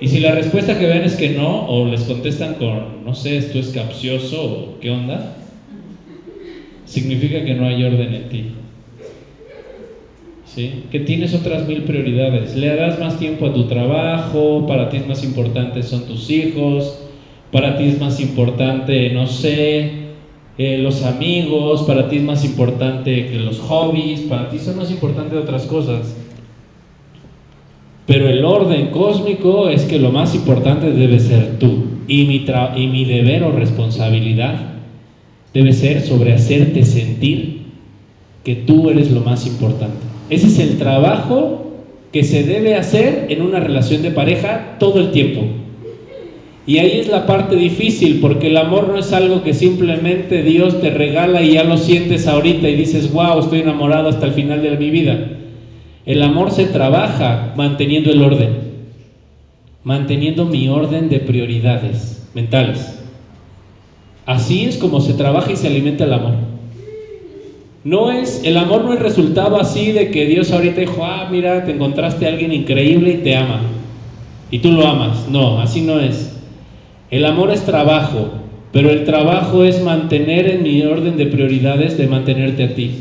Y 0.00 0.08
si 0.08 0.18
la 0.18 0.32
respuesta 0.32 0.78
que 0.78 0.86
ven 0.86 1.02
es 1.02 1.14
que 1.14 1.28
no, 1.30 1.68
o 1.68 1.86
les 1.86 2.04
contestan 2.04 2.54
con, 2.54 3.04
no 3.04 3.14
sé, 3.14 3.36
esto 3.36 3.58
es 3.58 3.68
capcioso, 3.68 4.42
o 4.42 4.80
qué 4.80 4.90
onda, 4.90 5.36
significa 6.86 7.44
que 7.44 7.54
no 7.54 7.66
hay 7.66 7.84
orden 7.84 8.14
en 8.14 8.28
ti. 8.30 8.44
¿Sí? 10.46 10.84
Que 10.90 11.00
tienes 11.00 11.34
otras 11.34 11.68
mil 11.68 11.82
prioridades. 11.82 12.56
Le 12.56 12.74
das 12.74 12.98
más 12.98 13.18
tiempo 13.18 13.46
a 13.46 13.52
tu 13.52 13.68
trabajo, 13.68 14.66
para 14.66 14.88
ti 14.88 14.96
es 14.96 15.06
más 15.06 15.22
importante 15.22 15.82
son 15.82 16.06
tus 16.06 16.30
hijos, 16.30 17.09
para 17.52 17.76
ti 17.76 17.84
es 17.84 18.00
más 18.00 18.20
importante, 18.20 19.10
no 19.10 19.26
sé, 19.26 20.00
eh, 20.58 20.78
los 20.78 21.04
amigos, 21.04 21.82
para 21.82 22.08
ti 22.08 22.16
es 22.16 22.22
más 22.22 22.44
importante 22.44 23.26
que 23.26 23.38
los 23.38 23.58
hobbies, 23.60 24.20
para 24.22 24.50
ti 24.50 24.58
son 24.58 24.76
más 24.76 24.90
importantes 24.90 25.38
otras 25.38 25.64
cosas. 25.64 26.14
Pero 28.06 28.28
el 28.28 28.44
orden 28.44 28.88
cósmico 28.88 29.68
es 29.68 29.84
que 29.84 29.98
lo 29.98 30.10
más 30.10 30.34
importante 30.34 30.90
debe 30.90 31.20
ser 31.20 31.58
tú. 31.58 31.84
Y 32.08 32.24
mi, 32.24 32.44
y 32.76 32.86
mi 32.88 33.04
deber 33.04 33.44
o 33.44 33.52
responsabilidad 33.52 34.74
debe 35.54 35.72
ser 35.72 36.02
sobre 36.02 36.32
hacerte 36.32 36.84
sentir 36.84 37.62
que 38.44 38.56
tú 38.56 38.90
eres 38.90 39.10
lo 39.12 39.20
más 39.20 39.46
importante. 39.46 39.98
Ese 40.28 40.48
es 40.48 40.58
el 40.58 40.78
trabajo 40.78 41.72
que 42.12 42.24
se 42.24 42.42
debe 42.42 42.74
hacer 42.74 43.26
en 43.30 43.42
una 43.42 43.60
relación 43.60 44.02
de 44.02 44.10
pareja 44.10 44.76
todo 44.78 45.00
el 45.00 45.12
tiempo. 45.12 45.42
Y 46.66 46.78
ahí 46.78 47.00
es 47.00 47.08
la 47.08 47.26
parte 47.26 47.56
difícil, 47.56 48.20
porque 48.20 48.48
el 48.48 48.56
amor 48.56 48.88
no 48.88 48.98
es 48.98 49.12
algo 49.12 49.42
que 49.42 49.54
simplemente 49.54 50.42
Dios 50.42 50.80
te 50.80 50.90
regala 50.90 51.42
y 51.42 51.54
ya 51.54 51.64
lo 51.64 51.76
sientes 51.76 52.26
ahorita 52.26 52.68
y 52.68 52.76
dices, 52.76 53.12
wow, 53.12 53.40
estoy 53.40 53.60
enamorado 53.60 54.08
hasta 54.08 54.26
el 54.26 54.32
final 54.32 54.62
de 54.62 54.76
mi 54.76 54.90
vida. 54.90 55.18
El 56.06 56.22
amor 56.22 56.50
se 56.50 56.66
trabaja 56.66 57.54
manteniendo 57.56 58.10
el 58.10 58.22
orden, 58.22 58.50
manteniendo 59.84 60.44
mi 60.46 60.68
orden 60.68 61.08
de 61.08 61.20
prioridades 61.20 62.28
mentales. 62.34 62.98
Así 64.26 64.64
es 64.64 64.76
como 64.76 65.00
se 65.00 65.14
trabaja 65.14 65.52
y 65.52 65.56
se 65.56 65.66
alimenta 65.66 66.04
el 66.04 66.12
amor. 66.12 66.34
No 67.82 68.12
es, 68.12 68.42
el 68.44 68.58
amor 68.58 68.84
no 68.84 68.92
es 68.92 69.00
resultado 69.00 69.58
así 69.58 69.92
de 69.92 70.10
que 70.10 70.26
Dios 70.26 70.52
ahorita 70.52 70.82
dijo, 70.82 71.04
ah, 71.04 71.28
mira, 71.30 71.64
te 71.64 71.72
encontraste 71.72 72.26
a 72.26 72.28
alguien 72.28 72.52
increíble 72.52 73.12
y 73.12 73.24
te 73.24 73.34
ama. 73.34 73.62
Y 74.50 74.58
tú 74.58 74.72
lo 74.72 74.86
amas. 74.86 75.28
No, 75.28 75.60
así 75.60 75.80
no 75.80 75.98
es. 75.98 76.39
El 77.10 77.24
amor 77.24 77.50
es 77.50 77.64
trabajo, 77.64 78.30
pero 78.72 78.90
el 78.90 79.04
trabajo 79.04 79.64
es 79.64 79.82
mantener 79.82 80.48
en 80.48 80.62
mi 80.62 80.82
orden 80.82 81.16
de 81.16 81.26
prioridades 81.26 81.98
de 81.98 82.06
mantenerte 82.06 82.64
a 82.64 82.74
ti. 82.74 82.92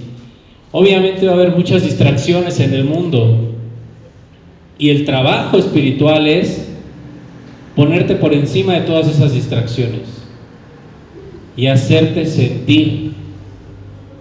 Obviamente 0.72 1.26
va 1.26 1.34
a 1.34 1.36
haber 1.36 1.56
muchas 1.56 1.84
distracciones 1.84 2.60
en 2.60 2.74
el 2.74 2.86
mundo 2.86 3.54
y 4.78 4.90
el 4.90 5.06
trabajo 5.06 5.58
espiritual 5.58 6.28
es 6.28 6.70
ponerte 7.76 8.16
por 8.16 8.34
encima 8.34 8.74
de 8.74 8.82
todas 8.82 9.08
esas 9.08 9.34
distracciones 9.34 10.20
y 11.56 11.68
hacerte 11.68 12.26
sentir 12.26 13.14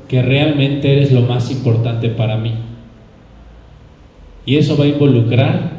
que 0.09 0.23
realmente 0.23 0.93
eres 0.93 1.13
lo 1.13 1.23
más 1.23 1.51
importante 1.51 2.09
para 2.09 2.37
mí. 2.37 2.55
Y 4.45 4.57
eso 4.57 4.77
va 4.77 4.85
a 4.85 4.89
involucrar 4.89 5.73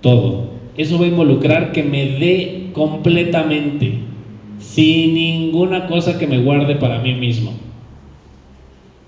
todo. 0.00 0.53
Eso 0.76 0.98
va 0.98 1.04
a 1.04 1.08
involucrar 1.08 1.72
que 1.72 1.82
me 1.82 2.04
dé 2.18 2.70
completamente, 2.72 3.98
sin 4.58 5.14
ninguna 5.14 5.86
cosa 5.86 6.18
que 6.18 6.26
me 6.26 6.38
guarde 6.38 6.74
para 6.76 6.98
mí 6.98 7.14
mismo. 7.14 7.52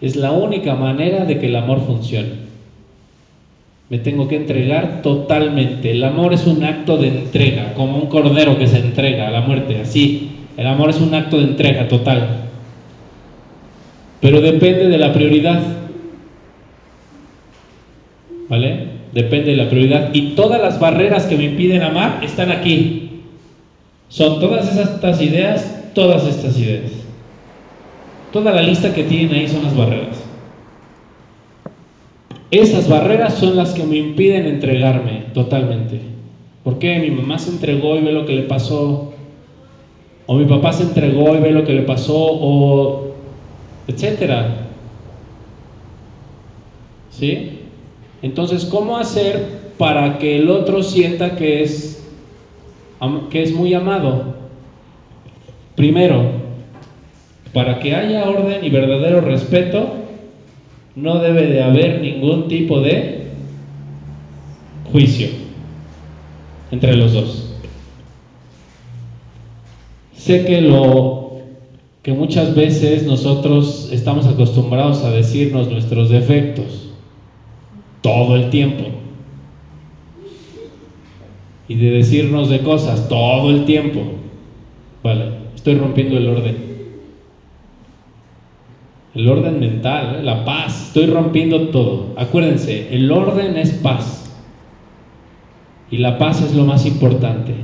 Es 0.01 0.15
la 0.15 0.33
única 0.33 0.75
manera 0.75 1.25
de 1.25 1.39
que 1.39 1.47
el 1.47 1.57
amor 1.57 1.81
funcione. 1.87 2.47
Me 3.89 3.99
tengo 3.99 4.29
que 4.29 4.37
entregar 4.37 5.03
totalmente. 5.03 5.93
El 5.93 6.03
amor 6.05 6.35
es 6.35 6.47
un 6.47 6.65
acto 6.65 6.99
de 6.99 7.09
entrega, 7.09 7.75
como 7.75 7.99
un 7.99 8.09
cordero 8.09 8.59
que 8.59 8.67
se 8.67 8.79
entrega 8.79 9.29
a 9.29 9.31
la 9.31 9.43
muerte, 9.43 9.81
así. 9.81 10.31
El 10.57 10.67
amor 10.67 10.91
es 10.91 11.01
un 11.01 11.15
acto 11.15 11.39
de 11.39 11.45
entrega 11.45 11.89
total. 11.89 12.49
Pero 14.21 14.41
depende 14.41 14.89
de 14.89 14.99
la 14.99 15.13
prioridad. 15.13 15.61
¿Vale? 18.49 18.86
Depende 19.17 19.53
de 19.53 19.57
la 19.57 19.71
prioridad. 19.71 20.11
Y 20.13 20.35
todas 20.35 20.61
las 20.61 20.79
barreras 20.79 21.25
que 21.25 21.39
me 21.39 21.45
impiden 21.45 21.81
amar 21.81 22.21
están 22.23 22.53
aquí. 22.53 23.23
Son 24.11 24.41
todas 24.41 24.77
estas 24.77 25.23
ideas, 25.23 25.91
todas 25.95 26.27
estas 26.27 26.59
ideas. 26.59 26.93
Toda 28.31 28.53
la 28.53 28.61
lista 28.61 28.93
que 28.93 29.05
tienen 29.05 29.35
ahí 29.35 29.49
son 29.49 29.65
las 29.65 29.75
barreras. 29.75 30.23
Esas 32.51 32.91
barreras 32.91 33.33
son 33.33 33.57
las 33.57 33.73
que 33.73 33.85
me 33.85 33.97
impiden 33.97 34.49
entregarme 34.49 35.25
totalmente. 35.33 35.99
¿Por 36.63 36.79
qué? 36.79 36.99
Mi 36.99 37.11
mamá 37.11 37.39
se 37.39 37.53
entregó 37.53 37.97
y 37.97 38.03
ve 38.03 38.13
lo 38.13 38.27
que 38.27 38.35
le 38.35 38.43
pasó. 38.43 39.15
O 40.27 40.35
mi 40.35 40.45
papá 40.45 40.75
se 40.75 40.83
entregó 40.83 41.35
y 41.35 41.41
ve 41.41 41.53
lo 41.53 41.65
que 41.65 41.73
le 41.73 41.83
pasó. 41.85 42.19
O 42.19 43.15
etcétera. 43.89 44.67
¿Sí? 47.09 47.61
Entonces, 48.23 48.65
¿cómo 48.65 48.97
hacer 48.97 49.73
para 49.79 50.19
que 50.19 50.37
el 50.39 50.49
otro 50.49 50.83
sienta 50.83 51.37
que 51.37 51.63
es, 51.63 52.03
que 53.31 53.43
es 53.43 53.53
muy 53.53 53.75
amado? 53.75 54.37
Primero, 55.75 56.47
Para 57.53 57.79
que 57.79 57.95
haya 57.95 58.29
orden 58.29 58.65
y 58.65 58.69
verdadero 58.69 59.23
respeto, 59.23 59.95
no 60.95 61.21
debe 61.21 61.47
de 61.47 61.63
haber 61.63 62.03
ningún 62.03 62.49
tipo 62.49 62.83
de 62.83 63.29
juicio 64.93 65.29
entre 66.71 66.97
los 66.97 67.15
dos. 67.15 67.51
Sé 70.15 70.45
que 70.45 70.61
lo 70.61 71.39
que 72.03 72.13
muchas 72.13 72.55
veces 72.55 73.05
nosotros 73.05 73.89
estamos 73.91 74.27
acostumbrados 74.27 75.03
a 75.03 75.11
decirnos 75.11 75.71
nuestros 75.71 76.11
defectos 76.11 76.87
todo 78.07 78.37
el 78.37 78.51
tiempo 78.51 78.85
y 81.67 81.75
de 81.75 81.91
decirnos 81.91 82.49
de 82.49 82.61
cosas 82.61 83.09
todo 83.09 83.51
el 83.51 83.65
tiempo. 83.65 84.01
Vale, 85.03 85.31
estoy 85.57 85.75
rompiendo 85.75 86.17
el 86.17 86.29
orden. 86.29 86.57
El 89.13 89.29
orden 89.29 89.59
mental, 89.59 90.19
¿eh? 90.21 90.23
la 90.23 90.45
paz, 90.45 90.87
estoy 90.87 91.07
rompiendo 91.07 91.71
todo. 91.71 92.15
Acuérdense, 92.17 92.95
el 92.95 93.11
orden 93.11 93.57
es 93.57 93.73
paz. 93.73 94.33
Y 95.91 95.97
la 95.97 96.17
paz 96.17 96.43
es 96.43 96.55
lo 96.55 96.65
más 96.65 96.87
importante. 96.87 97.55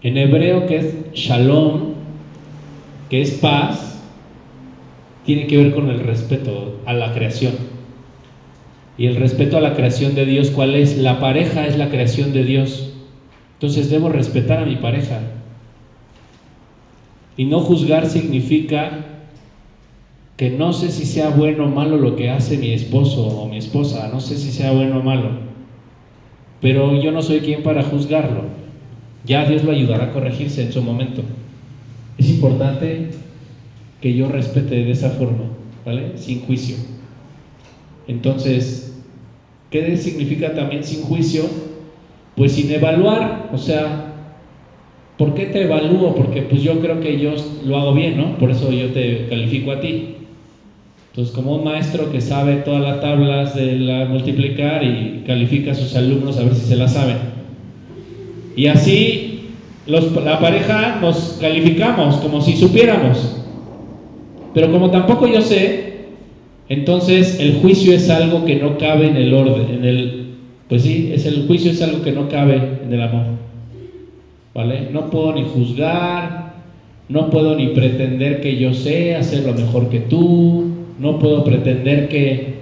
En 0.00 0.16
hebreo 0.16 0.66
que 0.66 0.76
es 0.76 1.12
shalom, 1.12 1.94
que 3.10 3.20
es 3.20 3.32
paz, 3.32 3.95
tiene 5.26 5.48
que 5.48 5.58
ver 5.58 5.74
con 5.74 5.90
el 5.90 6.00
respeto 6.00 6.80
a 6.86 6.94
la 6.94 7.12
creación. 7.12 7.52
Y 8.96 9.06
el 9.06 9.16
respeto 9.16 9.58
a 9.58 9.60
la 9.60 9.74
creación 9.74 10.14
de 10.14 10.24
Dios, 10.24 10.50
¿cuál 10.50 10.74
es? 10.76 10.96
La 10.96 11.18
pareja 11.18 11.66
es 11.66 11.76
la 11.76 11.90
creación 11.90 12.32
de 12.32 12.44
Dios. 12.44 12.94
Entonces 13.54 13.90
debo 13.90 14.08
respetar 14.08 14.60
a 14.60 14.64
mi 14.64 14.76
pareja. 14.76 15.20
Y 17.36 17.44
no 17.44 17.60
juzgar 17.60 18.06
significa 18.06 19.04
que 20.36 20.50
no 20.50 20.72
sé 20.72 20.90
si 20.90 21.04
sea 21.04 21.30
bueno 21.30 21.66
o 21.66 21.70
malo 21.70 21.96
lo 21.96 22.14
que 22.14 22.30
hace 22.30 22.56
mi 22.56 22.72
esposo 22.72 23.26
o 23.26 23.48
mi 23.48 23.58
esposa, 23.58 24.08
no 24.12 24.20
sé 24.20 24.36
si 24.36 24.52
sea 24.52 24.70
bueno 24.72 24.98
o 24.98 25.02
malo, 25.02 25.30
pero 26.60 27.00
yo 27.00 27.10
no 27.10 27.22
soy 27.22 27.40
quien 27.40 27.62
para 27.62 27.82
juzgarlo. 27.82 28.42
Ya 29.24 29.44
Dios 29.46 29.64
lo 29.64 29.72
ayudará 29.72 30.04
a 30.04 30.12
corregirse 30.12 30.62
en 30.62 30.72
su 30.72 30.82
momento. 30.82 31.22
Es 32.18 32.28
importante 32.30 33.10
que 34.06 34.14
yo 34.14 34.28
respete 34.28 34.84
de 34.84 34.92
esa 34.92 35.10
forma, 35.10 35.46
¿vale? 35.84 36.12
Sin 36.14 36.42
juicio. 36.42 36.76
Entonces, 38.06 39.02
¿qué 39.68 39.96
significa 39.96 40.54
también 40.54 40.84
sin 40.84 41.02
juicio? 41.02 41.42
Pues 42.36 42.52
sin 42.52 42.70
evaluar, 42.70 43.50
o 43.52 43.58
sea, 43.58 44.12
¿por 45.18 45.34
qué 45.34 45.46
te 45.46 45.62
evalúo? 45.62 46.14
Porque 46.14 46.42
pues 46.42 46.62
yo 46.62 46.78
creo 46.78 47.00
que 47.00 47.18
yo 47.18 47.34
lo 47.64 47.78
hago 47.78 47.94
bien, 47.94 48.16
¿no? 48.16 48.38
Por 48.38 48.52
eso 48.52 48.70
yo 48.70 48.92
te 48.92 49.26
califico 49.28 49.72
a 49.72 49.80
ti. 49.80 50.14
Entonces, 51.10 51.34
como 51.34 51.56
un 51.56 51.64
maestro 51.64 52.12
que 52.12 52.20
sabe 52.20 52.58
todas 52.58 52.82
las 52.82 53.00
tablas 53.00 53.56
de 53.56 53.74
la 53.74 54.04
multiplicar 54.04 54.84
y 54.84 55.24
califica 55.26 55.72
a 55.72 55.74
sus 55.74 55.96
alumnos 55.96 56.38
a 56.38 56.44
ver 56.44 56.54
si 56.54 56.64
se 56.64 56.76
la 56.76 56.86
saben. 56.86 57.16
Y 58.54 58.68
así 58.68 59.48
la 59.88 60.38
pareja 60.38 61.00
nos 61.00 61.38
calificamos 61.40 62.18
como 62.18 62.40
si 62.40 62.56
supiéramos. 62.56 63.45
Pero 64.56 64.72
como 64.72 64.90
tampoco 64.90 65.26
yo 65.26 65.42
sé, 65.42 65.96
entonces 66.70 67.38
el 67.40 67.56
juicio 67.56 67.92
es 67.92 68.08
algo 68.08 68.46
que 68.46 68.56
no 68.56 68.78
cabe 68.78 69.08
en 69.08 69.18
el 69.18 69.34
orden, 69.34 69.68
en 69.68 69.84
el, 69.84 70.28
pues 70.66 70.80
sí, 70.80 71.10
es 71.12 71.26
el 71.26 71.46
juicio 71.46 71.72
es 71.72 71.82
algo 71.82 72.00
que 72.00 72.12
no 72.12 72.30
cabe 72.30 72.62
en 72.82 72.90
el 72.90 73.02
amor. 73.02 73.24
¿Vale? 74.54 74.88
No 74.90 75.10
puedo 75.10 75.34
ni 75.34 75.44
juzgar, 75.44 76.54
no 77.10 77.28
puedo 77.28 77.54
ni 77.54 77.66
pretender 77.74 78.40
que 78.40 78.56
yo 78.56 78.72
sé 78.72 79.14
hacerlo 79.14 79.52
mejor 79.52 79.90
que 79.90 80.00
tú, 80.00 80.64
no 80.98 81.18
puedo 81.18 81.44
pretender 81.44 82.08
que 82.08 82.54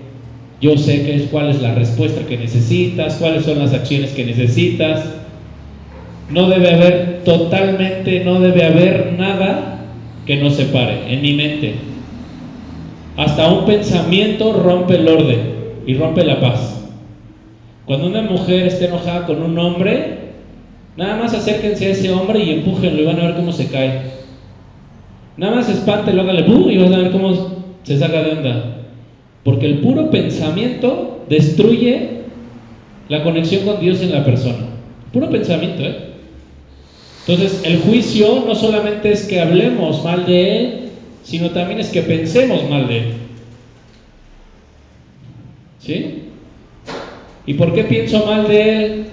yo 0.61 0.77
sé 0.77 1.05
que 1.05 1.15
es, 1.15 1.23
cuál 1.31 1.51
es 1.51 1.63
la 1.63 1.77
respuesta 1.77 2.27
que 2.27 2.37
necesitas, 2.37 3.19
cuáles 3.19 3.45
son 3.45 3.61
las 3.61 3.73
acciones 3.73 4.11
que 4.11 4.25
necesitas. 4.25 5.15
No 6.29 6.49
debe 6.49 6.75
haber 6.75 7.21
totalmente, 7.25 8.25
no 8.25 8.41
debe 8.41 8.65
haber 8.65 9.13
nada 9.17 9.75
que 10.27 10.37
nos 10.37 10.55
separe 10.55 11.12
en 11.12 11.22
mi 11.22 11.35
mente. 11.35 11.75
Hasta 13.16 13.53
un 13.53 13.64
pensamiento 13.64 14.53
rompe 14.53 14.97
el 14.97 15.09
orden 15.09 15.41
y 15.87 15.95
rompe 15.95 16.25
la 16.25 16.41
paz. 16.41 16.83
Cuando 17.87 18.07
una 18.07 18.22
mujer 18.22 18.66
esté 18.66 18.87
enojada 18.87 19.27
con 19.27 19.43
un 19.43 19.59
hombre, 19.59 20.18
nada 20.97 21.16
más 21.16 21.35
acérquense 21.35 21.87
a 21.87 21.91
ese 21.91 22.11
hombre 22.12 22.43
y 22.43 22.51
empújenlo 22.51 23.03
y 23.03 23.05
van 23.05 23.20
a 23.20 23.27
ver 23.27 23.37
cómo 23.37 23.53
se 23.53 23.68
cae. 23.68 24.14
Nada 25.37 25.57
más 25.57 25.68
espántelo, 25.68 26.22
hágale 26.22 26.43
¡bu! 26.43 26.70
y 26.70 26.79
van 26.79 26.95
a 26.95 26.99
ver 26.99 27.11
cómo 27.11 27.33
se 27.83 27.99
saca 27.99 28.22
de 28.22 28.33
onda. 28.33 28.64
Porque 29.43 29.66
el 29.66 29.79
puro 29.79 30.11
pensamiento 30.11 31.25
destruye 31.29 32.22
la 33.09 33.22
conexión 33.22 33.66
con 33.66 33.81
Dios 33.81 34.01
en 34.01 34.12
la 34.12 34.25
persona. 34.25 34.66
Puro 35.12 35.29
pensamiento, 35.29 35.83
¿eh? 35.83 36.14
Entonces, 37.27 37.62
el 37.64 37.81
juicio 37.81 38.45
no 38.47 38.55
solamente 38.55 39.11
es 39.11 39.22
que 39.22 39.41
hablemos 39.41 40.05
mal 40.05 40.27
de 40.27 40.59
Él, 40.59 40.81
sino 41.22 41.51
también 41.51 41.81
es 41.81 41.89
que 41.89 42.03
pensemos 42.03 42.68
mal 42.68 42.87
de 42.87 42.99
Él. 42.99 43.14
¿Sí? 45.81 46.22
¿Y 47.47 47.55
por 47.55 47.72
qué 47.72 47.85
pienso 47.85 48.27
mal 48.27 48.47
de 48.47 48.85
Él? 48.85 49.07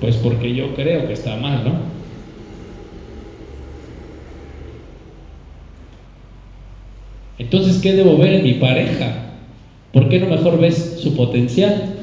Pues 0.00 0.16
porque 0.16 0.54
yo 0.54 0.74
creo 0.74 1.06
que 1.06 1.12
está 1.12 1.36
mal, 1.36 1.62
¿no? 1.62 1.74
Entonces, 7.38 7.82
¿qué 7.82 7.92
debo 7.92 8.16
ver 8.16 8.34
en 8.34 8.44
mi 8.44 8.54
pareja? 8.54 9.32
¿Por 9.92 10.08
qué 10.08 10.20
no 10.20 10.26
mejor 10.26 10.58
ves 10.58 11.00
su 11.02 11.14
potencial? 11.14 12.01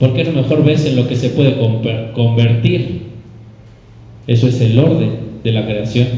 ¿Por 0.00 0.14
qué 0.14 0.24
no 0.24 0.32
mejor 0.32 0.64
ves 0.64 0.86
en 0.86 0.96
lo 0.96 1.06
que 1.06 1.14
se 1.14 1.28
puede 1.28 1.56
convertir? 2.14 3.02
Eso 4.26 4.48
es 4.48 4.58
el 4.62 4.78
orden 4.78 5.10
de 5.44 5.52
la 5.52 5.66
creación. 5.66 6.08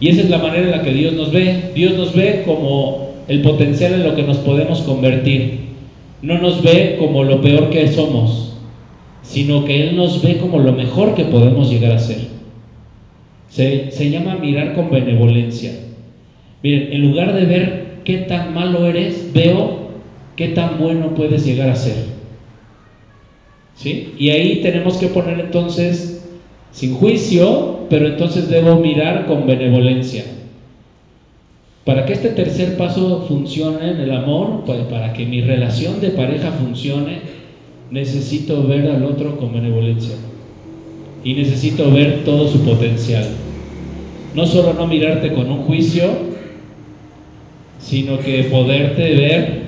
Y 0.00 0.08
esa 0.08 0.22
es 0.22 0.30
la 0.30 0.38
manera 0.38 0.64
en 0.64 0.70
la 0.72 0.82
que 0.82 0.92
Dios 0.92 1.14
nos 1.14 1.30
ve. 1.30 1.70
Dios 1.76 1.94
nos 1.94 2.12
ve 2.12 2.42
como 2.44 3.12
el 3.28 3.40
potencial 3.42 3.94
en 3.94 4.02
lo 4.02 4.16
que 4.16 4.24
nos 4.24 4.38
podemos 4.38 4.80
convertir. 4.80 5.60
No 6.22 6.38
nos 6.38 6.60
ve 6.60 6.96
como 6.98 7.22
lo 7.22 7.40
peor 7.40 7.70
que 7.70 7.86
somos, 7.86 8.56
sino 9.22 9.64
que 9.64 9.88
Él 9.88 9.96
nos 9.96 10.20
ve 10.20 10.38
como 10.38 10.58
lo 10.58 10.72
mejor 10.72 11.14
que 11.14 11.24
podemos 11.24 11.70
llegar 11.70 11.92
a 11.92 12.00
ser. 12.00 12.18
Se, 13.48 13.92
se 13.92 14.10
llama 14.10 14.38
mirar 14.38 14.74
con 14.74 14.90
benevolencia. 14.90 15.70
Miren, 16.64 16.92
en 16.92 17.02
lugar 17.02 17.32
de 17.32 17.46
ver 17.46 17.86
qué 18.02 18.18
tan 18.18 18.54
malo 18.54 18.86
eres, 18.86 19.30
veo 19.32 19.90
qué 20.34 20.48
tan 20.48 20.80
bueno 20.80 21.14
puedes 21.14 21.46
llegar 21.46 21.70
a 21.70 21.76
ser. 21.76 21.94
¿Sí? 23.76 24.14
Y 24.18 24.30
ahí 24.30 24.60
tenemos 24.62 24.96
que 24.96 25.08
poner 25.08 25.38
entonces 25.38 26.24
sin 26.72 26.94
juicio, 26.94 27.80
pero 27.88 28.06
entonces 28.06 28.48
debo 28.48 28.76
mirar 28.76 29.26
con 29.26 29.46
benevolencia. 29.46 30.24
Para 31.84 32.04
que 32.04 32.14
este 32.14 32.30
tercer 32.30 32.76
paso 32.76 33.24
funcione 33.28 33.92
en 33.92 34.00
el 34.00 34.10
amor, 34.10 34.64
pues, 34.66 34.80
para 34.86 35.12
que 35.12 35.24
mi 35.24 35.40
relación 35.40 36.00
de 36.00 36.10
pareja 36.10 36.50
funcione, 36.50 37.20
necesito 37.90 38.66
ver 38.66 38.90
al 38.90 39.04
otro 39.04 39.38
con 39.38 39.52
benevolencia. 39.52 40.16
Y 41.22 41.34
necesito 41.34 41.90
ver 41.92 42.24
todo 42.24 42.48
su 42.48 42.60
potencial. 42.60 43.24
No 44.34 44.46
solo 44.46 44.74
no 44.74 44.86
mirarte 44.86 45.32
con 45.32 45.50
un 45.50 45.62
juicio, 45.62 46.10
sino 47.78 48.18
que 48.18 48.44
poderte 48.44 49.14
ver 49.14 49.62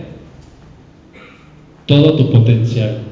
todo 1.87 2.17
tu 2.17 2.31
potencial. 2.31 3.08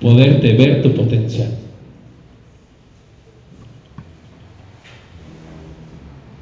Poderte 0.00 0.54
ver 0.54 0.82
tu 0.82 0.92
potencial. 0.94 1.50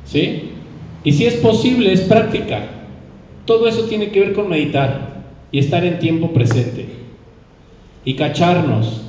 ¿Sí? 0.05 0.51
Y 1.05 1.13
si 1.13 1.27
es 1.27 1.35
posible, 1.35 1.93
es 1.93 2.03
práctica. 2.03 2.67
Todo 3.45 3.69
eso 3.69 3.83
tiene 3.85 4.11
que 4.11 4.21
ver 4.21 4.33
con 4.33 4.49
meditar 4.49 5.23
y 5.53 5.59
estar 5.59 5.85
en 5.85 5.99
tiempo 5.99 6.33
presente. 6.33 6.87
Y 8.05 8.15
cacharnos 8.15 9.03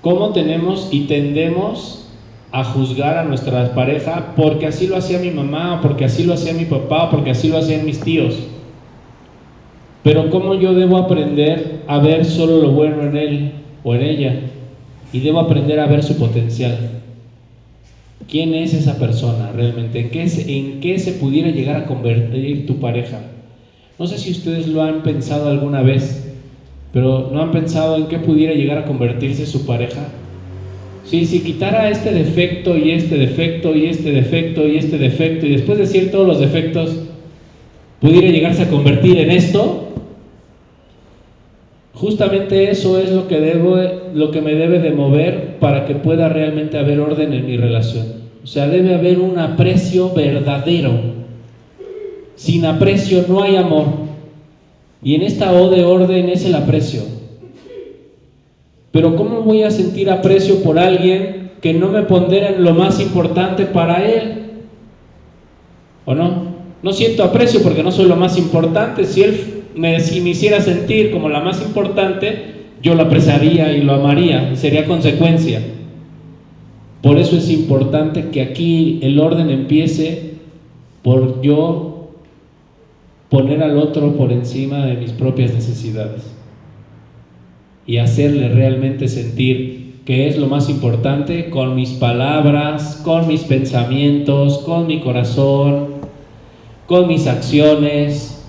cómo 0.00 0.30
tenemos 0.30 0.88
y 0.90 1.02
tendemos 1.02 2.08
a 2.52 2.64
juzgar 2.64 3.18
a 3.18 3.24
nuestra 3.24 3.74
pareja 3.74 4.32
porque 4.34 4.66
así 4.66 4.86
lo 4.86 4.96
hacía 4.96 5.18
mi 5.18 5.30
mamá, 5.30 5.80
porque 5.82 6.04
así 6.04 6.24
lo 6.24 6.34
hacía 6.34 6.52
mi 6.52 6.64
papá, 6.64 7.10
porque 7.10 7.30
así 7.30 7.48
lo 7.48 7.58
hacían 7.58 7.84
mis 7.84 8.00
tíos. 8.00 8.36
Pero 10.02 10.30
cómo 10.30 10.54
yo 10.54 10.74
debo 10.74 10.96
aprender 10.96 11.82
a 11.86 11.98
ver 11.98 12.24
solo 12.24 12.58
lo 12.58 12.70
bueno 12.72 13.02
en 13.02 13.16
él 13.16 13.52
o 13.84 13.94
en 13.94 14.02
ella 14.02 14.40
y 15.12 15.20
debo 15.20 15.40
aprender 15.40 15.78
a 15.80 15.86
ver 15.86 16.02
su 16.02 16.16
potencial. 16.16 16.78
¿Quién 18.28 18.54
es 18.54 18.74
esa 18.74 18.98
persona 18.98 19.50
realmente? 19.52 20.00
¿En 20.00 20.10
qué, 20.10 20.28
se, 20.28 20.56
¿En 20.56 20.80
qué 20.80 20.98
se 20.98 21.12
pudiera 21.12 21.50
llegar 21.50 21.76
a 21.76 21.86
convertir 21.86 22.66
tu 22.66 22.76
pareja? 22.76 23.20
No 23.98 24.06
sé 24.06 24.18
si 24.18 24.30
ustedes 24.30 24.68
lo 24.68 24.82
han 24.82 25.02
pensado 25.02 25.50
alguna 25.50 25.82
vez, 25.82 26.26
Pero 26.92 27.30
¿no 27.32 27.42
han 27.42 27.52
pensado 27.52 27.96
en 27.96 28.06
qué 28.06 28.18
pudiera 28.18 28.54
llegar 28.54 28.78
a 28.78 28.84
convertirse 28.84 29.46
su 29.46 29.64
pareja? 29.64 30.08
Si, 31.04 31.24
si 31.24 31.40
quitara 31.40 31.90
este 31.90 32.12
defecto 32.12 32.76
y 32.76 32.90
este 32.90 33.16
defecto 33.16 33.74
y 33.76 33.86
este 33.86 34.10
defecto 34.10 34.66
y 34.66 34.76
este 34.76 34.98
defecto 34.98 35.46
y 35.46 35.50
después 35.50 35.78
de 35.78 35.84
decir 35.84 36.10
todos 36.10 36.26
los 36.26 36.40
defectos, 36.40 36.98
pudiera 38.00 38.28
llegarse 38.28 38.62
a 38.62 38.70
convertir 38.70 39.18
en 39.18 39.30
esto, 39.30 39.89
justamente 41.94 42.70
eso 42.70 42.98
es 42.98 43.10
lo 43.10 43.28
que, 43.28 43.40
debo, 43.40 43.76
lo 44.14 44.30
que 44.30 44.40
me 44.40 44.54
debe 44.54 44.78
de 44.78 44.92
mover 44.92 45.58
para 45.58 45.86
que 45.86 45.94
pueda 45.94 46.28
realmente 46.28 46.78
haber 46.78 47.00
orden 47.00 47.32
en 47.32 47.46
mi 47.46 47.56
relación. 47.56 48.20
O 48.42 48.46
sea, 48.46 48.68
debe 48.68 48.94
haber 48.94 49.18
un 49.18 49.38
aprecio 49.38 50.12
verdadero. 50.14 50.92
Sin 52.36 52.64
aprecio 52.64 53.24
no 53.28 53.42
hay 53.42 53.56
amor. 53.56 53.86
Y 55.02 55.14
en 55.14 55.22
esta 55.22 55.52
O 55.52 55.70
de 55.70 55.84
orden 55.84 56.28
es 56.28 56.44
el 56.44 56.54
aprecio. 56.54 57.02
Pero 58.92 59.16
¿cómo 59.16 59.42
voy 59.42 59.62
a 59.62 59.70
sentir 59.70 60.10
aprecio 60.10 60.62
por 60.62 60.78
alguien 60.78 61.52
que 61.60 61.74
no 61.74 61.88
me 61.88 62.02
pondera 62.02 62.48
en 62.50 62.64
lo 62.64 62.74
más 62.74 63.00
importante 63.00 63.66
para 63.66 64.04
él? 64.04 64.40
¿O 66.06 66.14
no? 66.14 66.50
No 66.82 66.92
siento 66.92 67.22
aprecio 67.22 67.62
porque 67.62 67.82
no 67.82 67.92
soy 67.92 68.06
lo 68.06 68.16
más 68.16 68.38
importante. 68.38 69.04
Si 69.04 69.22
él 69.22 69.59
me, 69.76 70.00
si 70.00 70.20
me 70.20 70.30
hiciera 70.30 70.60
sentir 70.60 71.10
como 71.10 71.28
la 71.28 71.40
más 71.40 71.62
importante, 71.62 72.60
yo 72.82 72.94
lo 72.94 73.02
apreciaría 73.02 73.72
y 73.72 73.82
lo 73.82 73.94
amaría. 73.94 74.56
Sería 74.56 74.86
consecuencia. 74.86 75.62
Por 77.02 77.18
eso 77.18 77.36
es 77.36 77.50
importante 77.50 78.28
que 78.30 78.42
aquí 78.42 78.98
el 79.02 79.18
orden 79.18 79.50
empiece 79.50 80.34
por 81.02 81.40
yo 81.42 82.10
poner 83.30 83.62
al 83.62 83.78
otro 83.78 84.16
por 84.16 84.32
encima 84.32 84.84
de 84.86 84.96
mis 84.96 85.12
propias 85.12 85.54
necesidades 85.54 86.22
y 87.86 87.96
hacerle 87.96 88.48
realmente 88.48 89.08
sentir 89.08 90.00
que 90.04 90.28
es 90.28 90.36
lo 90.36 90.48
más 90.48 90.68
importante 90.68 91.50
con 91.50 91.74
mis 91.74 91.90
palabras, 91.90 93.00
con 93.04 93.28
mis 93.28 93.42
pensamientos, 93.42 94.58
con 94.58 94.86
mi 94.86 95.00
corazón, 95.00 95.88
con 96.86 97.06
mis 97.06 97.26
acciones, 97.26 98.39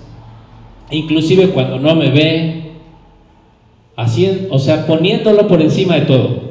inclusive 0.92 1.48
cuando 1.48 1.78
no 1.78 1.94
me 1.94 2.10
ve, 2.10 2.62
haciendo, 3.96 4.54
o 4.54 4.58
sea, 4.58 4.86
poniéndolo 4.86 5.48
por 5.48 5.60
encima 5.60 5.96
de 5.96 6.02
todo. 6.02 6.42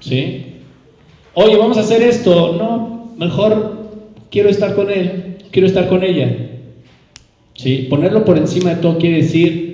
¿Sí? 0.00 0.44
Oye, 1.34 1.56
vamos 1.56 1.76
a 1.76 1.80
hacer 1.80 2.02
esto. 2.02 2.54
No, 2.58 3.12
mejor 3.16 3.78
quiero 4.30 4.48
estar 4.48 4.74
con 4.74 4.90
él, 4.90 5.38
quiero 5.50 5.66
estar 5.66 5.88
con 5.88 6.02
ella. 6.02 6.50
¿Sí? 7.54 7.86
Ponerlo 7.90 8.24
por 8.24 8.38
encima 8.38 8.70
de 8.70 8.76
todo 8.76 8.98
quiere 8.98 9.16
decir 9.16 9.68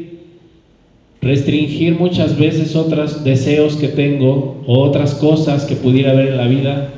restringir 1.21 1.99
muchas 1.99 2.39
veces 2.39 2.77
otros 2.77 3.25
deseos 3.25 3.77
que 3.77 3.89
tengo 3.89 4.63
o 4.67 4.83
otras 4.83 5.15
cosas 5.15 5.65
que 5.65 5.75
pudiera 5.75 6.13
haber 6.13 6.29
en 6.29 6.37
la 6.37 6.47
vida 6.47 6.91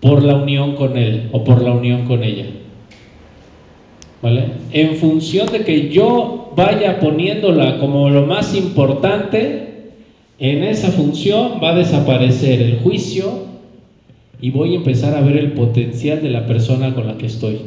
por 0.00 0.22
la 0.22 0.36
unión 0.36 0.76
con 0.76 0.96
él 0.96 1.28
o 1.32 1.44
por 1.44 1.62
la 1.62 1.72
unión 1.72 2.06
con 2.06 2.24
ella. 2.24 2.46
En 4.22 4.96
función 4.96 5.50
de 5.50 5.64
que 5.64 5.88
yo 5.88 6.52
vaya 6.56 7.00
poniéndola 7.00 7.80
como 7.80 8.08
lo 8.08 8.24
más 8.24 8.54
importante, 8.54 9.90
en 10.38 10.62
esa 10.62 10.92
función 10.92 11.60
va 11.62 11.70
a 11.70 11.78
desaparecer 11.78 12.62
el 12.62 12.78
juicio 12.78 13.46
y 14.40 14.50
voy 14.50 14.74
a 14.74 14.76
empezar 14.76 15.16
a 15.16 15.22
ver 15.22 15.36
el 15.36 15.52
potencial 15.52 16.22
de 16.22 16.30
la 16.30 16.46
persona 16.46 16.94
con 16.94 17.08
la 17.08 17.18
que 17.18 17.26
estoy. 17.26 17.58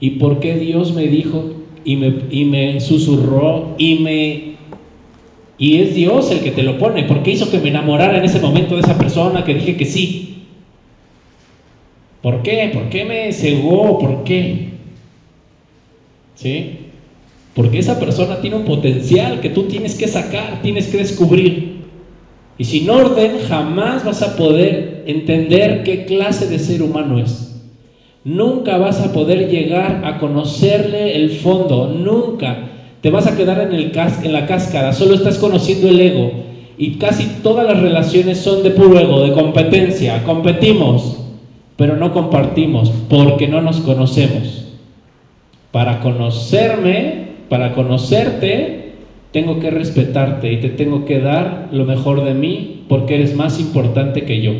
¿Y 0.00 0.10
por 0.10 0.40
qué 0.40 0.54
Dios 0.56 0.92
me 0.92 1.06
dijo 1.06 1.52
y 1.84 1.96
me, 1.96 2.14
y 2.30 2.44
me 2.44 2.80
susurró 2.80 3.74
y 3.78 3.94
me... 4.00 4.54
Y 5.56 5.76
es 5.78 5.94
Dios 5.94 6.30
el 6.30 6.40
que 6.40 6.50
te 6.50 6.62
lo 6.62 6.78
pone, 6.78 7.04
porque 7.04 7.30
hizo 7.30 7.50
que 7.50 7.58
me 7.58 7.68
enamorara 7.68 8.18
en 8.18 8.24
ese 8.24 8.40
momento 8.40 8.74
de 8.74 8.82
esa 8.82 8.98
persona 8.98 9.44
que 9.44 9.54
dije 9.54 9.76
que 9.76 9.84
sí. 9.86 10.44
¿Por 12.20 12.42
qué? 12.42 12.70
¿Por 12.72 12.88
qué 12.88 13.04
me 13.04 13.32
cegó? 13.32 13.98
¿Por 13.98 14.24
qué? 14.24 14.73
¿Sí? 16.34 16.78
Porque 17.54 17.78
esa 17.78 18.00
persona 18.00 18.40
tiene 18.40 18.56
un 18.56 18.64
potencial 18.64 19.40
que 19.40 19.50
tú 19.50 19.64
tienes 19.64 19.94
que 19.94 20.08
sacar, 20.08 20.60
tienes 20.62 20.88
que 20.88 20.98
descubrir. 20.98 21.84
Y 22.58 22.64
sin 22.64 22.90
orden 22.90 23.38
jamás 23.48 24.04
vas 24.04 24.22
a 24.22 24.36
poder 24.36 25.04
entender 25.06 25.82
qué 25.84 26.04
clase 26.04 26.48
de 26.48 26.58
ser 26.58 26.82
humano 26.82 27.18
es. 27.18 27.62
Nunca 28.24 28.78
vas 28.78 29.00
a 29.00 29.12
poder 29.12 29.50
llegar 29.50 30.02
a 30.04 30.18
conocerle 30.18 31.14
el 31.16 31.30
fondo, 31.30 31.88
nunca. 31.88 32.70
Te 33.00 33.10
vas 33.10 33.26
a 33.26 33.36
quedar 33.36 33.60
en, 33.60 33.72
el 33.72 33.92
en 34.22 34.32
la 34.32 34.46
cáscara, 34.46 34.92
solo 34.92 35.14
estás 35.14 35.38
conociendo 35.38 35.88
el 35.88 36.00
ego. 36.00 36.32
Y 36.76 36.92
casi 36.92 37.24
todas 37.42 37.66
las 37.66 37.80
relaciones 37.80 38.38
son 38.38 38.62
de 38.62 38.70
puro 38.70 38.98
ego, 38.98 39.22
de 39.22 39.32
competencia. 39.32 40.24
Competimos, 40.24 41.18
pero 41.76 41.96
no 41.96 42.12
compartimos 42.12 42.90
porque 43.08 43.46
no 43.46 43.60
nos 43.60 43.80
conocemos. 43.80 44.63
Para 45.74 45.98
conocerme, 45.98 47.30
para 47.48 47.74
conocerte, 47.74 48.92
tengo 49.32 49.58
que 49.58 49.72
respetarte 49.72 50.52
y 50.52 50.60
te 50.60 50.68
tengo 50.68 51.04
que 51.04 51.18
dar 51.18 51.70
lo 51.72 51.84
mejor 51.84 52.22
de 52.22 52.32
mí 52.32 52.84
porque 52.88 53.16
eres 53.16 53.34
más 53.34 53.58
importante 53.58 54.22
que 54.22 54.40
yo. 54.40 54.52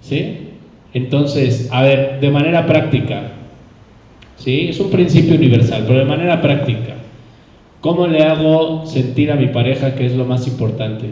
¿Sí? 0.00 0.48
Entonces, 0.94 1.68
a 1.70 1.82
ver, 1.82 2.18
de 2.18 2.30
manera 2.32 2.66
práctica, 2.66 3.34
¿sí? 4.36 4.66
Es 4.70 4.80
un 4.80 4.90
principio 4.90 5.36
universal, 5.36 5.84
pero 5.86 6.00
de 6.00 6.06
manera 6.06 6.42
práctica, 6.42 6.96
¿cómo 7.80 8.08
le 8.08 8.24
hago 8.24 8.84
sentir 8.84 9.30
a 9.30 9.36
mi 9.36 9.46
pareja 9.46 9.94
que 9.94 10.06
es 10.06 10.16
lo 10.16 10.24
más 10.24 10.48
importante? 10.48 11.06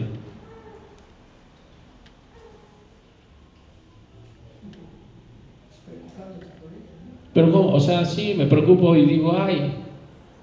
Pero 7.38 7.52
¿cómo? 7.52 7.72
O 7.72 7.78
sea, 7.78 8.04
sí, 8.04 8.34
me 8.36 8.46
preocupo 8.46 8.96
y 8.96 9.04
digo, 9.04 9.32
ay, 9.38 9.70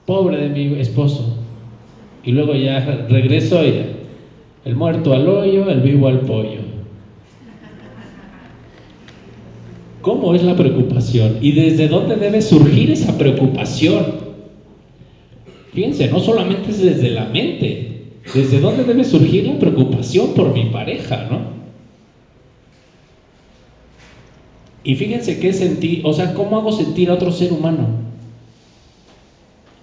pobre 0.06 0.38
de 0.38 0.48
mi 0.48 0.80
esposo. 0.80 1.36
Y 2.24 2.32
luego 2.32 2.56
ya 2.56 2.80
regreso 3.10 3.66
y 3.66 3.82
el 4.64 4.76
muerto 4.78 5.12
al 5.12 5.28
hoyo, 5.28 5.70
el 5.70 5.82
vivo 5.82 6.08
al 6.08 6.22
pollo. 6.22 6.62
¿Cómo 10.00 10.34
es 10.36 10.44
la 10.44 10.56
preocupación? 10.56 11.40
¿Y 11.42 11.52
desde 11.52 11.90
dónde 11.90 12.16
debe 12.16 12.42
surgir 12.42 12.90
esa 12.90 13.18
preocupación? 13.18 14.06
Fíjense, 15.74 16.08
no 16.08 16.22
solamente 16.22 16.72
es 16.72 16.82
desde 16.82 17.10
la 17.10 17.26
mente, 17.26 18.04
¿desde 18.34 18.62
dónde 18.62 18.86
debe 18.86 19.04
surgir 19.04 19.48
la 19.48 19.60
preocupación 19.60 20.34
por 20.34 20.54
mi 20.54 20.68
pareja, 20.68 21.28
no? 21.30 21.65
Y 24.86 24.96
fíjense 24.96 25.40
qué 25.40 25.52
sentí, 25.52 26.02
o 26.06 26.14
sea, 26.14 26.34
¿cómo 26.36 26.58
hago 26.58 26.72
sentir 26.72 27.10
a 27.10 27.16
otro 27.16 27.32
ser 27.32 27.52
humano? 27.52 27.88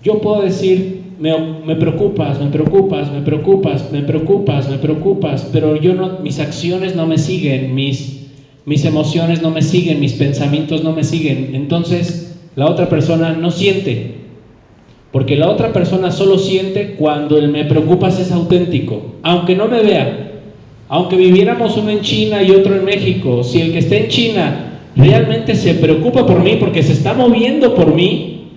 Yo 0.03 0.21
puedo 0.21 0.43
decir, 0.43 1.03
me, 1.19 1.77
preocupas, 1.77 2.41
me 2.41 2.47
preocupas, 2.47 3.13
me 3.13 3.21
preocupas, 3.21 3.93
me 3.93 4.03
preocupas, 4.03 4.69
me 4.71 4.79
preocupas, 4.79 5.49
pero 5.53 5.77
yo 5.77 6.21
mis 6.23 6.39
acciones 6.41 6.97
no 6.97 7.07
me 7.07 7.19
siguen, 7.19 7.75
mis 7.75 8.23
mis 8.65 8.85
emociones 8.85 9.43
no 9.43 9.51
me 9.51 9.63
siguen, 9.63 10.01
mis 10.01 10.13
pensamientos 10.13 10.85
no 10.85 10.93
me 10.93 11.05
siguen. 11.05 11.55
Entonces 11.55 12.37
la 12.55 12.71
otra 12.71 12.89
persona 12.89 13.33
no 13.33 13.51
siente. 13.51 14.23
Porque 15.11 15.37
la 15.37 15.51
otra 15.51 15.73
persona 15.73 16.11
solo 16.11 16.39
siente 16.39 16.95
cuando 16.95 17.37
el 17.37 17.49
me 17.49 17.65
preocupas 17.65 18.19
es 18.19 18.31
auténtico. 18.33 19.17
Aunque 19.23 19.57
no 19.57 19.69
me 19.69 19.83
vea. 19.83 20.31
Aunque 20.89 21.17
viviéramos 21.17 21.77
uno 21.77 21.91
en 21.91 22.03
China 22.03 22.43
y 22.43 22.53
otro 22.53 22.77
en 22.77 22.85
México. 22.85 23.43
Si 23.43 23.61
el 23.61 23.73
que 23.73 23.81
está 23.81 23.97
en 23.97 24.09
China 24.09 24.72
realmente 24.97 25.55
se 25.55 25.75
preocupa 25.75 26.27
por 26.27 26.43
mí 26.43 26.57
porque 26.57 26.83
se 26.83 26.93
está 26.93 27.15
moviendo 27.15 27.75
por 27.75 27.95
mí, 27.95 28.51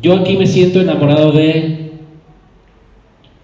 yo 0.00 0.14
aquí 0.14 0.36
me 0.36 0.46
siento 0.46 0.80
enamorado 0.80 1.32
de 1.32 1.50
él. 1.50 1.90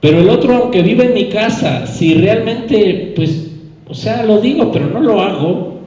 Pero 0.01 0.21
el 0.21 0.29
otro, 0.29 0.57
aunque 0.57 0.83
vive 0.83 1.05
en 1.05 1.15
mi 1.15 1.27
casa, 1.27 1.87
si 1.87 2.15
realmente, 2.15 3.13
pues, 3.15 3.53
o 3.89 3.95
sea, 3.95 4.25
lo 4.25 4.41
digo, 4.41 4.73
pero 4.73 4.87
no 4.89 5.01
lo 5.01 5.21
hago, 5.21 5.81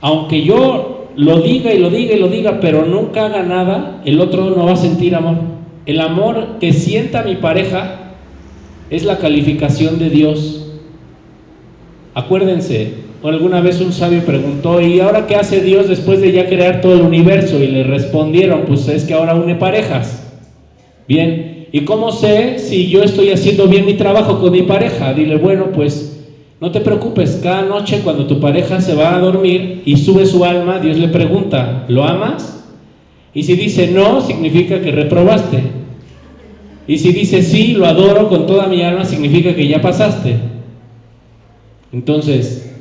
aunque 0.00 0.42
yo 0.42 1.08
lo 1.16 1.40
diga 1.40 1.72
y 1.72 1.78
lo 1.78 1.90
diga 1.90 2.14
y 2.14 2.18
lo 2.18 2.28
diga, 2.28 2.60
pero 2.60 2.84
nunca 2.84 3.26
haga 3.26 3.42
nada, 3.42 4.02
el 4.04 4.20
otro 4.20 4.50
no 4.50 4.66
va 4.66 4.72
a 4.72 4.76
sentir 4.76 5.14
amor. 5.14 5.36
El 5.86 6.00
amor 6.00 6.58
que 6.60 6.72
sienta 6.72 7.22
mi 7.22 7.36
pareja 7.36 8.14
es 8.90 9.04
la 9.04 9.18
calificación 9.18 9.98
de 9.98 10.10
Dios. 10.10 10.72
Acuérdense, 12.14 13.03
alguna 13.28 13.60
vez 13.60 13.80
un 13.80 13.92
sabio 13.92 14.24
preguntó, 14.24 14.80
¿y 14.80 15.00
ahora 15.00 15.26
qué 15.26 15.36
hace 15.36 15.60
Dios 15.62 15.88
después 15.88 16.20
de 16.20 16.32
ya 16.32 16.46
crear 16.46 16.80
todo 16.80 16.94
el 16.94 17.02
universo? 17.02 17.58
Y 17.58 17.68
le 17.68 17.84
respondieron, 17.84 18.66
pues 18.66 18.86
es 18.88 19.04
que 19.04 19.14
ahora 19.14 19.34
une 19.34 19.54
parejas. 19.54 20.22
Bien, 21.08 21.68
¿y 21.72 21.80
cómo 21.80 22.12
sé 22.12 22.58
si 22.58 22.88
yo 22.88 23.02
estoy 23.02 23.30
haciendo 23.30 23.66
bien 23.66 23.86
mi 23.86 23.94
trabajo 23.94 24.40
con 24.40 24.52
mi 24.52 24.62
pareja? 24.62 25.14
Dile, 25.14 25.36
bueno, 25.36 25.72
pues 25.72 26.22
no 26.60 26.70
te 26.70 26.80
preocupes, 26.80 27.40
cada 27.42 27.62
noche 27.62 28.00
cuando 28.04 28.26
tu 28.26 28.40
pareja 28.40 28.80
se 28.80 28.94
va 28.94 29.14
a 29.14 29.20
dormir 29.20 29.82
y 29.84 29.96
sube 29.96 30.26
su 30.26 30.44
alma, 30.44 30.78
Dios 30.78 30.98
le 30.98 31.08
pregunta, 31.08 31.84
¿lo 31.88 32.04
amas? 32.04 32.64
Y 33.34 33.42
si 33.42 33.54
dice 33.54 33.88
no, 33.88 34.20
significa 34.20 34.80
que 34.80 34.92
reprobaste. 34.92 35.62
Y 36.86 36.98
si 36.98 37.12
dice 37.12 37.42
sí, 37.42 37.72
lo 37.72 37.86
adoro 37.86 38.28
con 38.28 38.46
toda 38.46 38.66
mi 38.66 38.82
alma, 38.82 39.04
significa 39.04 39.54
que 39.54 39.66
ya 39.66 39.80
pasaste. 39.80 40.36
Entonces, 41.92 42.73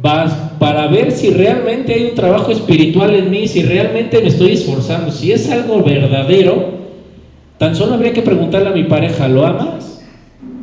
para 0.00 0.86
ver 0.86 1.10
si 1.10 1.30
realmente 1.30 1.94
hay 1.94 2.04
un 2.04 2.14
trabajo 2.14 2.52
espiritual 2.52 3.14
en 3.14 3.30
mí, 3.30 3.48
si 3.48 3.62
realmente 3.62 4.20
me 4.20 4.28
estoy 4.28 4.52
esforzando, 4.52 5.10
si 5.10 5.32
es 5.32 5.50
algo 5.50 5.82
verdadero, 5.82 6.78
tan 7.58 7.74
solo 7.74 7.94
habría 7.94 8.12
que 8.12 8.22
preguntarle 8.22 8.68
a 8.68 8.72
mi 8.72 8.84
pareja, 8.84 9.26
¿lo 9.26 9.44
amas? 9.44 10.04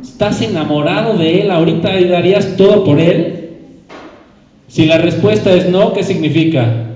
¿Estás 0.02 0.40
enamorado 0.40 1.18
de 1.18 1.42
él 1.42 1.50
ahorita 1.50 2.00
darías 2.08 2.56
todo 2.56 2.84
por 2.84 2.98
él? 2.98 3.50
Si 4.68 4.86
la 4.86 4.98
respuesta 4.98 5.52
es 5.52 5.68
no, 5.68 5.92
¿qué 5.92 6.02
significa? 6.02 6.86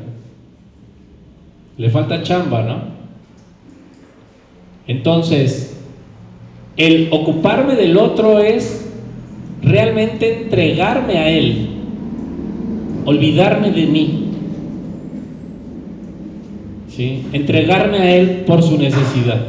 Le 1.77 1.91
falta 1.91 2.23
chamba, 2.23 2.63
¿no? 2.63 2.83
Entonces, 4.87 5.77
el 6.77 7.09
ocuparme 7.11 7.77
del 7.77 7.97
otro 7.99 8.39
es 8.39 8.89
realmente 9.63 10.43
entregarme 10.43 11.19
a 11.19 11.29
él, 11.29 11.80
olvidarme 13.05 13.71
de 13.71 13.87
mí. 13.87 14.25
¿Sí? 16.89 17.25
Entregarme 17.33 17.99
a 17.99 18.17
él 18.17 18.45
por 18.47 18.63
su 18.63 18.79
necesidad. 18.79 19.47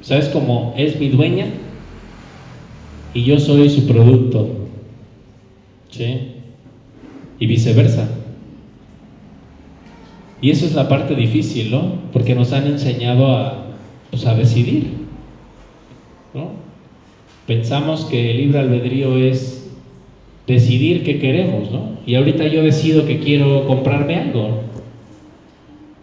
¿Sabes 0.00 0.28
cómo 0.28 0.74
es 0.76 0.98
mi 0.98 1.08
dueña? 1.08 1.46
Y 3.14 3.24
yo 3.24 3.38
soy 3.38 3.70
su 3.70 3.86
producto. 3.86 4.50
¿Sí? 5.90 6.32
Y 7.38 7.46
viceversa. 7.46 8.08
Y 10.40 10.50
eso 10.50 10.66
es 10.66 10.74
la 10.74 10.88
parte 10.88 11.14
difícil, 11.14 11.70
¿no? 11.70 11.94
Porque 12.12 12.34
nos 12.34 12.52
han 12.52 12.66
enseñado 12.66 13.34
a, 13.34 13.64
pues, 14.10 14.26
a 14.26 14.34
decidir. 14.34 15.04
¿no? 16.34 16.50
Pensamos 17.46 18.04
que 18.04 18.32
el 18.32 18.36
libre 18.38 18.58
albedrío 18.58 19.16
es 19.16 19.53
decidir 20.46 21.04
qué 21.04 21.18
queremos, 21.18 21.70
¿no? 21.70 21.98
Y 22.06 22.14
ahorita 22.14 22.46
yo 22.46 22.62
decido 22.62 23.06
que 23.06 23.20
quiero 23.20 23.66
comprarme 23.66 24.16
algo. 24.16 24.60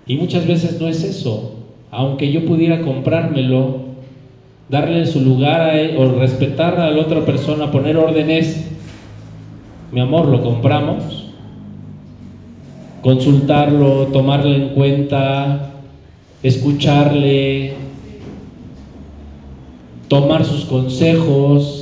Y 0.08 0.16
muchas 0.16 0.48
veces 0.48 0.80
no 0.80 0.88
es 0.88 1.04
eso. 1.04 1.56
Aunque 1.92 2.32
yo 2.32 2.46
pudiera 2.46 2.82
comprármelo, 2.82 3.82
darle 4.70 5.06
su 5.06 5.22
lugar 5.22 5.62
a 5.62 5.80
él, 5.80 5.98
o 5.98 6.20
respetar 6.20 6.80
a 6.80 6.92
la 6.92 7.02
otra 7.02 7.26
persona, 7.26 7.72
poner 7.72 7.98
órdenes, 7.98 8.68
mi 9.92 10.00
amor, 10.00 10.28
lo 10.28 10.42
compramos 10.42 11.22
consultarlo, 13.02 14.08
tomarle 14.08 14.56
en 14.56 14.70
cuenta, 14.70 15.72
escucharle, 16.44 17.74
tomar 20.08 20.46
sus 20.46 20.66
consejos, 20.66 21.81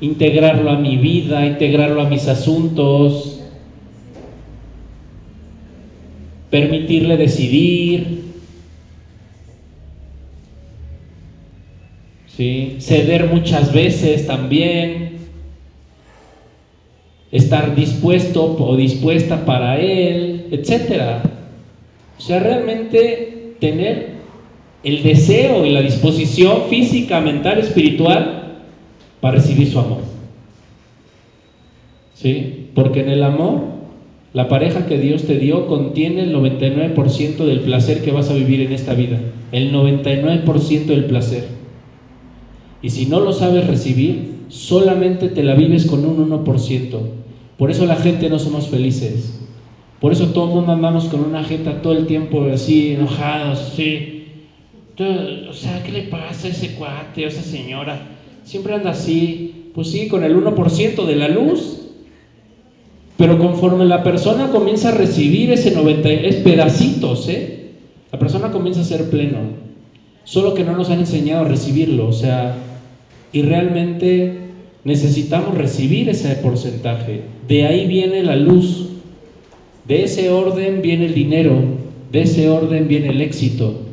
integrarlo 0.00 0.70
a 0.70 0.76
mi 0.76 0.96
vida, 0.96 1.46
integrarlo 1.46 2.02
a 2.02 2.08
mis 2.08 2.28
asuntos, 2.28 3.40
permitirle 6.50 7.16
decidir, 7.16 8.22
¿sí? 12.36 12.76
ceder 12.80 13.26
muchas 13.26 13.72
veces 13.72 14.26
también 14.26 15.18
estar 17.32 17.74
dispuesto 17.74 18.56
o 18.58 18.76
dispuesta 18.76 19.44
para 19.44 19.80
Él, 19.80 20.46
etc. 20.52 21.26
O 22.16 22.20
sea, 22.20 22.38
realmente 22.38 23.54
tener 23.60 24.18
el 24.84 25.02
deseo 25.02 25.66
y 25.66 25.70
la 25.70 25.82
disposición 25.82 26.68
física, 26.70 27.20
mental, 27.20 27.58
espiritual 27.58 28.37
para 29.20 29.36
recibir 29.36 29.70
su 29.70 29.78
amor. 29.78 30.00
¿Sí? 32.14 32.70
Porque 32.74 33.00
en 33.00 33.10
el 33.10 33.22
amor, 33.22 33.62
la 34.32 34.48
pareja 34.48 34.86
que 34.86 34.98
Dios 34.98 35.24
te 35.24 35.38
dio 35.38 35.66
contiene 35.66 36.22
el 36.22 36.34
99% 36.34 37.36
del 37.44 37.60
placer 37.60 38.02
que 38.02 38.12
vas 38.12 38.30
a 38.30 38.34
vivir 38.34 38.60
en 38.60 38.72
esta 38.72 38.94
vida. 38.94 39.18
El 39.52 39.72
99% 39.72 40.86
del 40.86 41.04
placer. 41.04 41.44
Y 42.82 42.90
si 42.90 43.06
no 43.06 43.20
lo 43.20 43.32
sabes 43.32 43.66
recibir, 43.66 44.38
solamente 44.48 45.28
te 45.28 45.42
la 45.42 45.54
vives 45.54 45.86
con 45.86 46.04
un 46.04 46.30
1%. 46.30 46.98
Por 47.56 47.70
eso 47.70 47.86
la 47.86 47.96
gente 47.96 48.28
no 48.28 48.38
somos 48.38 48.68
felices. 48.68 49.40
Por 50.00 50.12
eso 50.12 50.28
todo 50.28 50.48
el 50.48 50.54
mundo 50.54 50.72
andamos 50.72 51.06
con 51.06 51.20
una 51.20 51.42
jeta 51.42 51.82
todo 51.82 51.92
el 51.92 52.06
tiempo 52.06 52.46
así, 52.52 52.92
enojados, 52.92 53.72
sí. 53.74 54.26
o 54.96 55.52
sea, 55.52 55.82
¿qué 55.82 55.90
le 55.90 56.02
pasa 56.02 56.46
a 56.46 56.50
ese 56.50 56.74
cuate 56.74 57.24
o 57.24 57.28
esa 57.28 57.42
señora? 57.42 58.17
Siempre 58.48 58.74
anda 58.74 58.92
así, 58.92 59.72
pues 59.74 59.90
sí, 59.90 60.08
con 60.08 60.24
el 60.24 60.34
1% 60.34 61.04
de 61.04 61.16
la 61.16 61.28
luz. 61.28 61.80
Pero 63.18 63.36
conforme 63.36 63.84
la 63.84 64.02
persona 64.02 64.48
comienza 64.48 64.88
a 64.88 64.92
recibir 64.92 65.52
ese 65.52 65.72
90, 65.72 66.08
es 66.08 66.36
pedacitos, 66.36 67.28
¿eh? 67.28 67.72
La 68.10 68.18
persona 68.18 68.50
comienza 68.50 68.80
a 68.80 68.84
ser 68.84 69.10
pleno. 69.10 69.40
Solo 70.24 70.54
que 70.54 70.64
no 70.64 70.74
nos 70.74 70.88
han 70.88 71.00
enseñado 71.00 71.44
a 71.44 71.48
recibirlo, 71.48 72.08
o 72.08 72.12
sea, 72.14 72.56
y 73.34 73.42
realmente 73.42 74.38
necesitamos 74.82 75.54
recibir 75.54 76.08
ese 76.08 76.34
porcentaje. 76.36 77.24
De 77.46 77.66
ahí 77.66 77.86
viene 77.86 78.22
la 78.22 78.36
luz, 78.36 78.88
de 79.86 80.04
ese 80.04 80.30
orden 80.30 80.80
viene 80.80 81.04
el 81.04 81.14
dinero, 81.14 81.54
de 82.10 82.22
ese 82.22 82.48
orden 82.48 82.88
viene 82.88 83.10
el 83.10 83.20
éxito, 83.20 83.87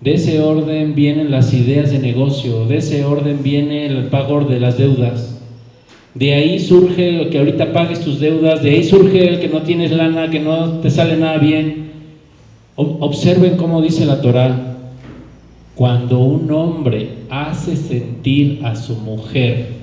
de 0.00 0.14
ese 0.14 0.40
orden 0.40 0.94
vienen 0.94 1.30
las 1.30 1.52
ideas 1.52 1.90
de 1.90 1.98
negocio, 1.98 2.64
de 2.64 2.78
ese 2.78 3.04
orden 3.04 3.42
viene 3.42 3.86
el 3.86 4.04
pago 4.06 4.40
de 4.44 4.58
las 4.58 4.78
deudas. 4.78 5.38
De 6.14 6.34
ahí 6.34 6.58
surge 6.58 7.20
el 7.20 7.28
que 7.28 7.38
ahorita 7.38 7.72
pagues 7.72 8.00
tus 8.00 8.18
deudas, 8.18 8.62
de 8.62 8.70
ahí 8.70 8.82
surge 8.82 9.28
el 9.28 9.40
que 9.40 9.48
no 9.48 9.62
tienes 9.62 9.92
lana, 9.92 10.30
que 10.30 10.40
no 10.40 10.78
te 10.80 10.90
sale 10.90 11.16
nada 11.16 11.38
bien. 11.38 11.90
Observen 12.76 13.56
cómo 13.56 13.82
dice 13.82 14.06
la 14.06 14.22
Torah. 14.22 14.78
Cuando 15.74 16.18
un 16.18 16.50
hombre 16.50 17.10
hace 17.28 17.76
sentir 17.76 18.60
a 18.64 18.76
su 18.76 18.96
mujer 18.96 19.80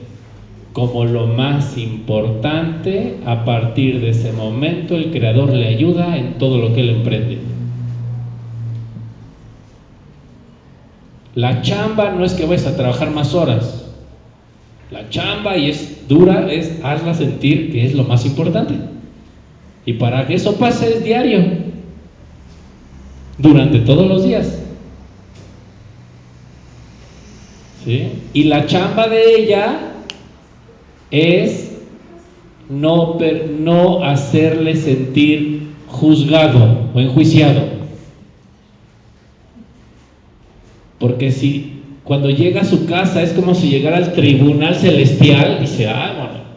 como 0.74 1.06
lo 1.06 1.28
más 1.28 1.78
importante, 1.78 3.18
a 3.26 3.46
partir 3.46 4.02
de 4.02 4.10
ese 4.10 4.32
momento 4.32 4.96
el 4.96 5.12
Creador 5.12 5.54
le 5.54 5.68
ayuda 5.68 6.18
en 6.18 6.40
todo 6.40 6.58
lo 6.58 6.74
que 6.74 6.82
él 6.82 6.90
emprende. 6.90 7.47
La 11.38 11.62
chamba 11.62 12.10
no 12.14 12.26
es 12.26 12.34
que 12.34 12.48
vayas 12.48 12.66
a 12.66 12.76
trabajar 12.76 13.12
más 13.12 13.36
horas. 13.36 13.86
La 14.90 15.08
chamba, 15.10 15.56
y 15.56 15.70
es 15.70 16.08
dura, 16.08 16.52
es 16.52 16.80
hazla 16.84 17.14
sentir 17.14 17.72
que 17.72 17.86
es 17.86 17.94
lo 17.94 18.06
más 18.06 18.26
importante. 18.26 18.74
Y 19.86 19.94
para 19.94 20.26
que 20.26 20.34
eso 20.34 20.56
pase 20.56 20.96
es 20.96 21.04
diario, 21.04 21.46
durante 23.38 23.78
todos 23.82 24.08
los 24.08 24.24
días. 24.24 24.64
¿Sí? 27.86 28.14
Y 28.34 28.46
la 28.46 28.66
chamba 28.66 29.08
de 29.08 29.36
ella 29.36 29.78
es 31.12 31.72
no, 32.68 33.20
no 33.60 34.04
hacerle 34.04 34.76
sentir 34.76 35.68
juzgado 35.88 36.90
o 36.96 37.00
enjuiciado. 37.00 37.77
Porque 41.00 41.32
si 41.32 41.84
cuando 42.04 42.30
llega 42.30 42.62
a 42.62 42.66
su 42.66 42.86
casa 42.86 43.22
es 43.22 43.34
como 43.34 43.54
si 43.54 43.70
llegara 43.70 43.98
al 43.98 44.14
tribunal 44.14 44.74
celestial, 44.76 45.60
dice, 45.60 45.88
ah, 45.88 46.14
bueno. 46.18 46.48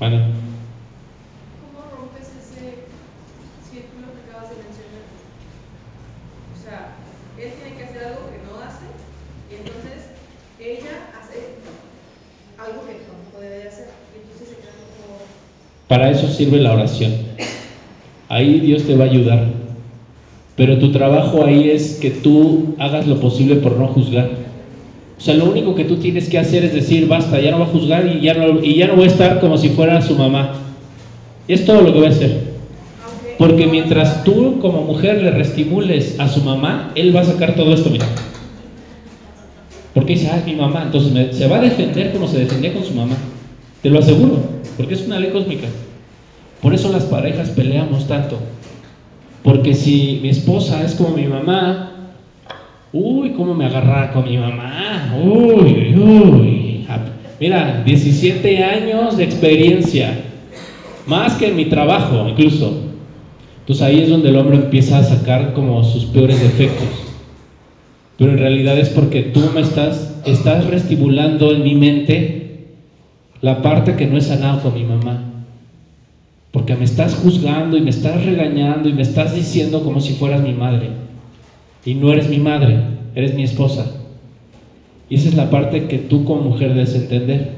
Bueno. 0.00 0.16
¿Cómo 1.62 1.84
rompes 1.96 2.28
ese 2.28 2.82
círculo 3.70 4.12
que 4.12 4.28
acabas 4.28 4.50
de 4.50 4.56
mencionar? 4.56 5.06
O 6.52 6.58
sea, 6.60 6.96
él 7.38 7.52
tiene 7.56 7.76
que 7.78 7.84
hacer 7.84 8.04
algo 8.04 8.28
que 8.28 8.42
no 8.44 8.60
hace 8.60 8.84
y 9.48 9.54
entonces 9.54 10.10
ella 10.60 11.08
hace 11.16 11.54
algo 12.58 12.84
que 12.84 12.94
tampoco 13.06 13.40
debe 13.40 13.68
hacer 13.68 13.88
y 14.12 14.20
entonces 14.20 14.48
se 14.48 14.54
como... 14.56 15.20
Para 15.88 16.10
eso 16.10 16.28
sirve 16.28 16.58
la 16.58 16.74
oración. 16.74 17.12
Ahí 18.28 18.58
Dios 18.58 18.84
te 18.84 18.96
va 18.96 19.04
a 19.04 19.08
ayudar. 19.08 19.63
Pero 20.56 20.78
tu 20.78 20.92
trabajo 20.92 21.44
ahí 21.44 21.70
es 21.70 21.98
que 22.00 22.10
tú 22.10 22.74
hagas 22.78 23.06
lo 23.06 23.18
posible 23.18 23.56
por 23.56 23.76
no 23.76 23.88
juzgar. 23.88 24.30
O 25.18 25.20
sea, 25.20 25.34
lo 25.34 25.46
único 25.46 25.74
que 25.74 25.84
tú 25.84 25.96
tienes 25.96 26.28
que 26.28 26.38
hacer 26.38 26.64
es 26.64 26.74
decir, 26.74 27.08
basta, 27.08 27.40
ya 27.40 27.50
no 27.50 27.60
va 27.60 27.64
a 27.64 27.68
juzgar 27.68 28.06
y 28.06 28.20
ya 28.20 28.34
no, 28.34 28.62
y 28.62 28.76
ya 28.76 28.86
no 28.86 28.96
voy 28.96 29.04
a 29.04 29.08
estar 29.08 29.40
como 29.40 29.56
si 29.56 29.70
fuera 29.70 30.00
su 30.02 30.14
mamá. 30.14 30.52
Y 31.48 31.52
es 31.54 31.64
todo 31.64 31.82
lo 31.82 31.92
que 31.92 31.98
voy 31.98 32.06
a 32.06 32.10
hacer. 32.10 32.54
Porque 33.38 33.66
mientras 33.66 34.22
tú 34.22 34.58
como 34.60 34.82
mujer 34.82 35.22
le 35.22 35.30
reestimules 35.30 36.18
a 36.20 36.28
su 36.28 36.40
mamá, 36.42 36.92
él 36.94 37.14
va 37.14 37.20
a 37.20 37.24
sacar 37.24 37.56
todo 37.56 37.74
esto, 37.74 37.90
mira. 37.90 38.06
Porque 39.92 40.14
dice, 40.14 40.28
ah, 40.32 40.38
es 40.38 40.46
mi 40.46 40.54
mamá. 40.54 40.82
Entonces 40.84 41.36
se 41.36 41.48
va 41.48 41.58
a 41.58 41.62
defender 41.62 42.12
como 42.12 42.28
se 42.28 42.38
defendía 42.38 42.72
con 42.72 42.84
su 42.84 42.94
mamá. 42.94 43.16
Te 43.82 43.90
lo 43.90 43.98
aseguro, 43.98 44.38
porque 44.76 44.94
es 44.94 45.06
una 45.06 45.18
ley 45.18 45.30
cósmica. 45.30 45.66
Por 46.62 46.74
eso 46.74 46.90
las 46.90 47.04
parejas 47.04 47.50
peleamos 47.50 48.06
tanto. 48.08 48.38
Porque 49.44 49.74
si 49.74 50.20
mi 50.22 50.30
esposa 50.30 50.82
es 50.82 50.94
como 50.94 51.10
mi 51.10 51.24
mamá, 51.24 51.90
uy, 52.94 53.34
cómo 53.34 53.54
me 53.54 53.66
agarra 53.66 54.10
con 54.10 54.24
mi 54.24 54.38
mamá, 54.38 55.14
uy, 55.22 55.94
uy. 55.94 56.86
Mira, 57.38 57.82
17 57.84 58.64
años 58.64 59.18
de 59.18 59.24
experiencia, 59.24 60.18
más 61.06 61.34
que 61.34 61.48
en 61.48 61.56
mi 61.56 61.66
trabajo 61.66 62.26
incluso. 62.26 62.84
Entonces 63.60 63.84
ahí 63.84 64.00
es 64.00 64.08
donde 64.08 64.30
el 64.30 64.36
hombre 64.36 64.56
empieza 64.56 64.98
a 64.98 65.04
sacar 65.04 65.52
como 65.52 65.84
sus 65.84 66.06
peores 66.06 66.40
defectos. 66.40 66.88
Pero 68.16 68.32
en 68.32 68.38
realidad 68.38 68.78
es 68.78 68.88
porque 68.88 69.24
tú 69.24 69.40
me 69.54 69.60
estás, 69.60 70.22
estás 70.24 70.64
en 71.50 71.64
mi 71.64 71.74
mente 71.74 72.68
la 73.42 73.60
parte 73.60 73.94
que 73.94 74.06
no 74.06 74.16
he 74.16 74.22
sanado 74.22 74.62
con 74.62 74.72
mi 74.72 74.84
mamá. 74.84 75.33
Porque 76.54 76.76
me 76.76 76.84
estás 76.84 77.16
juzgando 77.16 77.76
y 77.76 77.80
me 77.80 77.90
estás 77.90 78.24
regañando 78.24 78.88
y 78.88 78.92
me 78.92 79.02
estás 79.02 79.34
diciendo 79.34 79.82
como 79.82 80.00
si 80.00 80.12
fueras 80.14 80.40
mi 80.40 80.52
madre. 80.52 80.90
Y 81.84 81.94
no 81.94 82.12
eres 82.12 82.28
mi 82.28 82.38
madre, 82.38 82.78
eres 83.16 83.34
mi 83.34 83.42
esposa. 83.42 83.90
Y 85.10 85.16
esa 85.16 85.30
es 85.30 85.34
la 85.34 85.50
parte 85.50 85.88
que 85.88 85.98
tú 85.98 86.24
como 86.24 86.42
mujer 86.42 86.74
debes 86.74 86.94
entender. 86.94 87.50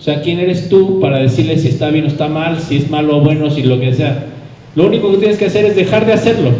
O 0.00 0.02
sea, 0.02 0.22
¿quién 0.22 0.40
eres 0.40 0.68
tú 0.68 0.98
para 0.98 1.20
decirle 1.20 1.56
si 1.56 1.68
está 1.68 1.90
bien 1.90 2.04
o 2.04 2.08
está 2.08 2.26
mal, 2.26 2.58
si 2.58 2.78
es 2.78 2.90
malo 2.90 3.18
o 3.18 3.20
bueno, 3.20 3.48
si 3.48 3.62
lo 3.62 3.78
que 3.78 3.94
sea? 3.94 4.26
Lo 4.74 4.88
único 4.88 5.12
que 5.12 5.18
tienes 5.18 5.38
que 5.38 5.46
hacer 5.46 5.64
es 5.64 5.76
dejar 5.76 6.04
de 6.04 6.14
hacerlo. 6.14 6.50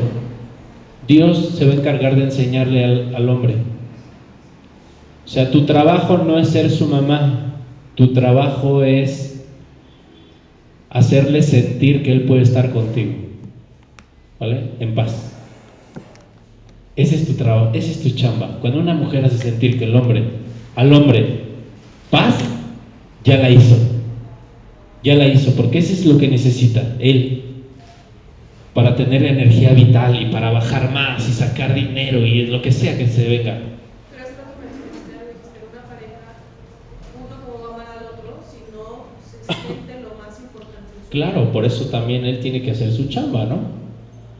Dios 1.09 1.57
se 1.59 1.67
va 1.67 1.73
a 1.73 1.77
encargar 1.77 2.15
de 2.15 2.23
enseñarle 2.23 2.85
al, 3.13 3.29
hombre. 3.29 3.57
O 5.25 5.29
sea, 5.29 5.51
tu 5.51 5.67
trabajo 5.67 6.19
no 6.19 6.39
es 6.39 6.49
ser 6.51 6.71
su 6.71 6.87
mamá, 6.87 7.57
tu 7.97 8.13
trabajo 8.13 8.85
es 8.85 9.26
hacerle 10.91 11.43
sentir 11.43 12.03
que 12.03 12.13
Él 12.13 12.23
puede 12.23 12.43
estar 12.43 12.73
contigo, 12.73 13.13
¿vale? 14.39 14.71
En 14.81 14.95
paz. 14.95 15.33
Ese 16.97 17.17
es 17.17 17.27
tu 17.27 17.35
trabajo, 17.35 17.71
ese 17.75 17.93
es 17.93 18.03
tu 18.03 18.11
chamba. 18.11 18.59
Cuando 18.61 18.81
una 18.81 18.95
mujer 18.95 19.25
hace 19.25 19.39
sentir 19.39 19.79
que 19.79 19.85
el 19.85 19.95
hombre, 19.95 20.25
al 20.75 20.93
hombre, 20.93 21.41
paz, 22.11 22.39
ya 23.25 23.37
la 23.39 23.51
hizo. 23.51 23.77
Ya 25.03 25.15
la 25.15 25.29
hizo, 25.29 25.55
porque 25.55 25.79
eso 25.79 25.93
es 25.93 26.07
lo 26.07 26.19
que 26.19 26.29
necesita 26.29 26.97
Él 26.99 27.43
para 28.77 28.95
tener 28.95 29.25
energía 29.25 29.73
vital 29.73 30.21
y 30.21 30.27
para 30.27 30.51
bajar 30.51 30.93
más 30.93 31.27
y 31.29 31.33
sacar 31.33 31.75
dinero 31.75 32.19
y 32.19 32.47
lo 32.47 32.61
que 32.61 32.73
sea 32.73 32.99
que 32.99 33.07
se 33.07 33.27
venga. 33.29 33.59
Claro, 41.17 41.51
por 41.51 41.65
eso 41.65 41.87
también 41.87 42.27
él 42.27 42.41
tiene 42.41 42.61
que 42.61 42.73
hacer 42.73 42.93
su 42.93 43.07
chamba, 43.09 43.47
¿no? 43.47 43.57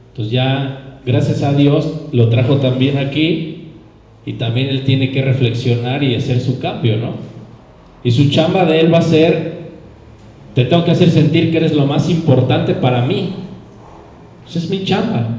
Entonces 0.09 0.31
ya, 0.31 0.99
gracias 1.07 1.41
a 1.41 1.53
Dios, 1.53 1.91
lo 2.11 2.29
trajo 2.29 2.57
también 2.57 2.99
aquí 2.99 3.69
y 4.27 4.33
también 4.33 4.67
él 4.67 4.83
tiene 4.83 5.09
que 5.09 5.23
reflexionar 5.23 6.03
y 6.03 6.13
hacer 6.13 6.39
su 6.39 6.59
cambio, 6.59 6.97
¿no? 6.97 7.13
Y 8.03 8.11
su 8.11 8.29
chamba 8.29 8.65
de 8.65 8.79
él 8.79 8.93
va 8.93 8.99
a 8.99 9.01
ser, 9.01 9.57
te 10.53 10.65
tengo 10.65 10.85
que 10.85 10.91
hacer 10.91 11.09
sentir 11.09 11.49
que 11.49 11.57
eres 11.57 11.73
lo 11.73 11.87
más 11.87 12.11
importante 12.11 12.75
para 12.75 13.03
mí. 13.07 13.33
Esa 14.47 14.59
es 14.59 14.69
mi 14.69 14.83
chamba. 14.83 15.29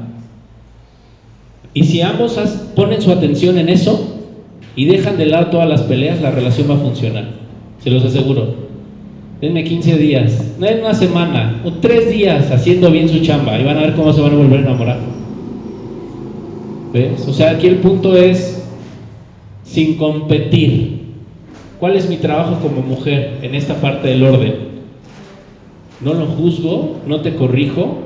Y 1.73 1.85
si 1.85 2.01
ambos 2.01 2.33
ponen 2.75 3.01
su 3.01 3.13
atención 3.13 3.57
en 3.57 3.69
eso 3.69 4.25
y 4.75 4.87
dejan 4.87 5.17
de 5.17 5.27
lado 5.27 5.51
todas 5.51 5.69
las 5.69 5.83
peleas, 5.83 6.19
la 6.19 6.31
relación 6.31 6.69
va 6.69 6.75
a 6.75 6.79
funcionar. 6.79 7.29
Se 7.81 7.89
los 7.89 8.03
aseguro 8.03 8.67
denme 9.41 9.63
15 9.63 9.97
días, 9.97 10.55
no 10.59 10.65
es 10.65 10.79
una 10.79 10.93
semana, 10.93 11.61
o 11.63 11.71
tres 11.73 12.09
días 12.09 12.51
haciendo 12.51 12.91
bien 12.91 13.07
su 13.07 13.19
chamba 13.19 13.57
y 13.59 13.63
van 13.63 13.77
a 13.77 13.81
ver 13.81 13.93
cómo 13.93 14.11
se 14.11 14.21
van 14.21 14.33
a 14.33 14.35
volver 14.35 14.59
a 14.59 14.63
enamorar. 14.63 14.99
¿Ves? 16.93 17.27
O 17.27 17.33
sea, 17.33 17.51
aquí 17.51 17.67
el 17.67 17.77
punto 17.77 18.17
es 18.17 18.63
sin 19.63 19.95
competir. 19.95 20.99
¿Cuál 21.79 21.95
es 21.95 22.09
mi 22.09 22.17
trabajo 22.17 22.59
como 22.61 22.81
mujer 22.81 23.37
en 23.41 23.55
esta 23.55 23.75
parte 23.75 24.09
del 24.09 24.23
orden? 24.23 24.55
No 26.01 26.13
lo 26.13 26.25
juzgo, 26.25 26.97
no 27.07 27.21
te 27.21 27.35
corrijo, 27.35 27.99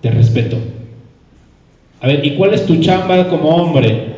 te 0.00 0.10
respeto. 0.10 0.58
A 2.00 2.06
ver, 2.06 2.24
¿y 2.24 2.36
cuál 2.36 2.54
es 2.54 2.66
tu 2.66 2.76
chamba 2.76 3.28
como 3.28 3.48
hombre? 3.48 4.14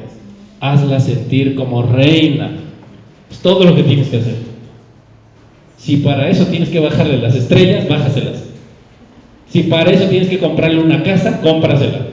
Hazla 0.61 0.99
sentir 0.99 1.55
como 1.55 1.83
reina. 1.83 2.51
Es 3.31 3.39
todo 3.39 3.65
lo 3.65 3.75
que 3.75 3.83
tienes 3.85 4.09
que 4.09 4.17
hacer. 4.17 4.46
Si 5.77 5.99
para 5.99 6.29
eso 6.31 6.47
tienes 6.47 6.69
que 6.69 6.81
bajarle 6.81 7.19
las 7.19 7.35
estrellas, 7.35 7.89
bájaselas. 7.89 8.45
Si 9.49 9.65
para 9.65 9.91
eso 9.91 10.09
tienes 10.09 10.29
que 10.29 10.39
comprarle 10.39 10.81
una 10.81 11.03
casa, 11.03 11.41
cómprasela. 11.41 12.07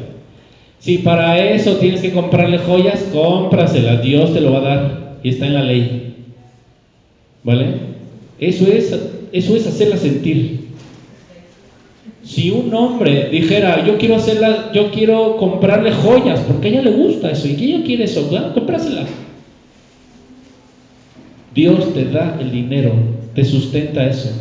Si 0.79 0.99
para 0.99 1.37
eso 1.37 1.77
tienes 1.77 2.01
que 2.01 2.11
comprarle 2.11 2.57
joyas, 2.57 3.07
cómprasela. 3.11 3.97
Dios 3.97 4.33
te 4.33 4.41
lo 4.41 4.51
va 4.51 4.59
a 4.59 4.61
dar 4.61 5.19
y 5.23 5.29
está 5.29 5.47
en 5.47 5.53
la 5.53 5.63
ley. 5.63 6.15
¿Vale? 7.43 7.75
Eso 8.39 8.67
es, 8.67 8.95
eso 9.31 9.55
es 9.55 9.67
hacerla 9.67 9.97
sentir. 9.97 10.67
Si 12.23 12.51
un 12.51 12.73
hombre 12.73 13.29
dijera, 13.29 13.85
yo 13.85 13.97
quiero 13.97 14.15
hacerla, 14.15 14.71
yo 14.73 14.91
quiero 14.91 15.37
comprarle 15.37 15.91
joyas, 15.91 16.39
porque 16.41 16.67
a 16.67 16.71
ella 16.71 16.81
le 16.81 16.91
gusta 16.91 17.31
eso 17.31 17.47
y 17.47 17.55
que 17.55 17.65
ella 17.65 17.83
quiere 17.83 18.05
eso, 18.05 18.29
¿verdad? 18.29 18.53
cómprasela. 18.53 19.05
Dios 21.53 21.93
te 21.93 22.05
da 22.05 22.37
el 22.39 22.51
dinero 22.51 23.22
te 23.33 23.43
sustenta 23.43 24.05
eso. 24.07 24.31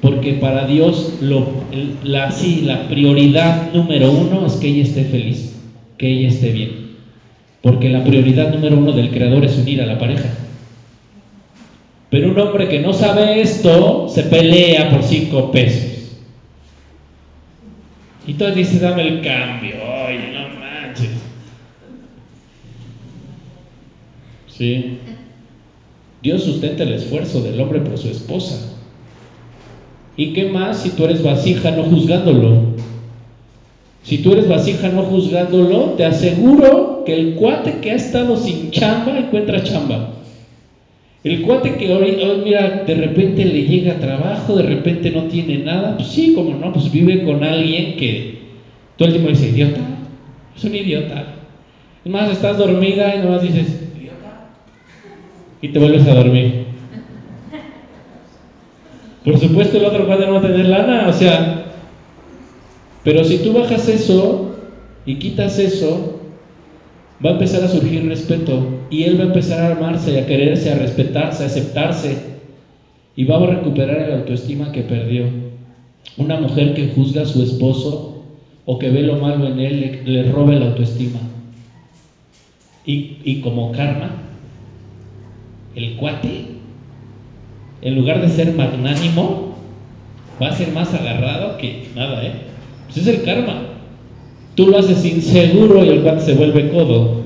Porque 0.00 0.34
para 0.34 0.66
Dios 0.66 1.14
la, 1.20 2.88
prioridad 2.88 3.72
número 3.72 4.10
uno 4.10 4.46
es 4.46 4.54
que 4.54 4.68
ella 4.68 4.82
esté 4.82 5.04
feliz, 5.04 5.58
que 5.98 6.08
ella 6.08 6.28
esté 6.28 6.52
bien. 6.52 6.86
Porque 7.62 7.88
la 7.88 8.04
prioridad 8.04 8.52
número 8.52 8.76
uno 8.76 8.92
del 8.92 9.10
Creador 9.10 9.44
es 9.44 9.58
unir 9.58 9.82
a 9.82 9.86
la 9.86 9.98
pareja. 9.98 10.28
Pero 12.10 12.30
un 12.30 12.38
hombre 12.38 12.68
que 12.68 12.80
no 12.80 12.92
sabe 12.92 13.40
esto 13.40 14.08
se 14.08 14.22
pelea 14.24 14.90
por 14.90 15.02
cinco 15.02 15.50
pesos. 15.50 15.96
Y 18.26 18.34
todo 18.34 18.52
dice, 18.52 18.78
dame 18.78 19.02
el 19.02 19.22
cambio. 19.22 19.74
Oye, 19.74 20.32
no 20.32 20.60
manches. 20.60 21.10
Sí. 24.46 24.98
Dios 26.26 26.42
sustenta 26.42 26.82
el 26.82 26.92
esfuerzo 26.92 27.40
del 27.40 27.60
hombre 27.60 27.78
por 27.78 27.96
su 27.98 28.08
esposa. 28.08 28.72
¿Y 30.16 30.32
qué 30.32 30.48
más 30.48 30.82
si 30.82 30.90
tú 30.90 31.04
eres 31.04 31.22
vasija 31.22 31.70
no 31.70 31.84
juzgándolo? 31.84 32.74
Si 34.02 34.18
tú 34.18 34.32
eres 34.32 34.48
vasija 34.48 34.88
no 34.88 35.02
juzgándolo, 35.02 35.94
te 35.96 36.04
aseguro 36.04 37.04
que 37.06 37.14
el 37.14 37.34
cuate 37.36 37.78
que 37.80 37.92
ha 37.92 37.94
estado 37.94 38.36
sin 38.36 38.72
chamba 38.72 39.16
encuentra 39.16 39.62
chamba. 39.62 40.14
El 41.22 41.42
cuate 41.42 41.76
que 41.76 41.94
hoy, 41.94 42.18
mira, 42.44 42.82
de 42.84 42.94
repente 42.96 43.44
le 43.44 43.62
llega 43.62 44.00
trabajo, 44.00 44.56
de 44.56 44.64
repente 44.64 45.12
no 45.12 45.28
tiene 45.28 45.58
nada, 45.58 45.96
pues 45.96 46.08
sí, 46.08 46.32
como 46.34 46.54
no, 46.54 46.72
pues 46.72 46.90
vive 46.90 47.22
con 47.22 47.44
alguien 47.44 47.96
que 47.96 48.40
todo 48.96 49.06
el 49.06 49.14
tiempo 49.14 49.30
dice, 49.30 49.50
idiota, 49.50 49.80
es 50.56 50.64
un 50.64 50.74
idiota. 50.74 51.24
Es 52.04 52.10
más, 52.10 52.32
estás 52.32 52.58
dormida 52.58 53.14
y 53.14 53.20
nomás 53.20 53.42
dices, 53.42 53.85
y 55.62 55.68
te 55.68 55.78
vuelves 55.78 56.06
a 56.06 56.14
dormir. 56.14 56.66
Por 59.24 59.38
supuesto 59.38 59.78
el 59.78 59.84
otro 59.84 60.06
puede 60.06 60.26
no 60.26 60.40
tener 60.40 60.66
lana, 60.66 61.08
o 61.08 61.12
sea, 61.12 61.64
pero 63.02 63.24
si 63.24 63.38
tú 63.38 63.52
bajas 63.52 63.88
eso 63.88 64.56
y 65.04 65.16
quitas 65.16 65.58
eso, 65.58 66.20
va 67.24 67.30
a 67.30 67.32
empezar 67.34 67.64
a 67.64 67.68
surgir 67.68 68.06
respeto 68.06 68.66
y 68.90 69.04
él 69.04 69.18
va 69.18 69.24
a 69.24 69.28
empezar 69.28 69.60
a 69.60 69.76
amarse, 69.76 70.20
a 70.20 70.26
quererse, 70.26 70.70
a 70.70 70.78
respetarse, 70.78 71.42
a 71.42 71.46
aceptarse 71.46 72.18
y 73.16 73.24
va 73.24 73.36
a 73.36 73.46
recuperar 73.46 74.02
el 74.02 74.14
autoestima 74.20 74.72
que 74.72 74.82
perdió. 74.82 75.24
Una 76.16 76.40
mujer 76.40 76.74
que 76.74 76.88
juzga 76.88 77.22
a 77.22 77.26
su 77.26 77.42
esposo 77.42 78.22
o 78.64 78.78
que 78.78 78.90
ve 78.90 79.02
lo 79.02 79.16
malo 79.16 79.46
en 79.46 79.60
él 79.60 80.02
le, 80.04 80.30
roba 80.30 80.54
el 80.54 80.62
autoestima. 80.62 81.18
Y, 82.84 83.18
y 83.24 83.40
como 83.40 83.72
karma, 83.72 84.25
el 85.76 85.96
cuate, 85.96 86.46
en 87.82 87.94
lugar 87.94 88.22
de 88.22 88.30
ser 88.30 88.54
magnánimo, 88.54 89.54
va 90.42 90.48
a 90.48 90.56
ser 90.56 90.72
más 90.72 90.92
agarrado 90.92 91.58
que 91.58 91.86
nada, 91.94 92.24
¿eh? 92.24 92.32
Pues 92.86 92.96
es 92.98 93.06
el 93.06 93.22
karma. 93.22 93.62
Tú 94.54 94.68
lo 94.68 94.78
haces 94.78 95.04
inseguro 95.04 95.84
y 95.84 95.90
el 95.90 96.00
cuate 96.00 96.22
se 96.22 96.34
vuelve 96.34 96.70
codo. 96.70 97.20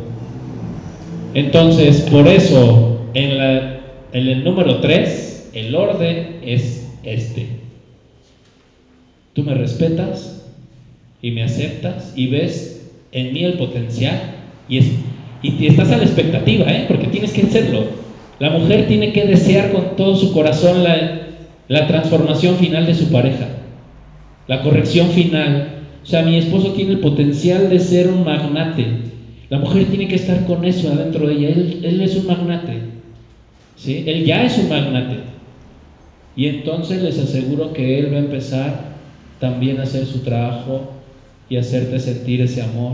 Entonces, 1.33 2.01
por 2.11 2.27
eso, 2.27 2.99
en, 3.15 3.81
el 4.13 4.45
número 4.45 4.81
3, 4.81 5.51
el 5.55 5.75
orden 5.75 6.41
es 6.45 6.89
este. 7.05 7.47
Tú 9.33 9.45
me 9.45 9.55
respetas 9.55 10.45
y 11.23 11.31
me 11.31 11.45
aceptas 11.45 12.13
y 12.17 12.27
ves 12.27 12.91
en 13.13 13.33
mí 13.33 13.45
el 13.45 13.55
potencial 13.55 14.21
y, 14.69 14.81
y 15.43 15.67
estás 15.69 15.93
a 15.93 15.99
la 15.99 16.05
expectativa, 16.05 16.65
¿eh? 16.67 16.87
porque 16.89 17.07
tienes 17.07 17.33
que 17.33 17.43
hacerlo. 17.43 18.00
La 18.41 18.51
mujer 18.51 18.89
tiene 18.89 19.13
que 19.13 19.27
desear 19.27 19.71
con 19.71 19.97
todo 19.97 20.17
su 20.17 20.33
corazón 20.33 20.83
la 21.69 21.87
transformación 21.87 22.57
final 22.57 22.87
de 22.87 22.95
su 22.95 23.13
pareja, 23.13 23.47
la 24.49 24.63
corrección 24.63 25.11
final. 25.11 25.69
O 26.03 26.07
sea, 26.07 26.23
mi 26.23 26.37
esposo 26.37 26.73
tiene 26.73 26.93
el 26.93 27.01
potencial 27.01 27.69
de 27.69 27.79
ser 27.79 28.09
un 28.09 28.25
magnate. 28.25 28.87
La 29.51 29.59
mujer 29.59 29.85
tiene 29.87 30.09
que 30.09 30.15
estar 30.15 30.47
con 30.47 30.65
eso 30.65 30.91
adentro 30.91 31.27
de 31.27 31.35
ella. 31.35 31.49
Él, 31.49 32.01
es 32.01 32.17
un 32.17 32.27
magnate. 32.27 32.79
¿sí? 33.77 34.05
Él 34.07 34.25
ya 34.25 34.45
es 34.45 34.57
un 34.57 34.71
magnate. 34.71 35.19
Y 36.35 36.47
entonces 36.47 37.03
les 37.03 37.19
aseguro 37.19 37.75
que 37.75 37.99
Él 37.99 38.13
va 38.13 38.17
a 38.17 38.21
empezar 38.21 38.85
también 39.39 39.79
a 39.81 39.83
hacer 39.83 40.07
su 40.07 40.21
trabajo 40.21 40.93
y 41.51 41.57
hacerte 41.57 41.99
sentir 41.99 42.41
ese 42.41 42.63
amor 42.63 42.93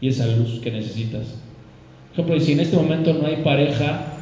y 0.00 0.08
esa 0.08 0.26
luz 0.26 0.60
que 0.62 0.70
necesitas. 0.70 1.34
Por 2.14 2.26
ejemplo, 2.26 2.36
y 2.36 2.40
si 2.40 2.52
en 2.52 2.60
este 2.60 2.76
momento 2.76 3.14
no 3.14 3.26
hay 3.26 3.36
pareja, 3.42 4.13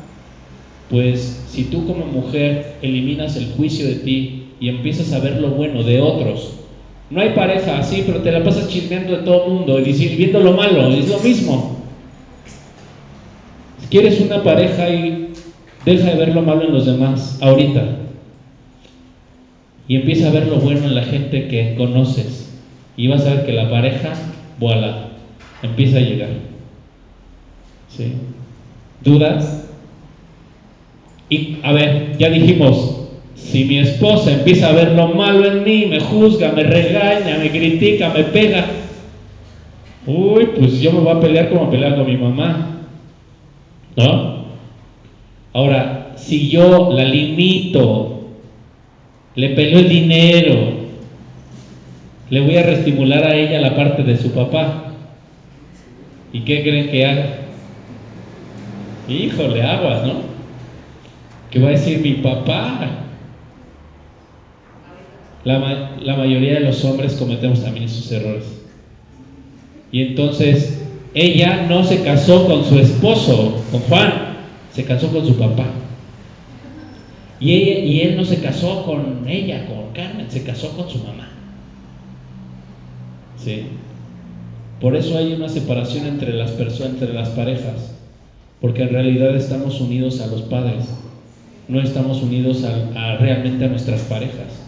pues 0.93 1.43
si 1.49 1.65
tú 1.65 1.87
como 1.87 2.05
mujer 2.05 2.75
eliminas 2.83 3.35
el 3.37 3.47
juicio 3.53 3.87
de 3.87 3.95
ti 3.95 4.49
y 4.61 4.69
empiezas 4.69 5.11
a 5.15 5.21
ver 5.21 5.41
lo 5.41 5.49
bueno 5.49 5.83
de 5.83 6.03
otros, 6.03 6.53
no 7.09 7.23
hay 7.23 7.31
pareja, 7.31 7.83
sí, 7.83 8.05
pero 8.07 8.19
te 8.21 8.31
la 8.31 8.45
pasas 8.45 8.69
chismeando 8.69 9.17
de 9.17 9.23
todo 9.23 9.47
el 9.47 9.53
mundo 9.53 9.81
y 9.81 9.93
viendo 10.17 10.41
lo 10.41 10.53
malo, 10.53 10.89
es 10.89 11.09
lo 11.09 11.19
mismo. 11.21 11.79
Quieres 13.89 14.21
una 14.21 14.43
pareja 14.43 14.91
y 14.91 15.31
deja 15.87 16.11
de 16.11 16.17
ver 16.17 16.35
lo 16.35 16.43
malo 16.43 16.65
en 16.65 16.75
los 16.75 16.85
demás, 16.85 17.39
ahorita. 17.41 17.97
Y 19.89 19.97
empieza 19.97 20.29
a 20.29 20.33
ver 20.33 20.49
lo 20.49 20.57
bueno 20.57 20.85
en 20.85 20.95
la 20.95 21.05
gente 21.05 21.49
que 21.49 21.75
conoces. 21.75 22.51
Y 22.99 23.09
vas 23.09 23.27
a 23.27 23.35
ver 23.35 23.47
que 23.47 23.53
la 23.53 23.71
pareja, 23.71 24.13
voilà, 24.59 25.09
empieza 25.63 25.99
a 25.99 26.03
llegar. 26.03 26.31
¿Sí? 27.89 28.13
¿Dudas? 29.03 29.72
Y 31.33 31.57
a 31.63 31.73
ver, 31.73 32.19
ya 32.19 32.29
dijimos, 32.29 33.09
si 33.35 33.65
mi 33.65 33.79
esposa 33.79 34.31
empieza 34.31 34.69
a 34.69 34.73
ver 34.73 34.93
lo 34.93 35.09
malo 35.15 35.47
en 35.47 35.65
mí, 35.65 35.87
me 35.87 35.99
juzga, 35.99 36.53
me 36.53 36.63
regaña, 36.63 37.39
me 37.39 37.51
critica, 37.51 38.13
me 38.15 38.25
pega, 38.25 38.67
uy, 40.07 40.51
pues 40.55 40.79
yo 40.83 40.93
me 40.93 41.01
voy 41.01 41.17
a 41.17 41.21
pelear 41.21 41.49
como 41.49 41.71
pelear 41.71 41.97
con 41.97 42.05
mi 42.05 42.19
mamá. 42.19 42.83
¿No? 43.97 44.45
Ahora, 45.55 46.13
si 46.17 46.51
yo 46.51 46.93
la 46.93 47.05
limito, 47.05 48.29
le 49.35 49.49
peleo 49.55 49.79
el 49.79 49.89
dinero, 49.89 50.57
le 52.29 52.41
voy 52.41 52.57
a 52.59 52.63
reestimular 52.63 53.25
a 53.25 53.35
ella 53.35 53.59
la 53.59 53.75
parte 53.75 54.03
de 54.03 54.19
su 54.19 54.33
papá. 54.33 54.93
¿Y 56.31 56.41
qué 56.41 56.63
creen 56.63 56.91
que 56.91 57.07
haga? 57.07 57.39
Híjole, 59.09 59.63
aguas, 59.63 60.07
¿no? 60.07 60.32
¿Qué 61.53 61.61
va 61.61 61.69
a 61.69 61.73
decir 61.73 62.01
mi 62.01 62.15
papá? 62.15 62.81
La, 65.45 65.59
la 66.01 66.17
mayoría 66.17 66.55
de 66.55 66.61
los 66.61 66.83
hombres 66.83 67.15
cometemos 67.15 67.63
también 67.63 67.85
esos 67.85 68.11
errores. 68.11 68.45
Y 69.93 70.01
entonces 70.01 70.83
ella 71.13 71.67
no 71.69 71.85
se 71.85 72.03
casó 72.03 72.47
con 72.47 72.65
su 72.65 72.79
esposo, 72.79 73.63
con 73.71 73.81
Juan, 73.83 74.13
se 74.73 74.85
casó 74.85 75.09
con 75.09 75.27
su 75.27 75.37
papá. 75.37 75.67
Y, 77.39 77.53
y 77.53 78.01
él 78.01 78.17
no 78.17 78.25
se 78.25 78.41
casó 78.41 78.87
con 78.87 79.29
ella, 79.29 79.67
con 79.67 79.93
Carmen, 79.93 80.31
se 80.31 80.45
casó 80.45 80.75
con 80.75 80.89
su 80.89 80.99
mamá. 81.01 81.29
¿Sí? 83.37 83.65
Por 84.81 84.97
eso 84.97 85.19
hay 85.19 85.35
una 85.35 85.51
separación 85.51 86.07
entre 86.07 86.33
las 86.33 86.53
personas, 86.53 86.95
entre 86.95 87.13
las 87.13 87.29
parejas, 87.31 87.95
porque 88.61 88.85
en 88.85 88.89
realidad 88.89 89.37
estamos 89.37 89.81
unidos 89.83 90.21
a 90.23 90.29
los 90.29 90.43
padres, 90.43 90.89
no 91.69 91.81
estamos 91.81 92.23
unidos 92.23 92.65
a, 92.65 93.17
realmente 93.17 93.65
a 93.65 93.69
nuestras 93.69 94.03
parejas. 94.03 94.67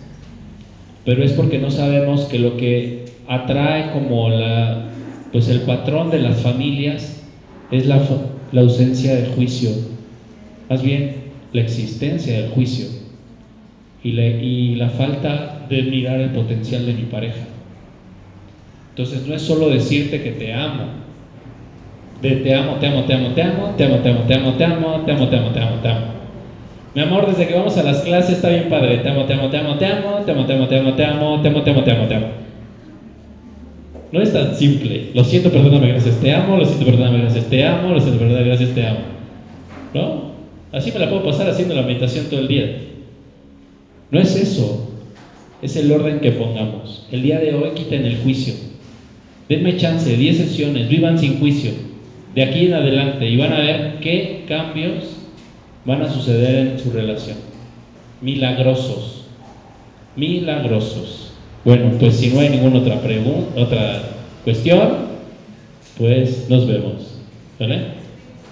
Pero 1.04 1.22
es 1.24 1.32
porque 1.32 1.58
no 1.58 1.70
sabemos 1.70 2.24
que 2.24 2.38
lo 2.38 2.56
que 2.56 3.04
atrae 3.28 3.90
como 3.92 4.30
la, 4.30 4.84
pues 5.32 5.48
el 5.48 5.60
patrón 5.60 6.10
de 6.10 6.18
las 6.18 6.40
familias 6.40 7.22
es 7.70 7.86
la, 7.86 8.00
la 8.52 8.60
ausencia 8.60 9.14
de 9.14 9.26
juicio, 9.26 9.70
más 10.68 10.82
bien 10.82 11.24
la 11.52 11.60
existencia 11.60 12.34
del 12.40 12.50
juicio 12.50 12.86
y 14.02 14.12
la, 14.12 14.26
y 14.26 14.74
la 14.76 14.88
falta 14.88 15.66
de 15.68 15.82
mirar 15.82 16.20
el 16.20 16.30
potencial 16.30 16.86
de 16.86 16.94
mi 16.94 17.02
pareja. 17.02 17.46
Entonces 18.90 19.26
no 19.26 19.34
es 19.34 19.42
solo 19.42 19.68
decirte 19.68 20.22
que 20.22 20.30
te 20.30 20.52
amo, 20.52 20.84
de 22.22 22.36
te 22.36 22.54
amo, 22.54 22.76
te 22.76 22.86
amo, 22.86 23.02
te 23.02 23.14
amo, 23.14 23.30
te 23.34 23.42
amo, 23.42 23.74
te 23.76 23.84
amo, 23.84 23.98
te 23.98 24.08
amo, 24.08 24.22
te 24.26 24.34
amo, 24.34 24.52
te 24.54 24.64
amo, 24.64 25.00
te 25.04 25.12
amo, 25.12 25.28
te 25.28 25.36
amo, 25.36 25.50
te 25.50 25.60
amo, 25.60 25.80
te 25.82 25.88
amo. 25.88 26.13
Mi 26.94 27.02
amor, 27.02 27.26
desde 27.26 27.48
que 27.48 27.54
vamos 27.54 27.76
a 27.76 27.82
las 27.82 28.02
clases 28.02 28.36
está 28.36 28.50
bien 28.50 28.68
padre, 28.68 28.98
te 28.98 29.08
amo, 29.08 29.24
te 29.24 29.32
amo, 29.32 29.50
te 29.50 29.58
amo, 29.58 29.76
te 29.76 29.86
amo, 29.86 30.24
te 30.24 30.30
amo, 30.30 30.46
te 30.46 30.52
amo, 30.52 30.68
te 30.68 30.76
amo, 30.76 30.94
te 30.94 31.04
amo, 31.04 31.40
te 31.42 31.48
amo, 31.48 31.62
te 31.62 31.70
amo, 31.70 31.82
te 31.82 31.90
amo, 31.90 32.06
te 32.06 32.14
amo. 32.14 32.26
No 34.12 34.20
es 34.20 34.32
tan 34.32 34.54
simple. 34.54 35.10
Lo 35.12 35.24
siento, 35.24 35.50
perdóname, 35.50 35.88
gracias, 35.88 36.20
te 36.20 36.32
amo. 36.32 36.56
Lo 36.56 36.64
siento, 36.64 36.86
perdóname, 36.86 37.18
gracias, 37.18 37.46
te 37.46 37.66
amo. 37.66 37.92
Lo 37.92 38.00
siento, 38.00 38.20
perdóname, 38.20 38.46
gracias, 38.46 38.70
te 38.70 38.86
amo. 38.86 39.00
¿No? 39.92 40.34
Así 40.70 40.92
me 40.92 41.00
la 41.00 41.10
puedo 41.10 41.24
pasar 41.24 41.48
haciendo 41.48 41.74
la 41.74 41.82
meditación 41.82 42.26
todo 42.26 42.38
el 42.38 42.46
día. 42.46 42.76
No 44.12 44.20
es 44.20 44.36
eso. 44.36 44.88
Es 45.62 45.74
el 45.74 45.90
orden 45.90 46.20
que 46.20 46.30
pongamos. 46.30 47.08
El 47.10 47.22
día 47.22 47.40
de 47.40 47.54
hoy 47.54 47.70
quiten 47.70 48.06
el 48.06 48.18
juicio. 48.18 48.54
Denme 49.48 49.76
chance, 49.78 50.16
10 50.16 50.36
sesiones, 50.36 50.88
vivan 50.88 51.18
sin 51.18 51.40
juicio. 51.40 51.72
De 52.36 52.44
aquí 52.44 52.66
en 52.66 52.74
adelante 52.74 53.28
y 53.28 53.36
van 53.36 53.52
a 53.52 53.58
ver 53.58 53.94
qué 54.00 54.44
cambios 54.46 55.23
van 55.84 56.02
a 56.02 56.12
suceder 56.12 56.66
en 56.68 56.78
su 56.78 56.90
relación. 56.90 57.36
Milagrosos. 58.20 59.24
Milagrosos. 60.16 61.32
Bueno, 61.64 61.92
pues 61.98 62.16
si 62.16 62.28
no 62.28 62.40
hay 62.40 62.50
ninguna 62.50 62.78
otra 62.78 63.00
pregunta, 63.00 63.60
otra 63.60 64.02
cuestión, 64.44 64.90
pues 65.98 66.48
nos 66.48 66.66
vemos. 66.66 67.14
¿Vale? 67.58 68.04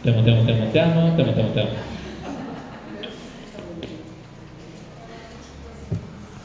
Te 0.03 0.11
amo, 0.11 0.23
te 0.23 0.31
amo, 0.33 0.43
te 0.43 0.53
amo, 0.53 0.65
te 0.73 0.81
amo, 0.81 1.13
te 1.17 1.23
amo, 1.23 1.33
te 1.33 1.41
amo, 1.41 1.51
te 1.53 1.61
amo. 1.61 1.71